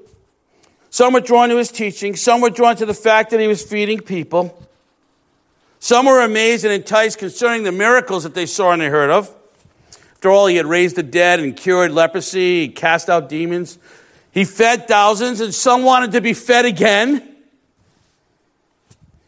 Some 0.90 1.14
were 1.14 1.20
drawn 1.20 1.48
to 1.48 1.56
his 1.56 1.72
teaching. 1.72 2.16
Some 2.16 2.42
were 2.42 2.50
drawn 2.50 2.76
to 2.76 2.84
the 2.84 2.92
fact 2.92 3.30
that 3.30 3.40
he 3.40 3.46
was 3.46 3.62
feeding 3.62 4.00
people. 4.00 4.68
Some 5.82 6.06
were 6.06 6.20
amazed 6.20 6.64
and 6.64 6.72
enticed 6.72 7.18
concerning 7.18 7.64
the 7.64 7.72
miracles 7.72 8.22
that 8.22 8.34
they 8.34 8.46
saw 8.46 8.70
and 8.70 8.80
they 8.80 8.86
heard 8.86 9.10
of. 9.10 9.34
After 10.12 10.30
all, 10.30 10.46
he 10.46 10.54
had 10.54 10.64
raised 10.64 10.94
the 10.94 11.02
dead 11.02 11.40
and 11.40 11.56
cured 11.56 11.90
leprosy, 11.90 12.66
he 12.66 12.68
cast 12.68 13.10
out 13.10 13.28
demons. 13.28 13.80
He 14.30 14.44
fed 14.44 14.86
thousands, 14.86 15.40
and 15.40 15.52
some 15.52 15.82
wanted 15.82 16.12
to 16.12 16.20
be 16.20 16.34
fed 16.34 16.66
again. 16.66 17.34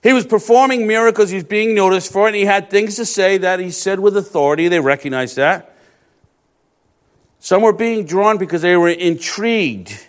He 0.01 0.13
was 0.13 0.25
performing 0.25 0.87
miracles 0.87 1.31
he 1.31 1.35
was 1.35 1.43
being 1.43 1.75
noticed 1.75 2.13
for, 2.13 2.29
and 2.29 2.37
he 2.37 2.45
had 2.45 2.71
things 2.71 2.95
to 2.97 3.05
say 3.05 3.37
that 3.39 3.59
he 3.59 3.73
said 3.73 3.99
with 3.99 4.17
authority. 4.17 4.69
They 4.69 4.79
recognized 4.79 5.35
that. 5.35 5.75
Some 7.41 7.63
were 7.63 7.73
being 7.73 8.07
drawn 8.07 8.39
because 8.39 8.63
they 8.63 8.77
were 8.77 8.91
intrigued. 8.91 10.07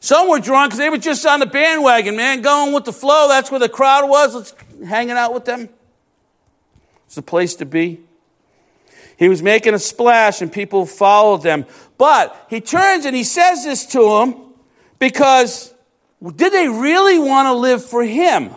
Some 0.00 0.28
were 0.28 0.40
drawn 0.40 0.66
because 0.68 0.78
they 0.78 0.90
were 0.90 0.98
just 0.98 1.24
on 1.24 1.40
the 1.40 1.46
bandwagon, 1.46 2.16
man, 2.16 2.42
going 2.42 2.74
with 2.74 2.84
the 2.84 2.92
flow. 2.92 3.28
That's 3.28 3.50
where 3.50 3.60
the 3.60 3.70
crowd 3.70 4.10
was. 4.10 4.34
Let's 4.34 4.54
hanging 4.86 5.16
out 5.16 5.34
with 5.34 5.44
them. 5.44 5.68
It's 7.06 7.14
the 7.14 7.22
place 7.22 7.54
to 7.56 7.66
be. 7.66 8.00
He 9.16 9.28
was 9.28 9.42
making 9.42 9.74
a 9.74 9.78
splash 9.78 10.42
and 10.42 10.52
people 10.52 10.86
followed 10.86 11.42
them. 11.42 11.66
But 11.96 12.46
he 12.48 12.60
turns 12.60 13.04
and 13.04 13.16
he 13.16 13.24
says 13.24 13.64
this 13.64 13.86
to 13.86 14.00
them 14.00 14.52
because 14.98 15.74
did 16.22 16.52
they 16.52 16.68
really 16.68 17.18
want 17.18 17.46
to 17.46 17.54
live 17.54 17.84
for 17.84 18.02
him? 18.04 18.50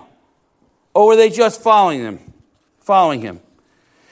Or 0.94 1.08
were 1.08 1.16
they 1.16 1.30
just 1.30 1.62
following 1.62 2.02
him? 2.02 2.20
Following 2.82 3.22
him. 3.22 3.40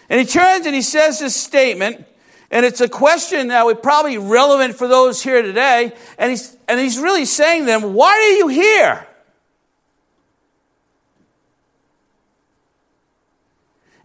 And 0.09 0.19
he 0.19 0.25
turns 0.25 0.65
and 0.65 0.73
he 0.73 0.81
says 0.81 1.19
this 1.19 1.35
statement, 1.35 2.05
and 2.49 2.65
it's 2.65 2.81
a 2.81 2.89
question 2.89 3.49
that 3.49 3.65
would 3.65 3.83
probably 3.83 4.17
relevant 4.17 4.75
for 4.75 4.87
those 4.87 5.21
here 5.21 5.41
today. 5.41 5.93
And 6.17 6.31
he's, 6.31 6.57
and 6.67 6.79
he's 6.79 6.97
really 6.97 7.25
saying 7.25 7.61
to 7.61 7.65
them, 7.67 7.93
Why 7.93 8.11
are 8.11 8.37
you 8.37 8.47
here? 8.47 9.05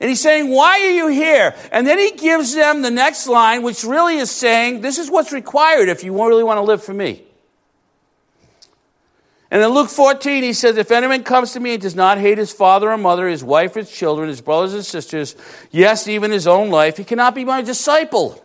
And 0.04 0.10
he's 0.10 0.20
saying, 0.20 0.50
Why 0.50 0.80
are 0.80 0.90
you 0.90 1.08
here? 1.08 1.54
And 1.72 1.86
then 1.86 1.98
he 1.98 2.10
gives 2.10 2.54
them 2.54 2.82
the 2.82 2.90
next 2.90 3.26
line, 3.26 3.62
which 3.62 3.84
really 3.84 4.16
is 4.16 4.30
saying, 4.30 4.82
This 4.82 4.98
is 4.98 5.10
what's 5.10 5.32
required 5.32 5.88
if 5.88 6.04
you 6.04 6.12
really 6.12 6.44
want 6.44 6.58
to 6.58 6.60
live 6.60 6.84
for 6.84 6.92
me. 6.92 7.22
And 9.50 9.62
in 9.62 9.70
Luke 9.70 9.88
14, 9.88 10.42
he 10.42 10.52
says, 10.52 10.76
If 10.76 10.90
anyone 10.90 11.22
comes 11.22 11.54
to 11.54 11.60
me 11.60 11.72
and 11.72 11.80
does 11.80 11.94
not 11.94 12.18
hate 12.18 12.36
his 12.36 12.52
father 12.52 12.92
or 12.92 12.98
mother, 12.98 13.26
his 13.26 13.42
wife, 13.42 13.76
his 13.76 13.90
children, 13.90 14.28
his 14.28 14.42
brothers 14.42 14.74
and 14.74 14.84
sisters, 14.84 15.36
yes, 15.70 16.06
even 16.06 16.30
his 16.30 16.46
own 16.46 16.68
life, 16.68 16.98
he 16.98 17.04
cannot 17.04 17.34
be 17.34 17.46
my 17.46 17.62
disciple. 17.62 18.44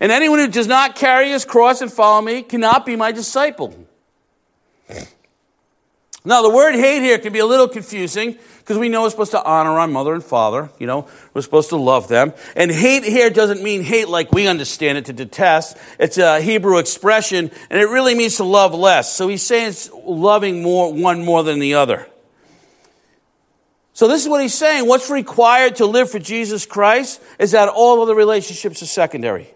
And 0.00 0.10
anyone 0.10 0.38
who 0.38 0.48
does 0.48 0.68
not 0.68 0.96
carry 0.96 1.28
his 1.28 1.44
cross 1.44 1.82
and 1.82 1.92
follow 1.92 2.22
me 2.22 2.40
cannot 2.40 2.86
be 2.86 2.96
my 2.96 3.12
disciple. 3.12 3.76
Now, 6.26 6.42
the 6.42 6.50
word 6.50 6.74
hate 6.74 7.02
here 7.02 7.18
can 7.18 7.32
be 7.32 7.38
a 7.38 7.46
little 7.46 7.68
confusing 7.68 8.36
because 8.58 8.76
we 8.78 8.88
know 8.88 9.02
we're 9.02 9.10
supposed 9.10 9.30
to 9.30 9.44
honor 9.44 9.78
our 9.78 9.86
mother 9.86 10.12
and 10.12 10.24
father. 10.24 10.70
You 10.76 10.88
know, 10.88 11.06
we're 11.32 11.42
supposed 11.42 11.68
to 11.68 11.76
love 11.76 12.08
them. 12.08 12.32
And 12.56 12.68
hate 12.68 13.04
here 13.04 13.30
doesn't 13.30 13.62
mean 13.62 13.82
hate 13.82 14.08
like 14.08 14.32
we 14.32 14.48
understand 14.48 14.98
it, 14.98 15.04
to 15.04 15.12
detest. 15.12 15.76
It's 16.00 16.18
a 16.18 16.40
Hebrew 16.40 16.78
expression, 16.78 17.52
and 17.70 17.80
it 17.80 17.88
really 17.90 18.16
means 18.16 18.38
to 18.38 18.44
love 18.44 18.74
less. 18.74 19.14
So 19.14 19.28
he's 19.28 19.44
saying 19.44 19.68
it's 19.68 19.88
loving 19.92 20.64
more, 20.64 20.92
one 20.92 21.24
more 21.24 21.44
than 21.44 21.60
the 21.60 21.74
other. 21.74 22.08
So 23.92 24.08
this 24.08 24.20
is 24.20 24.28
what 24.28 24.42
he's 24.42 24.52
saying. 24.52 24.88
What's 24.88 25.08
required 25.08 25.76
to 25.76 25.86
live 25.86 26.10
for 26.10 26.18
Jesus 26.18 26.66
Christ 26.66 27.22
is 27.38 27.52
that 27.52 27.68
all 27.68 28.02
other 28.02 28.16
relationships 28.16 28.82
are 28.82 28.86
secondary. 28.86 29.54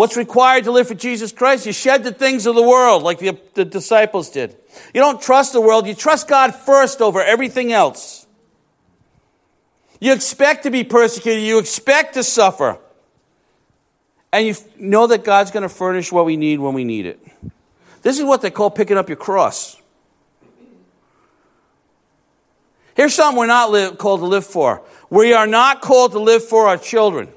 What's 0.00 0.16
required 0.16 0.64
to 0.64 0.70
live 0.70 0.88
for 0.88 0.94
Jesus 0.94 1.30
Christ? 1.30 1.66
You 1.66 1.74
shed 1.74 2.04
the 2.04 2.10
things 2.10 2.46
of 2.46 2.54
the 2.54 2.62
world 2.62 3.02
like 3.02 3.18
the, 3.18 3.38
the 3.52 3.66
disciples 3.66 4.30
did. 4.30 4.56
You 4.94 5.00
don't 5.02 5.20
trust 5.20 5.52
the 5.52 5.60
world, 5.60 5.86
you 5.86 5.94
trust 5.94 6.26
God 6.26 6.54
first 6.54 7.02
over 7.02 7.22
everything 7.22 7.70
else. 7.70 8.26
You 10.00 10.14
expect 10.14 10.62
to 10.62 10.70
be 10.70 10.84
persecuted, 10.84 11.42
you 11.42 11.58
expect 11.58 12.14
to 12.14 12.22
suffer. 12.22 12.78
And 14.32 14.46
you 14.46 14.54
know 14.78 15.06
that 15.06 15.22
God's 15.22 15.50
going 15.50 15.64
to 15.64 15.68
furnish 15.68 16.10
what 16.10 16.24
we 16.24 16.38
need 16.38 16.60
when 16.60 16.72
we 16.72 16.84
need 16.84 17.04
it. 17.04 17.20
This 18.00 18.18
is 18.18 18.24
what 18.24 18.40
they 18.40 18.50
call 18.50 18.70
picking 18.70 18.96
up 18.96 19.10
your 19.10 19.16
cross. 19.16 19.76
Here's 22.94 23.12
something 23.12 23.38
we're 23.38 23.48
not 23.48 23.70
live, 23.70 23.98
called 23.98 24.20
to 24.20 24.26
live 24.26 24.46
for. 24.46 24.80
We 25.10 25.34
are 25.34 25.46
not 25.46 25.82
called 25.82 26.12
to 26.12 26.20
live 26.20 26.42
for 26.42 26.68
our 26.68 26.78
children. 26.78 27.28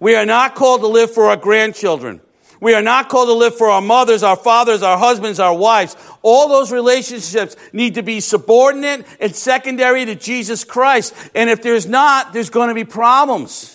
We 0.00 0.14
are 0.14 0.26
not 0.26 0.54
called 0.54 0.82
to 0.82 0.86
live 0.86 1.12
for 1.12 1.24
our 1.26 1.36
grandchildren. 1.36 2.20
We 2.60 2.74
are 2.74 2.82
not 2.82 3.08
called 3.08 3.28
to 3.28 3.34
live 3.34 3.56
for 3.56 3.68
our 3.68 3.82
mothers, 3.82 4.22
our 4.22 4.36
fathers, 4.36 4.82
our 4.82 4.96
husbands, 4.96 5.38
our 5.38 5.54
wives. 5.54 5.96
All 6.22 6.48
those 6.48 6.72
relationships 6.72 7.54
need 7.72 7.94
to 7.94 8.02
be 8.02 8.20
subordinate 8.20 9.06
and 9.20 9.34
secondary 9.34 10.04
to 10.06 10.14
Jesus 10.14 10.64
Christ. 10.64 11.14
And 11.34 11.50
if 11.50 11.62
there's 11.62 11.86
not, 11.86 12.32
there's 12.32 12.50
going 12.50 12.68
to 12.68 12.74
be 12.74 12.84
problems. 12.84 13.72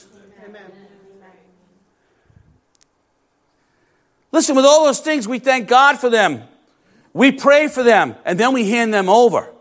Listen, 4.31 4.55
with 4.55 4.65
all 4.65 4.85
those 4.85 5.01
things, 5.01 5.27
we 5.27 5.39
thank 5.39 5.67
God 5.67 5.99
for 5.99 6.09
them. 6.09 6.43
We 7.13 7.33
pray 7.33 7.67
for 7.67 7.83
them, 7.83 8.15
and 8.23 8.39
then 8.39 8.53
we 8.53 8.69
hand 8.69 8.93
them 8.93 9.09
over. 9.09 9.51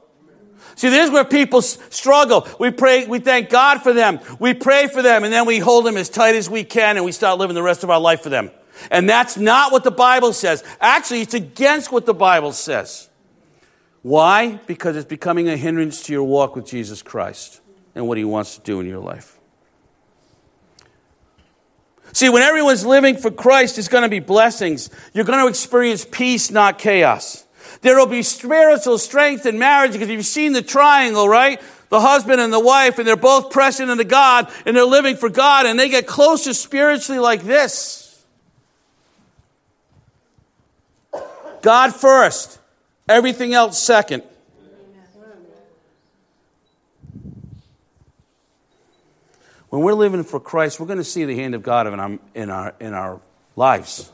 See, 0.80 0.88
this 0.88 1.08
is 1.08 1.12
where 1.12 1.26
people 1.26 1.60
struggle. 1.60 2.48
We 2.58 2.70
pray, 2.70 3.06
we 3.06 3.18
thank 3.18 3.50
God 3.50 3.82
for 3.82 3.92
them. 3.92 4.18
We 4.38 4.54
pray 4.54 4.86
for 4.86 5.02
them, 5.02 5.24
and 5.24 5.32
then 5.32 5.44
we 5.44 5.58
hold 5.58 5.84
them 5.84 5.98
as 5.98 6.08
tight 6.08 6.36
as 6.36 6.48
we 6.48 6.64
can, 6.64 6.96
and 6.96 7.04
we 7.04 7.12
start 7.12 7.38
living 7.38 7.54
the 7.54 7.62
rest 7.62 7.84
of 7.84 7.90
our 7.90 8.00
life 8.00 8.22
for 8.22 8.30
them. 8.30 8.50
And 8.90 9.06
that's 9.06 9.36
not 9.36 9.72
what 9.72 9.84
the 9.84 9.90
Bible 9.90 10.32
says. 10.32 10.64
Actually, 10.80 11.20
it's 11.20 11.34
against 11.34 11.92
what 11.92 12.06
the 12.06 12.14
Bible 12.14 12.52
says. 12.52 13.10
Why? 14.00 14.58
Because 14.66 14.96
it's 14.96 15.04
becoming 15.04 15.50
a 15.50 15.56
hindrance 15.58 16.02
to 16.04 16.14
your 16.14 16.24
walk 16.24 16.56
with 16.56 16.64
Jesus 16.64 17.02
Christ 17.02 17.60
and 17.94 18.08
what 18.08 18.16
he 18.16 18.24
wants 18.24 18.56
to 18.56 18.62
do 18.62 18.80
in 18.80 18.86
your 18.86 19.00
life. 19.00 19.38
See, 22.14 22.30
when 22.30 22.40
everyone's 22.40 22.86
living 22.86 23.18
for 23.18 23.30
Christ, 23.30 23.76
it's 23.76 23.88
going 23.88 24.04
to 24.04 24.08
be 24.08 24.20
blessings. 24.20 24.88
You're 25.12 25.26
going 25.26 25.40
to 25.40 25.46
experience 25.46 26.06
peace, 26.10 26.50
not 26.50 26.78
chaos. 26.78 27.44
There 27.82 27.96
will 27.96 28.06
be 28.06 28.22
spiritual 28.22 28.98
strength 28.98 29.46
in 29.46 29.58
marriage 29.58 29.92
because 29.92 30.08
you've 30.08 30.26
seen 30.26 30.52
the 30.52 30.62
triangle, 30.62 31.28
right? 31.28 31.60
The 31.88 32.00
husband 32.00 32.40
and 32.40 32.52
the 32.52 32.60
wife, 32.60 32.98
and 32.98 33.08
they're 33.08 33.16
both 33.16 33.50
pressing 33.50 33.88
into 33.88 34.04
God 34.04 34.52
and 34.66 34.76
they're 34.76 34.84
living 34.84 35.16
for 35.16 35.28
God 35.28 35.66
and 35.66 35.78
they 35.78 35.88
get 35.88 36.06
closer 36.06 36.52
spiritually 36.52 37.18
like 37.18 37.42
this. 37.42 38.22
God 41.62 41.94
first, 41.94 42.58
everything 43.08 43.54
else 43.54 43.78
second. 43.78 44.22
When 49.70 49.82
we're 49.82 49.94
living 49.94 50.24
for 50.24 50.40
Christ, 50.40 50.80
we're 50.80 50.86
going 50.86 50.98
to 50.98 51.04
see 51.04 51.24
the 51.24 51.36
hand 51.36 51.54
of 51.54 51.62
God 51.62 51.86
in 51.86 52.00
our, 52.00 52.18
in 52.34 52.50
our, 52.50 52.74
in 52.80 52.92
our 52.92 53.20
lives. 53.54 54.10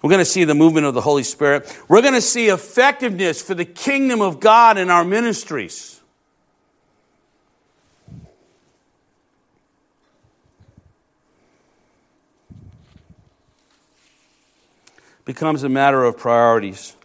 We're 0.00 0.10
going 0.10 0.20
to 0.20 0.24
see 0.24 0.44
the 0.44 0.54
movement 0.54 0.86
of 0.86 0.94
the 0.94 1.00
Holy 1.00 1.24
Spirit. 1.24 1.76
We're 1.88 2.02
going 2.02 2.14
to 2.14 2.20
see 2.20 2.48
effectiveness 2.48 3.42
for 3.42 3.54
the 3.54 3.64
kingdom 3.64 4.20
of 4.20 4.40
God 4.40 4.78
in 4.78 4.90
our 4.90 5.04
ministries. 5.04 5.98
becomes 15.28 15.62
a 15.62 15.68
matter 15.68 16.04
of 16.04 16.16
priorities. 16.16 16.96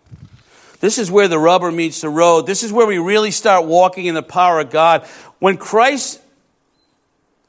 This 0.79 0.97
is 0.97 1.11
where 1.11 1.27
the 1.27 1.37
rubber 1.37 1.73
meets 1.73 1.99
the 1.99 2.09
road. 2.09 2.47
This 2.47 2.63
is 2.63 2.71
where 2.71 2.87
we 2.87 2.97
really 2.97 3.31
start 3.31 3.65
walking 3.65 4.05
in 4.05 4.15
the 4.15 4.23
power 4.23 4.61
of 4.61 4.69
God. 4.69 5.05
When 5.39 5.57
Christ, 5.57 6.21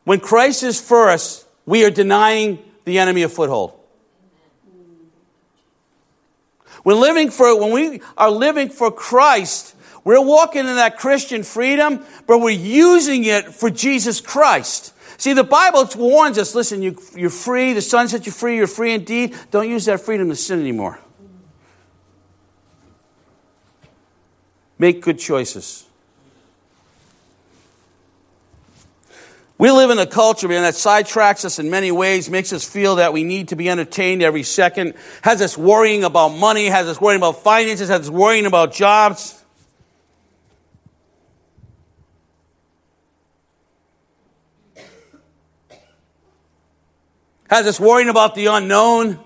when 0.02 0.18
Christ 0.18 0.64
is 0.64 0.80
first, 0.80 1.46
we 1.64 1.84
are 1.84 1.90
denying 1.90 2.58
the 2.86 2.98
enemy 2.98 3.22
a 3.22 3.28
foothold. 3.28 3.78
When 6.84 7.00
living 7.00 7.30
for 7.30 7.58
when 7.58 7.72
we 7.72 8.00
are 8.16 8.30
living 8.30 8.68
for 8.68 8.92
Christ, 8.92 9.74
we're 10.04 10.24
walking 10.24 10.60
in 10.60 10.76
that 10.76 10.98
Christian 10.98 11.42
freedom, 11.42 12.04
but 12.26 12.38
we're 12.38 12.50
using 12.50 13.24
it 13.24 13.46
for 13.54 13.70
Jesus 13.70 14.20
Christ. 14.20 14.92
See, 15.16 15.32
the 15.32 15.44
Bible 15.44 15.88
warns 15.96 16.38
us 16.38 16.54
listen, 16.54 16.82
you, 16.82 17.00
you're 17.16 17.30
free, 17.30 17.72
the 17.72 17.80
Son 17.80 18.06
set 18.06 18.26
you 18.26 18.32
free, 18.32 18.56
you're 18.56 18.66
free 18.66 18.92
indeed. 18.92 19.34
Don't 19.50 19.68
use 19.68 19.86
that 19.86 20.00
freedom 20.00 20.28
to 20.28 20.36
sin 20.36 20.60
anymore. 20.60 21.00
Make 24.78 25.00
good 25.00 25.18
choices. 25.18 25.86
We 29.56 29.70
live 29.70 29.90
in 29.90 29.98
a 29.98 30.06
culture, 30.06 30.48
man, 30.48 30.62
that 30.62 30.74
sidetracks 30.74 31.44
us 31.44 31.60
in 31.60 31.70
many 31.70 31.92
ways, 31.92 32.28
makes 32.28 32.52
us 32.52 32.64
feel 32.64 32.96
that 32.96 33.12
we 33.12 33.22
need 33.22 33.48
to 33.48 33.56
be 33.56 33.70
entertained 33.70 34.20
every 34.20 34.42
second, 34.42 34.94
has 35.22 35.40
us 35.40 35.56
worrying 35.56 36.02
about 36.02 36.30
money, 36.30 36.66
has 36.66 36.88
us 36.88 37.00
worrying 37.00 37.20
about 37.20 37.42
finances, 37.44 37.88
has 37.88 38.02
us 38.02 38.10
worrying 38.10 38.46
about 38.46 38.72
jobs. 38.72 39.40
Has 47.48 47.66
us 47.68 47.78
worrying 47.78 48.08
about 48.08 48.34
the 48.34 48.46
unknown. 48.46 49.20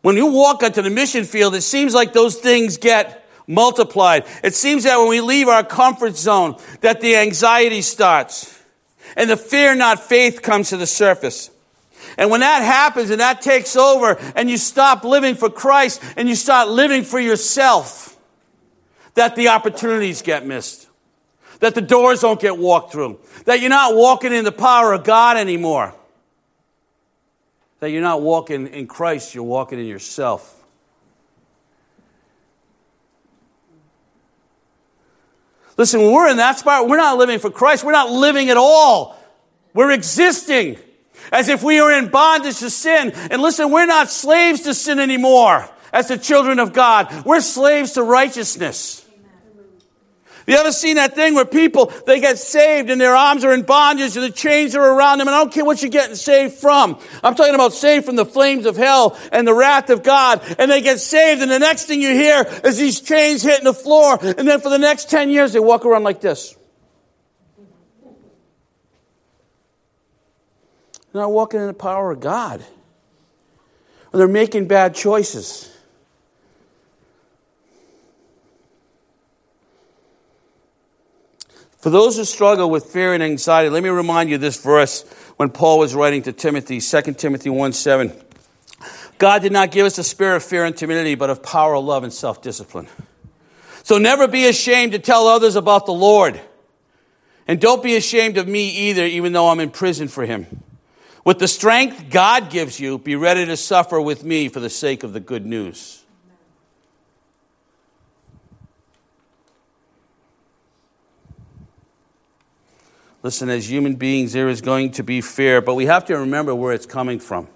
When 0.00 0.16
you 0.16 0.26
walk 0.26 0.64
onto 0.64 0.82
the 0.82 0.90
mission 0.90 1.22
field, 1.22 1.54
it 1.54 1.60
seems 1.60 1.94
like 1.94 2.12
those 2.12 2.34
things 2.34 2.78
get 2.78 3.21
multiplied. 3.46 4.24
It 4.42 4.54
seems 4.54 4.84
that 4.84 4.98
when 4.98 5.08
we 5.08 5.20
leave 5.20 5.48
our 5.48 5.64
comfort 5.64 6.16
zone, 6.16 6.56
that 6.80 7.00
the 7.00 7.16
anxiety 7.16 7.82
starts 7.82 8.58
and 9.16 9.28
the 9.28 9.36
fear 9.36 9.74
not 9.74 10.00
faith 10.00 10.42
comes 10.42 10.70
to 10.70 10.76
the 10.76 10.86
surface. 10.86 11.50
And 12.18 12.30
when 12.30 12.40
that 12.40 12.62
happens 12.62 13.10
and 13.10 13.20
that 13.20 13.42
takes 13.42 13.76
over 13.76 14.18
and 14.36 14.50
you 14.50 14.56
stop 14.56 15.04
living 15.04 15.34
for 15.34 15.48
Christ 15.48 16.02
and 16.16 16.28
you 16.28 16.34
start 16.34 16.68
living 16.68 17.04
for 17.04 17.20
yourself, 17.20 18.16
that 19.14 19.36
the 19.36 19.48
opportunities 19.48 20.22
get 20.22 20.46
missed. 20.46 20.88
That 21.60 21.74
the 21.74 21.80
doors 21.80 22.20
don't 22.20 22.40
get 22.40 22.58
walked 22.58 22.92
through. 22.92 23.20
That 23.44 23.60
you're 23.60 23.70
not 23.70 23.94
walking 23.94 24.32
in 24.32 24.44
the 24.44 24.52
power 24.52 24.92
of 24.92 25.04
God 25.04 25.36
anymore 25.36 25.94
that 27.82 27.90
you're 27.90 28.00
not 28.00 28.22
walking 28.22 28.68
in 28.68 28.86
Christ, 28.86 29.34
you're 29.34 29.42
walking 29.42 29.80
in 29.80 29.86
yourself. 29.86 30.61
Listen, 35.82 36.00
when 36.00 36.12
we're 36.12 36.28
in 36.28 36.36
that 36.36 36.60
spot, 36.60 36.88
we're 36.88 36.96
not 36.96 37.18
living 37.18 37.40
for 37.40 37.50
Christ. 37.50 37.82
We're 37.82 37.90
not 37.90 38.08
living 38.08 38.50
at 38.50 38.56
all. 38.56 39.18
We're 39.74 39.90
existing 39.90 40.78
as 41.32 41.48
if 41.48 41.64
we 41.64 41.80
are 41.80 41.90
in 41.90 42.06
bondage 42.06 42.60
to 42.60 42.70
sin. 42.70 43.10
And 43.10 43.42
listen, 43.42 43.68
we're 43.68 43.86
not 43.86 44.08
slaves 44.08 44.60
to 44.60 44.74
sin 44.74 45.00
anymore 45.00 45.68
as 45.92 46.06
the 46.06 46.16
children 46.16 46.60
of 46.60 46.72
God. 46.72 47.24
We're 47.26 47.40
slaves 47.40 47.94
to 47.94 48.04
righteousness. 48.04 49.01
You 50.46 50.56
ever 50.56 50.72
seen 50.72 50.96
that 50.96 51.14
thing 51.14 51.34
where 51.34 51.44
people, 51.44 51.92
they 52.06 52.20
get 52.20 52.38
saved 52.38 52.90
and 52.90 53.00
their 53.00 53.14
arms 53.14 53.44
are 53.44 53.52
in 53.52 53.62
bondage 53.62 54.16
and 54.16 54.24
the 54.24 54.30
chains 54.30 54.74
are 54.74 54.82
around 54.82 55.18
them 55.18 55.28
and 55.28 55.34
I 55.34 55.38
don't 55.38 55.52
care 55.52 55.64
what 55.64 55.82
you're 55.82 55.90
getting 55.90 56.16
saved 56.16 56.54
from. 56.54 56.98
I'm 57.22 57.34
talking 57.34 57.54
about 57.54 57.72
saved 57.72 58.06
from 58.06 58.16
the 58.16 58.26
flames 58.26 58.66
of 58.66 58.76
hell 58.76 59.18
and 59.30 59.46
the 59.46 59.54
wrath 59.54 59.90
of 59.90 60.02
God 60.02 60.42
and 60.58 60.70
they 60.70 60.80
get 60.80 61.00
saved 61.00 61.42
and 61.42 61.50
the 61.50 61.58
next 61.58 61.86
thing 61.86 62.02
you 62.02 62.12
hear 62.12 62.44
is 62.64 62.78
these 62.78 63.00
chains 63.00 63.42
hitting 63.42 63.64
the 63.64 63.74
floor 63.74 64.18
and 64.20 64.48
then 64.48 64.60
for 64.60 64.68
the 64.68 64.78
next 64.78 65.08
10 65.10 65.30
years 65.30 65.52
they 65.52 65.60
walk 65.60 65.84
around 65.84 66.02
like 66.02 66.20
this. 66.20 66.56
They're 71.12 71.22
not 71.22 71.32
walking 71.32 71.60
in 71.60 71.66
the 71.66 71.74
power 71.74 72.10
of 72.10 72.20
God. 72.20 72.64
they're 74.12 74.28
making 74.28 74.66
bad 74.66 74.94
choices. 74.94 75.71
For 81.82 81.90
those 81.90 82.16
who 82.16 82.24
struggle 82.24 82.70
with 82.70 82.86
fear 82.86 83.12
and 83.12 83.20
anxiety, 83.24 83.68
let 83.68 83.82
me 83.82 83.88
remind 83.88 84.30
you 84.30 84.38
this 84.38 84.62
verse 84.62 85.02
when 85.36 85.50
Paul 85.50 85.80
was 85.80 85.96
writing 85.96 86.22
to 86.22 86.32
Timothy, 86.32 86.78
2 86.78 87.02
Timothy 87.14 87.50
1 87.50 87.72
7. 87.72 88.12
God 89.18 89.42
did 89.42 89.50
not 89.50 89.72
give 89.72 89.84
us 89.84 89.98
a 89.98 90.04
spirit 90.04 90.36
of 90.36 90.44
fear 90.44 90.64
and 90.64 90.76
timidity, 90.76 91.16
but 91.16 91.28
of 91.28 91.42
power, 91.42 91.76
love, 91.78 92.04
and 92.04 92.12
self 92.12 92.40
discipline. 92.40 92.86
So 93.82 93.98
never 93.98 94.28
be 94.28 94.46
ashamed 94.46 94.92
to 94.92 95.00
tell 95.00 95.26
others 95.26 95.56
about 95.56 95.86
the 95.86 95.92
Lord. 95.92 96.40
And 97.48 97.60
don't 97.60 97.82
be 97.82 97.96
ashamed 97.96 98.38
of 98.38 98.46
me 98.46 98.68
either, 98.88 99.04
even 99.04 99.32
though 99.32 99.48
I'm 99.48 99.58
in 99.58 99.70
prison 99.70 100.06
for 100.06 100.24
him. 100.24 100.62
With 101.24 101.40
the 101.40 101.48
strength 101.48 102.10
God 102.10 102.48
gives 102.48 102.78
you, 102.78 102.98
be 102.98 103.16
ready 103.16 103.44
to 103.44 103.56
suffer 103.56 104.00
with 104.00 104.22
me 104.22 104.48
for 104.48 104.60
the 104.60 104.70
sake 104.70 105.02
of 105.02 105.12
the 105.12 105.20
good 105.20 105.44
news. 105.44 106.01
Listen, 113.22 113.48
as 113.50 113.70
human 113.70 113.94
beings, 113.94 114.32
there 114.32 114.48
is 114.48 114.60
going 114.60 114.90
to 114.92 115.04
be 115.04 115.20
fear, 115.20 115.60
but 115.60 115.74
we 115.74 115.86
have 115.86 116.04
to 116.06 116.18
remember 116.18 116.54
where 116.54 116.72
it's 116.72 116.86
coming 116.86 117.20
from. 117.20 117.46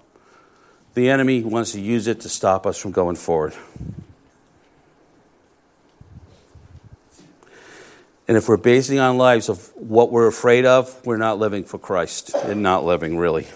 The 0.93 1.09
enemy 1.09 1.43
wants 1.43 1.73
to 1.73 1.81
use 1.81 2.07
it 2.07 2.21
to 2.21 2.29
stop 2.29 2.65
us 2.65 2.77
from 2.79 2.91
going 2.91 3.17
forward. 3.17 3.53
And 8.29 8.35
if 8.35 8.47
we're 8.49 8.57
basing 8.57 8.99
on 8.99 9.17
lives 9.17 9.49
of 9.49 9.71
what 9.75 10.11
we're 10.11 10.27
afraid 10.27 10.65
of, 10.65 11.05
we're 11.05 11.17
not 11.17 11.37
living 11.37 11.63
for 11.63 11.77
Christ 11.77 12.33
and 12.33 12.63
not 12.63 12.83
living 12.83 13.17
really. 13.17 13.47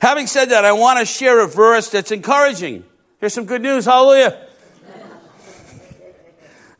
Having 0.00 0.26
said 0.26 0.50
that, 0.50 0.64
I 0.64 0.72
want 0.72 0.98
to 0.98 1.06
share 1.06 1.40
a 1.40 1.46
verse 1.46 1.88
that's 1.90 2.10
encouraging. 2.10 2.84
Here's 3.18 3.34
some 3.34 3.44
good 3.44 3.62
news. 3.62 3.84
Hallelujah. 3.84 4.48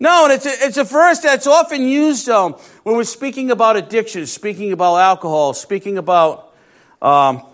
No, 0.02 0.24
and 0.24 0.32
it's 0.32 0.46
a, 0.46 0.66
it's 0.66 0.78
a 0.78 0.82
verse 0.82 1.20
that's 1.20 1.46
often 1.46 1.86
used 1.86 2.28
um, 2.28 2.54
when 2.82 2.96
we're 2.96 3.04
speaking 3.04 3.52
about 3.52 3.76
addiction, 3.76 4.26
speaking 4.26 4.72
about 4.72 4.96
alcohol, 4.96 5.54
speaking 5.54 5.96
about 5.96 6.52
um, 7.00 7.44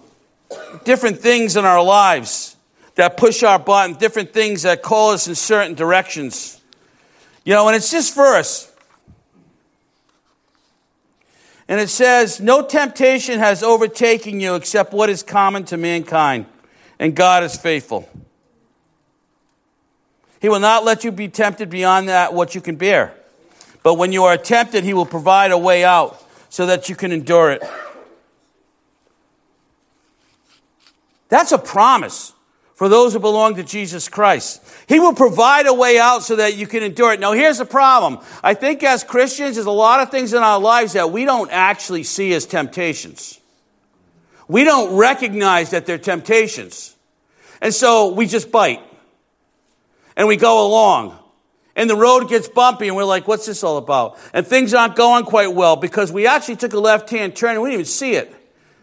different 0.83 1.19
things 1.19 1.59
in 1.59 1.67
our 1.67 1.85
lives 1.85 2.57
that 2.95 3.19
push 3.19 3.43
our 3.43 3.59
button, 3.59 3.97
different 3.97 4.33
things 4.33 4.63
that 4.63 4.81
call 4.83 5.11
us 5.11 5.29
in 5.29 5.35
certain 5.35 5.75
directions. 5.75 6.59
You 7.45 7.53
know, 7.53 7.69
and 7.69 7.77
it's 7.77 7.91
this 7.91 8.15
verse. 8.15 8.73
And 11.69 11.79
it 11.79 11.91
says, 11.91 12.41
No 12.41 12.65
temptation 12.65 13.41
has 13.41 13.63
overtaken 13.63 14.41
you 14.41 14.55
except 14.55 14.95
what 14.95 15.11
is 15.11 15.23
common 15.23 15.65
to 15.65 15.77
mankind, 15.77 16.47
and 16.99 17.15
God 17.15 17.43
is 17.45 17.59
faithful. 17.59 18.09
He 20.41 20.49
will 20.49 20.61
not 20.61 20.85
let 20.85 21.05
you 21.05 21.11
be 21.11 21.29
tempted 21.29 21.71
beyond 21.71 22.09
that 22.09 22.33
what 22.33 22.55
you 22.55 22.61
can 22.61 22.77
bear. 22.77 23.15
But 23.83 23.95
when 23.95 24.13
you 24.13 24.25
are 24.25 24.37
tempted, 24.37 24.85
he 24.85 24.95
will 24.95 25.07
provide 25.07 25.51
a 25.51 25.59
way 25.59 25.85
out 25.85 26.23
so 26.49 26.67
that 26.67 26.89
you 26.89 26.95
can 26.95 27.13
endure 27.13 27.53
it. 27.53 27.63
That's 31.29 31.53
a 31.53 31.59
promise 31.59 32.33
for 32.75 32.89
those 32.89 33.13
who 33.13 33.19
belong 33.19 33.57
to 33.57 33.65
Jesus 33.65 34.09
Christ. 34.09 34.63
He 34.89 35.01
will 35.01 35.13
provide 35.13 35.67
a 35.67 35.75
way 35.75 35.99
out 35.99 36.23
so 36.23 36.37
that 36.37 36.57
you 36.57 36.67
can 36.67 36.83
endure 36.83 37.13
it. 37.13 37.21
Now, 37.21 37.33
here's 37.33 37.59
the 37.59 37.67
problem. 37.67 38.21
I 38.43 38.55
think 38.55 38.83
as 38.83 39.05
Christians, 39.05 39.57
there's 39.57 39.67
a 39.67 39.71
lot 39.71 40.01
of 40.01 40.11
things 40.11 40.33
in 40.33 40.43
our 40.43 40.61
lives 40.61 40.93
that 40.93 41.11
we 41.11 41.25
don't 41.25 41.51
actually 41.51 42.05
see 42.05 42.33
as 42.35 42.47
temptations. 42.47 43.41
We 44.47 44.65
don't 44.65 44.97
recognize 44.97 45.71
that 45.71 45.87
they're 45.87 45.99
temptations. 45.99 46.97
And 47.61 47.75
so 47.75 48.13
we 48.15 48.27
just 48.27 48.51
bite 48.51 48.81
and 50.19 50.29
we 50.29 50.37
go 50.37 50.67
along. 50.67 51.17
And 51.77 51.89
the 51.89 51.97
road 51.97 52.29
gets 52.29 52.49
bumpy, 52.49 52.89
and 52.89 52.97
we're 52.97 53.05
like, 53.05 53.29
what's 53.29 53.47
this 53.47 53.63
all 53.63 53.77
about? 53.77 54.19
And 54.35 54.45
things 54.45 54.75
aren't 54.75 54.97
going 54.97 55.25
quite 55.25 55.55
well 55.55 55.77
because 55.77 56.13
we 56.13 56.27
actually 56.27 56.57
took 56.57 56.73
a 56.73 56.81
left 56.81 57.09
hand 57.09 57.37
turn 57.37 57.53
and 57.53 57.63
we 57.63 57.71
didn't 57.71 57.81
even 57.81 57.85
see 57.87 58.15
it. 58.15 58.35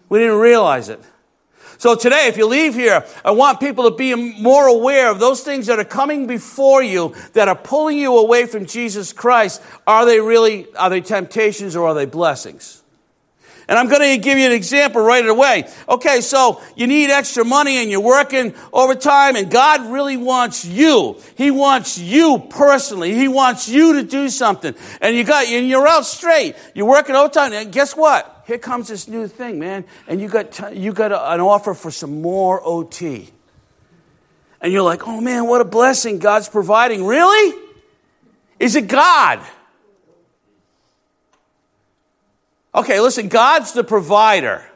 We 0.07 0.19
didn't 0.19 0.37
realize 0.37 0.87
it. 0.87 1.01
So 1.77 1.93
today, 1.95 2.27
if 2.27 2.37
you 2.37 2.47
leave 2.47 2.73
here, 2.73 3.05
I 3.25 3.31
want 3.31 3.59
people 3.59 3.91
to 3.91 3.97
be 3.97 4.15
more 4.15 4.65
aware 4.65 5.11
of 5.11 5.19
those 5.19 5.43
things 5.43 5.67
that 5.67 5.77
are 5.77 5.83
coming 5.83 6.25
before 6.25 6.81
you 6.81 7.13
that 7.33 7.49
are 7.49 7.55
pulling 7.55 7.97
you 7.97 8.17
away 8.17 8.45
from 8.45 8.65
Jesus 8.65 9.11
Christ. 9.11 9.61
Are 9.85 10.05
they 10.05 10.21
really, 10.21 10.73
are 10.75 10.89
they 10.89 11.01
temptations 11.01 11.75
or 11.75 11.89
are 11.89 11.93
they 11.93 12.05
blessings? 12.05 12.81
And 13.67 13.79
I'm 13.79 13.87
going 13.87 14.01
to 14.01 14.17
give 14.17 14.37
you 14.37 14.45
an 14.45 14.51
example 14.51 15.01
right 15.01 15.25
away. 15.25 15.67
Okay, 15.89 16.21
so 16.21 16.61
you 16.75 16.85
need 16.85 17.09
extra 17.09 17.43
money 17.43 17.77
and 17.77 17.89
you're 17.89 17.99
working 17.99 18.53
overtime 18.71 19.35
and 19.35 19.49
God 19.49 19.91
really 19.91 20.17
wants 20.17 20.65
you. 20.65 21.19
He 21.35 21.49
wants 21.49 21.97
you 21.97 22.45
personally. 22.49 23.15
He 23.15 23.27
wants 23.27 23.67
you 23.67 23.93
to 23.93 24.03
do 24.03 24.29
something. 24.29 24.75
And 25.01 25.15
you 25.15 25.23
got, 25.23 25.47
and 25.47 25.67
you're 25.67 25.87
out 25.87 26.05
straight. 26.05 26.55
You're 26.75 26.87
working 26.87 27.15
overtime 27.15 27.53
and 27.53 27.71
guess 27.71 27.95
what? 27.95 28.43
Here 28.45 28.59
comes 28.59 28.87
this 28.87 29.07
new 29.07 29.27
thing, 29.27 29.57
man. 29.57 29.85
And 30.07 30.21
you 30.21 30.27
got, 30.27 30.51
t- 30.51 30.77
you 30.77 30.93
got 30.93 31.11
a, 31.11 31.33
an 31.33 31.41
offer 31.41 31.73
for 31.73 31.89
some 31.89 32.21
more 32.21 32.61
OT. 32.63 33.31
And 34.61 34.71
you're 34.71 34.83
like, 34.83 35.07
oh 35.07 35.19
man, 35.19 35.47
what 35.47 35.61
a 35.61 35.65
blessing 35.65 36.19
God's 36.19 36.49
providing. 36.49 37.05
Really? 37.05 37.59
Is 38.59 38.75
it 38.75 38.87
God? 38.87 39.39
Okay, 42.75 42.99
listen, 42.99 43.29
God's 43.29 43.71
the 43.71 43.85
provider. 43.85 44.69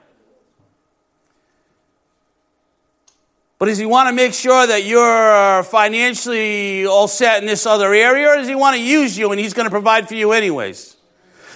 But 3.57 3.65
does 3.65 3.77
he 3.77 3.85
want 3.85 4.07
to 4.07 4.15
make 4.15 4.33
sure 4.33 4.65
that 4.65 4.85
you're 4.85 5.63
financially 5.63 6.85
all 6.85 7.09
set 7.09 7.41
in 7.41 7.47
this 7.47 7.65
other 7.65 7.93
area, 7.93 8.29
or 8.29 8.37
does 8.37 8.47
he 8.47 8.55
want 8.55 8.77
to 8.77 8.81
use 8.81 9.17
you 9.17 9.31
and 9.31 9.39
he's 9.39 9.53
going 9.53 9.65
to 9.65 9.69
provide 9.69 10.07
for 10.07 10.15
you 10.15 10.31
anyways? 10.31 10.95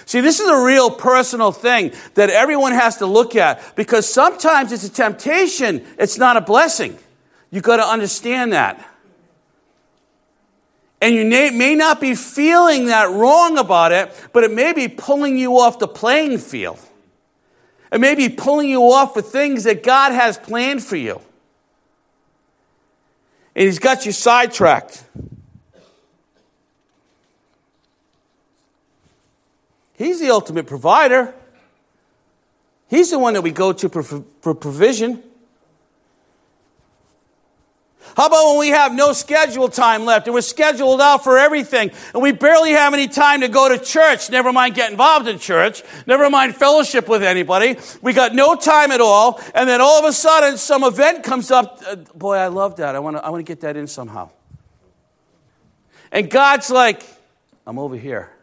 See, 0.04 0.20
this 0.20 0.38
is 0.38 0.46
a 0.46 0.62
real 0.62 0.90
personal 0.90 1.50
thing 1.50 1.92
that 2.12 2.28
everyone 2.28 2.72
has 2.72 2.98
to 2.98 3.06
look 3.06 3.36
at 3.36 3.74
because 3.74 4.06
sometimes 4.06 4.70
it's 4.70 4.84
a 4.84 4.92
temptation, 4.92 5.82
it's 5.98 6.18
not 6.18 6.36
a 6.36 6.42
blessing. 6.42 6.98
You've 7.50 7.62
got 7.62 7.78
to 7.78 7.86
understand 7.86 8.52
that. 8.52 8.86
And 11.04 11.14
you 11.14 11.26
may 11.26 11.74
not 11.74 12.00
be 12.00 12.14
feeling 12.14 12.86
that 12.86 13.10
wrong 13.10 13.58
about 13.58 13.92
it, 13.92 14.10
but 14.32 14.42
it 14.42 14.50
may 14.50 14.72
be 14.72 14.88
pulling 14.88 15.36
you 15.36 15.58
off 15.58 15.78
the 15.78 15.86
playing 15.86 16.38
field. 16.38 16.78
It 17.92 18.00
may 18.00 18.14
be 18.14 18.30
pulling 18.30 18.70
you 18.70 18.80
off 18.90 19.12
for 19.12 19.20
things 19.20 19.64
that 19.64 19.82
God 19.82 20.12
has 20.12 20.38
planned 20.38 20.82
for 20.82 20.96
you. 20.96 21.20
And 23.54 23.66
He's 23.66 23.78
got 23.78 24.06
you 24.06 24.12
sidetracked. 24.12 25.04
He's 29.98 30.20
the 30.20 30.30
ultimate 30.30 30.66
provider. 30.66 31.34
He's 32.88 33.10
the 33.10 33.18
one 33.18 33.34
that 33.34 33.42
we 33.42 33.50
go 33.50 33.74
to 33.74 33.90
for 33.90 34.54
provision. 34.54 35.22
How 38.16 38.26
about 38.26 38.50
when 38.50 38.58
we 38.58 38.68
have 38.68 38.94
no 38.94 39.12
scheduled 39.12 39.72
time 39.72 40.04
left 40.04 40.26
and 40.26 40.34
we're 40.34 40.40
scheduled 40.40 41.00
out 41.00 41.24
for 41.24 41.38
everything 41.38 41.90
and 42.12 42.22
we 42.22 42.32
barely 42.32 42.72
have 42.72 42.94
any 42.94 43.08
time 43.08 43.40
to 43.40 43.48
go 43.48 43.68
to 43.68 43.78
church, 43.78 44.30
never 44.30 44.52
mind 44.52 44.74
get 44.74 44.90
involved 44.90 45.28
in 45.28 45.38
church, 45.38 45.82
never 46.06 46.30
mind 46.30 46.56
fellowship 46.56 47.08
with 47.08 47.22
anybody. 47.22 47.76
We 48.02 48.12
got 48.12 48.34
no 48.34 48.54
time 48.54 48.92
at 48.92 49.00
all 49.00 49.40
and 49.54 49.68
then 49.68 49.80
all 49.80 49.98
of 49.98 50.04
a 50.04 50.12
sudden 50.12 50.58
some 50.58 50.84
event 50.84 51.24
comes 51.24 51.50
up. 51.50 51.80
Uh, 51.86 51.96
boy, 52.14 52.36
I 52.36 52.48
love 52.48 52.76
that. 52.76 52.94
I 52.94 52.98
want 52.98 53.16
to 53.16 53.24
I 53.24 53.30
want 53.30 53.44
to 53.44 53.50
get 53.50 53.60
that 53.60 53.76
in 53.76 53.86
somehow. 53.86 54.30
And 56.12 56.30
God's 56.30 56.70
like, 56.70 57.02
I'm 57.66 57.78
over 57.78 57.96
here. 57.96 58.33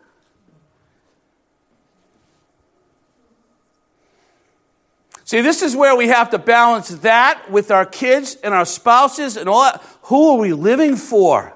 See, 5.31 5.39
this 5.39 5.61
is 5.61 5.77
where 5.77 5.95
we 5.95 6.09
have 6.09 6.31
to 6.31 6.37
balance 6.37 6.89
that 6.89 7.49
with 7.49 7.71
our 7.71 7.85
kids 7.85 8.35
and 8.43 8.53
our 8.53 8.65
spouses 8.65 9.37
and 9.37 9.47
all 9.47 9.63
that. 9.63 9.81
Who 10.01 10.31
are 10.31 10.37
we 10.37 10.51
living 10.51 10.97
for? 10.97 11.53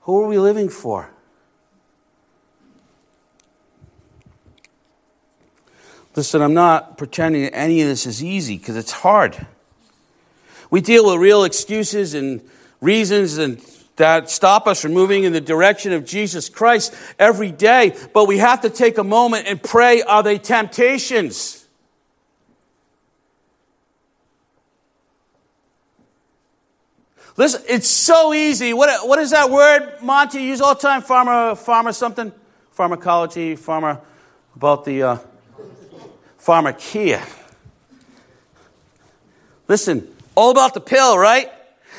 Who 0.00 0.22
are 0.22 0.28
we 0.28 0.38
living 0.38 0.68
for? 0.68 1.10
Listen, 6.14 6.42
I'm 6.42 6.52
not 6.52 6.98
pretending 6.98 7.44
that 7.44 7.56
any 7.56 7.80
of 7.80 7.88
this 7.88 8.04
is 8.04 8.22
easy 8.22 8.58
because 8.58 8.76
it's 8.76 8.92
hard. 8.92 9.46
We 10.70 10.82
deal 10.82 11.06
with 11.06 11.22
real 11.22 11.44
excuses 11.44 12.12
and 12.12 12.46
reasons 12.82 13.38
and 13.38 13.58
that 13.96 14.28
stop 14.28 14.66
us 14.66 14.82
from 14.82 14.92
moving 14.92 15.24
in 15.24 15.32
the 15.32 15.40
direction 15.40 15.94
of 15.94 16.04
Jesus 16.04 16.50
Christ 16.50 16.94
every 17.18 17.52
day, 17.52 17.96
but 18.12 18.28
we 18.28 18.36
have 18.36 18.60
to 18.60 18.68
take 18.68 18.98
a 18.98 19.02
moment 19.02 19.46
and 19.46 19.62
pray 19.62 20.02
are 20.02 20.22
they 20.22 20.36
temptations? 20.36 21.57
Listen, 27.38 27.62
it's 27.68 27.88
so 27.88 28.34
easy. 28.34 28.74
What, 28.74 29.06
what 29.08 29.20
is 29.20 29.30
that 29.30 29.48
word, 29.48 30.02
Monty, 30.02 30.42
you 30.42 30.48
use 30.48 30.60
all 30.60 30.74
the 30.74 30.80
time? 30.80 31.02
Farmer, 31.02 31.54
farmer 31.54 31.92
something? 31.92 32.32
Pharmacology, 32.72 33.54
farmer, 33.54 34.00
about 34.56 34.84
the 34.84 35.04
uh, 35.04 35.18
pharmakeia. 36.40 37.24
Listen, 39.68 40.12
all 40.34 40.50
about 40.50 40.74
the 40.74 40.80
pill, 40.80 41.16
right? 41.16 41.48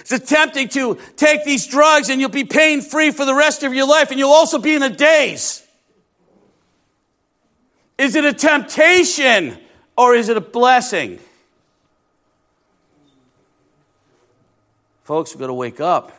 It's 0.01 0.11
attempting 0.11 0.67
to 0.69 0.97
take 1.15 1.45
these 1.45 1.67
drugs 1.67 2.09
and 2.09 2.19
you'll 2.19 2.29
be 2.29 2.43
pain 2.43 2.81
free 2.81 3.11
for 3.11 3.23
the 3.23 3.33
rest 3.33 3.63
of 3.63 3.73
your 3.73 3.87
life 3.87 4.11
and 4.11 4.19
you'll 4.19 4.31
also 4.31 4.59
be 4.59 4.73
in 4.73 4.83
a 4.83 4.89
daze. 4.89 5.65
Is 7.97 8.15
it 8.15 8.25
a 8.25 8.33
temptation 8.33 9.57
or 9.97 10.15
is 10.15 10.27
it 10.27 10.35
a 10.35 10.41
blessing? 10.41 11.19
Folks, 15.09 15.33
we've 15.33 15.39
got 15.39 15.47
to 15.47 15.55
wake 15.55 15.81
up. 15.81 16.11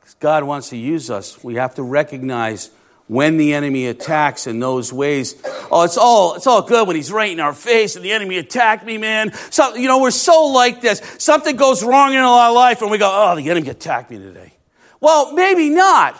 Because 0.00 0.14
God 0.14 0.44
wants 0.44 0.70
to 0.70 0.78
use 0.78 1.10
us. 1.10 1.44
We 1.44 1.56
have 1.56 1.74
to 1.74 1.82
recognize 1.82 2.70
when 3.06 3.36
the 3.36 3.52
enemy 3.52 3.84
attacks 3.84 4.46
in 4.46 4.60
those 4.60 4.94
ways. 4.94 5.34
Oh, 5.70 5.82
it's 5.82 5.98
all, 5.98 6.36
it's 6.36 6.46
all 6.46 6.62
good 6.62 6.86
when 6.86 6.96
he's 6.96 7.12
right 7.12 7.30
in 7.30 7.38
our 7.38 7.52
face 7.52 7.96
and 7.96 8.02
the 8.04 8.12
enemy 8.12 8.38
attacked 8.38 8.86
me, 8.86 8.96
man. 8.96 9.34
So, 9.50 9.74
you 9.74 9.88
know, 9.88 10.00
we're 10.00 10.10
so 10.10 10.46
like 10.46 10.80
this. 10.80 11.02
Something 11.18 11.56
goes 11.56 11.84
wrong 11.84 12.14
in 12.14 12.20
our 12.20 12.50
life 12.54 12.80
and 12.80 12.90
we 12.90 12.96
go, 12.96 13.10
oh, 13.12 13.36
the 13.36 13.50
enemy 13.50 13.68
attacked 13.68 14.10
me 14.10 14.16
today. 14.16 14.54
Well, 14.98 15.34
maybe 15.34 15.68
not. 15.68 16.18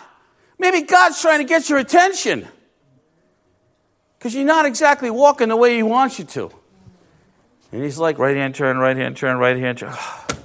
Maybe 0.59 0.83
God's 0.83 1.19
trying 1.19 1.39
to 1.39 1.45
get 1.45 1.71
your 1.71 1.79
attention. 1.79 2.47
Because 4.19 4.35
you're 4.35 4.45
not 4.45 4.67
exactly 4.67 5.09
walking 5.09 5.49
the 5.49 5.57
way 5.57 5.75
he 5.75 5.81
wants 5.81 6.19
you 6.19 6.25
to. 6.25 6.51
And 7.71 7.81
he's 7.81 7.97
like, 7.97 8.19
right 8.19 8.37
hand 8.37 8.53
turn, 8.53 8.77
right 8.77 8.95
hand 8.95 9.17
turn, 9.17 9.37
right 9.39 9.57
hand 9.57 9.79
turn. 9.79 9.95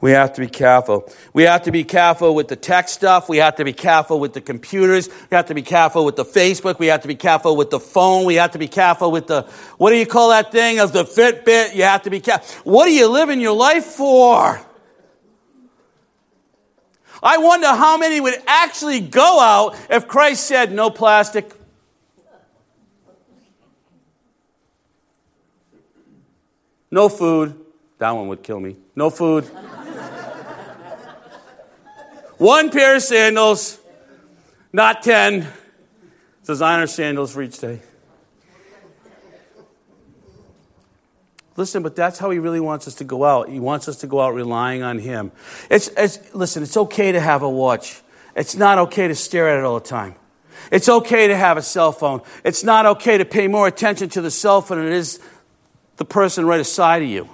We 0.00 0.12
have 0.12 0.32
to 0.34 0.40
be 0.40 0.46
careful. 0.46 1.10
We 1.32 1.42
have 1.42 1.62
to 1.62 1.72
be 1.72 1.82
careful 1.82 2.34
with 2.34 2.46
the 2.46 2.54
tech 2.54 2.88
stuff. 2.88 3.28
We 3.28 3.38
have 3.38 3.56
to 3.56 3.64
be 3.64 3.72
careful 3.72 4.20
with 4.20 4.32
the 4.32 4.40
computers. 4.40 5.08
We 5.08 5.34
have 5.34 5.46
to 5.46 5.54
be 5.54 5.62
careful 5.62 6.04
with 6.04 6.14
the 6.14 6.24
Facebook. 6.24 6.78
We 6.78 6.86
have 6.86 7.02
to 7.02 7.08
be 7.08 7.16
careful 7.16 7.56
with 7.56 7.70
the 7.70 7.80
phone. 7.80 8.24
We 8.24 8.36
have 8.36 8.52
to 8.52 8.58
be 8.58 8.68
careful 8.68 9.10
with 9.10 9.26
the, 9.26 9.42
what 9.76 9.90
do 9.90 9.96
you 9.96 10.06
call 10.06 10.28
that 10.28 10.52
thing 10.52 10.78
of 10.78 10.92
the 10.92 11.02
Fitbit? 11.02 11.74
You 11.74 11.82
have 11.82 12.02
to 12.02 12.10
be 12.10 12.20
careful. 12.20 12.72
What 12.72 12.86
are 12.86 12.92
you 12.92 13.08
living 13.08 13.40
your 13.40 13.56
life 13.56 13.86
for? 13.86 14.60
I 17.20 17.38
wonder 17.38 17.66
how 17.66 17.98
many 17.98 18.20
would 18.20 18.40
actually 18.46 19.00
go 19.00 19.40
out 19.40 19.76
if 19.90 20.06
Christ 20.06 20.46
said 20.46 20.70
no 20.70 20.90
plastic. 20.90 21.52
No 26.88 27.08
food. 27.08 27.58
That 27.98 28.12
one 28.12 28.28
would 28.28 28.44
kill 28.44 28.60
me. 28.60 28.76
No 28.94 29.10
food. 29.10 29.50
One 32.38 32.70
pair 32.70 32.96
of 32.96 33.02
sandals, 33.02 33.78
not 34.72 35.02
10. 35.02 35.46
Designer 36.44 36.86
sandals 36.86 37.32
for 37.32 37.42
each 37.42 37.58
day. 37.58 37.80
Listen, 41.56 41.82
but 41.82 41.96
that's 41.96 42.20
how 42.20 42.30
he 42.30 42.38
really 42.38 42.60
wants 42.60 42.86
us 42.86 42.94
to 42.94 43.04
go 43.04 43.24
out. 43.24 43.48
He 43.48 43.58
wants 43.58 43.88
us 43.88 43.98
to 43.98 44.06
go 44.06 44.20
out 44.20 44.32
relying 44.32 44.84
on 44.84 45.00
him. 45.00 45.32
It's, 45.68 45.88
it's, 45.88 46.32
listen, 46.32 46.62
it's 46.62 46.76
okay 46.76 47.10
to 47.10 47.20
have 47.20 47.42
a 47.42 47.50
watch. 47.50 48.00
It's 48.36 48.54
not 48.54 48.78
okay 48.78 49.08
to 49.08 49.16
stare 49.16 49.48
at 49.48 49.58
it 49.58 49.64
all 49.64 49.80
the 49.80 49.86
time. 49.86 50.14
It's 50.70 50.88
okay 50.88 51.26
to 51.26 51.36
have 51.36 51.56
a 51.56 51.62
cell 51.62 51.90
phone. 51.90 52.22
It's 52.44 52.62
not 52.62 52.86
okay 52.86 53.18
to 53.18 53.24
pay 53.24 53.48
more 53.48 53.66
attention 53.66 54.08
to 54.10 54.20
the 54.20 54.30
cell 54.30 54.62
phone 54.62 54.78
than 54.78 54.86
it 54.86 54.92
is 54.92 55.18
the 55.96 56.04
person 56.04 56.46
right 56.46 56.60
aside 56.60 57.02
of 57.02 57.08
you. 57.08 57.28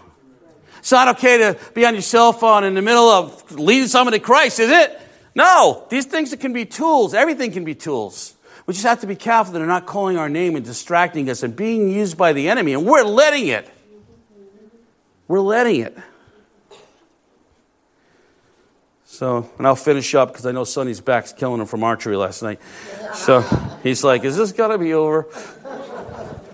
It's 0.84 0.92
not 0.92 1.16
okay 1.16 1.38
to 1.38 1.58
be 1.72 1.86
on 1.86 1.94
your 1.94 2.02
cell 2.02 2.34
phone 2.34 2.62
in 2.62 2.74
the 2.74 2.82
middle 2.82 3.08
of 3.08 3.52
leading 3.52 3.88
someone 3.88 4.12
to 4.12 4.18
Christ, 4.18 4.60
is 4.60 4.68
it? 4.68 5.00
No. 5.34 5.86
These 5.88 6.04
things 6.04 6.34
can 6.36 6.52
be 6.52 6.66
tools. 6.66 7.14
Everything 7.14 7.52
can 7.52 7.64
be 7.64 7.74
tools. 7.74 8.34
We 8.66 8.74
just 8.74 8.84
have 8.84 9.00
to 9.00 9.06
be 9.06 9.16
careful 9.16 9.54
that 9.54 9.60
they're 9.60 9.66
not 9.66 9.86
calling 9.86 10.18
our 10.18 10.28
name 10.28 10.56
and 10.56 10.62
distracting 10.62 11.30
us 11.30 11.42
and 11.42 11.56
being 11.56 11.88
used 11.88 12.18
by 12.18 12.34
the 12.34 12.50
enemy. 12.50 12.74
And 12.74 12.84
we're 12.84 13.02
letting 13.02 13.46
it. 13.46 13.66
We're 15.26 15.40
letting 15.40 15.80
it. 15.80 15.96
So, 19.06 19.50
and 19.56 19.66
I'll 19.66 19.76
finish 19.76 20.14
up 20.14 20.32
because 20.32 20.44
I 20.44 20.52
know 20.52 20.64
Sonny's 20.64 21.00
back's 21.00 21.32
killing 21.32 21.62
him 21.62 21.66
from 21.66 21.82
archery 21.82 22.18
last 22.18 22.42
night. 22.42 22.60
So 23.14 23.40
he's 23.82 24.04
like, 24.04 24.22
is 24.24 24.36
this 24.36 24.52
gonna 24.52 24.76
be 24.76 24.92
over? 24.92 25.28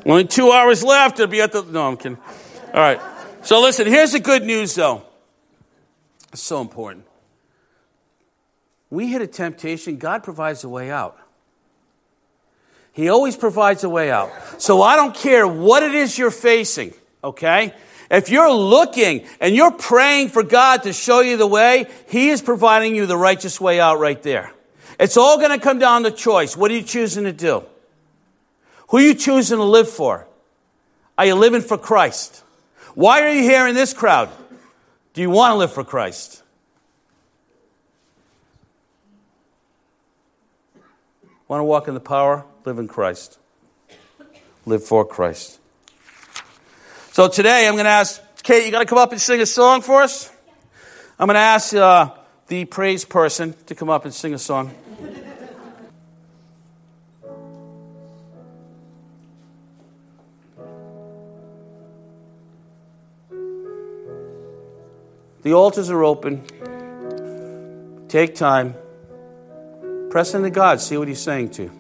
Only 0.07 0.25
two 0.25 0.53
hours 0.53 0.85
left 0.85 1.17
to 1.17 1.27
be 1.27 1.41
at 1.41 1.51
the. 1.51 1.65
No, 1.65 1.89
I'm 1.89 1.97
kidding. 1.97 2.19
All 2.73 2.81
right. 2.81 3.01
So 3.43 3.61
listen, 3.63 3.87
here's 3.87 4.13
the 4.13 4.21
good 4.21 4.45
news 4.45 4.75
though. 4.75 5.03
It's 6.33 6.43
so 6.43 6.61
important. 6.61 7.07
We 8.91 9.09
hit 9.09 9.23
a 9.23 9.27
temptation, 9.27 9.97
God 9.97 10.23
provides 10.23 10.65
a 10.65 10.69
way 10.69 10.91
out. 10.91 11.19
He 12.93 13.09
always 13.09 13.37
provides 13.37 13.85
a 13.85 13.89
way 13.89 14.11
out. 14.11 14.31
So 14.61 14.83
I 14.83 14.97
don't 14.97 15.15
care 15.15 15.47
what 15.47 15.83
it 15.83 15.95
is 15.95 16.19
you're 16.19 16.31
facing, 16.31 16.93
okay? 17.23 17.73
If 18.11 18.29
you're 18.29 18.53
looking 18.53 19.27
and 19.41 19.55
you're 19.55 19.71
praying 19.71 20.31
for 20.31 20.43
God 20.43 20.83
to 20.83 20.93
show 20.93 21.21
you 21.21 21.37
the 21.37 21.47
way, 21.47 21.87
He 22.09 22.31
is 22.31 22.43
providing 22.43 22.97
you 22.97 23.07
the 23.07 23.17
righteous 23.17 23.61
way 23.61 23.81
out 23.81 24.01
right 24.01 24.21
there. 24.23 24.53
It's 24.99 25.17
all 25.17 25.39
going 25.39 25.51
to 25.51 25.59
come 25.59 25.79
down 25.79 26.03
to 26.03 26.11
choice. 26.11 26.57
What 26.57 26.71
are 26.73 26.75
you 26.75 26.83
choosing 26.83 27.25
to 27.25 27.33
do? 27.33 27.65
Who 28.89 28.99
are 28.99 29.03
you 29.03 29.15
choosing 29.15 29.59
to 29.59 29.65
live 29.65 29.89
for? 29.89 30.27
Are 31.17 31.25
you 31.25 31.37
living 31.37 31.63
for 31.63 31.79
Christ? 31.79 32.43
Why 32.95 33.23
are 33.23 33.33
you 33.33 33.43
here 33.43 33.67
in 33.69 33.75
this 33.75 33.93
crowd? 33.93 34.31
Do 35.13 35.21
you 35.21 35.31
want 35.31 35.53
to 35.53 35.57
live 35.57 35.73
for 35.73 35.85
Christ? 35.85 36.43
Want 41.49 41.61
to 41.61 41.65
walk 41.65 41.89
in 41.89 41.95
the 41.95 42.01
power? 42.01 42.45
Live 42.65 42.79
in 42.79 42.89
Christ. 42.89 43.39
Live 44.67 44.85
for 44.85 45.05
Christ. 45.05 45.59
So 47.13 47.29
today 47.29 47.67
I'm 47.67 47.75
going 47.75 47.85
to 47.85 47.91
ask 47.91 48.23
Kate, 48.43 48.65
you 48.65 48.71
got 48.71 48.81
to 48.81 48.87
come 48.87 48.99
up 48.99 49.13
and 49.13 49.21
sing 49.21 49.41
a 49.41 49.47
song 49.47 49.83
for 49.83 50.03
us? 50.03 50.31
I'm 51.19 51.27
going 51.27 51.35
to 51.35 51.41
ask 51.41 51.75
uh, 51.75 52.11
the 52.47 52.65
praise 52.65 53.05
person 53.05 53.55
to 53.67 53.75
come 53.75 53.91
up 53.91 54.05
and 54.05 54.15
sing 54.15 54.33
a 54.33 54.39
song. 54.39 54.75
The 65.43 65.55
altars 65.55 65.91
are 65.91 66.05
open. 66.05 66.45
Take 68.09 68.35
time. 68.35 68.75
Press 70.11 70.35
into 70.35 70.51
God, 70.51 70.81
see 70.81 70.97
what 70.97 71.09
He's 71.09 71.23
saying 71.23 71.51
to 71.51 71.63
you. 71.65 71.80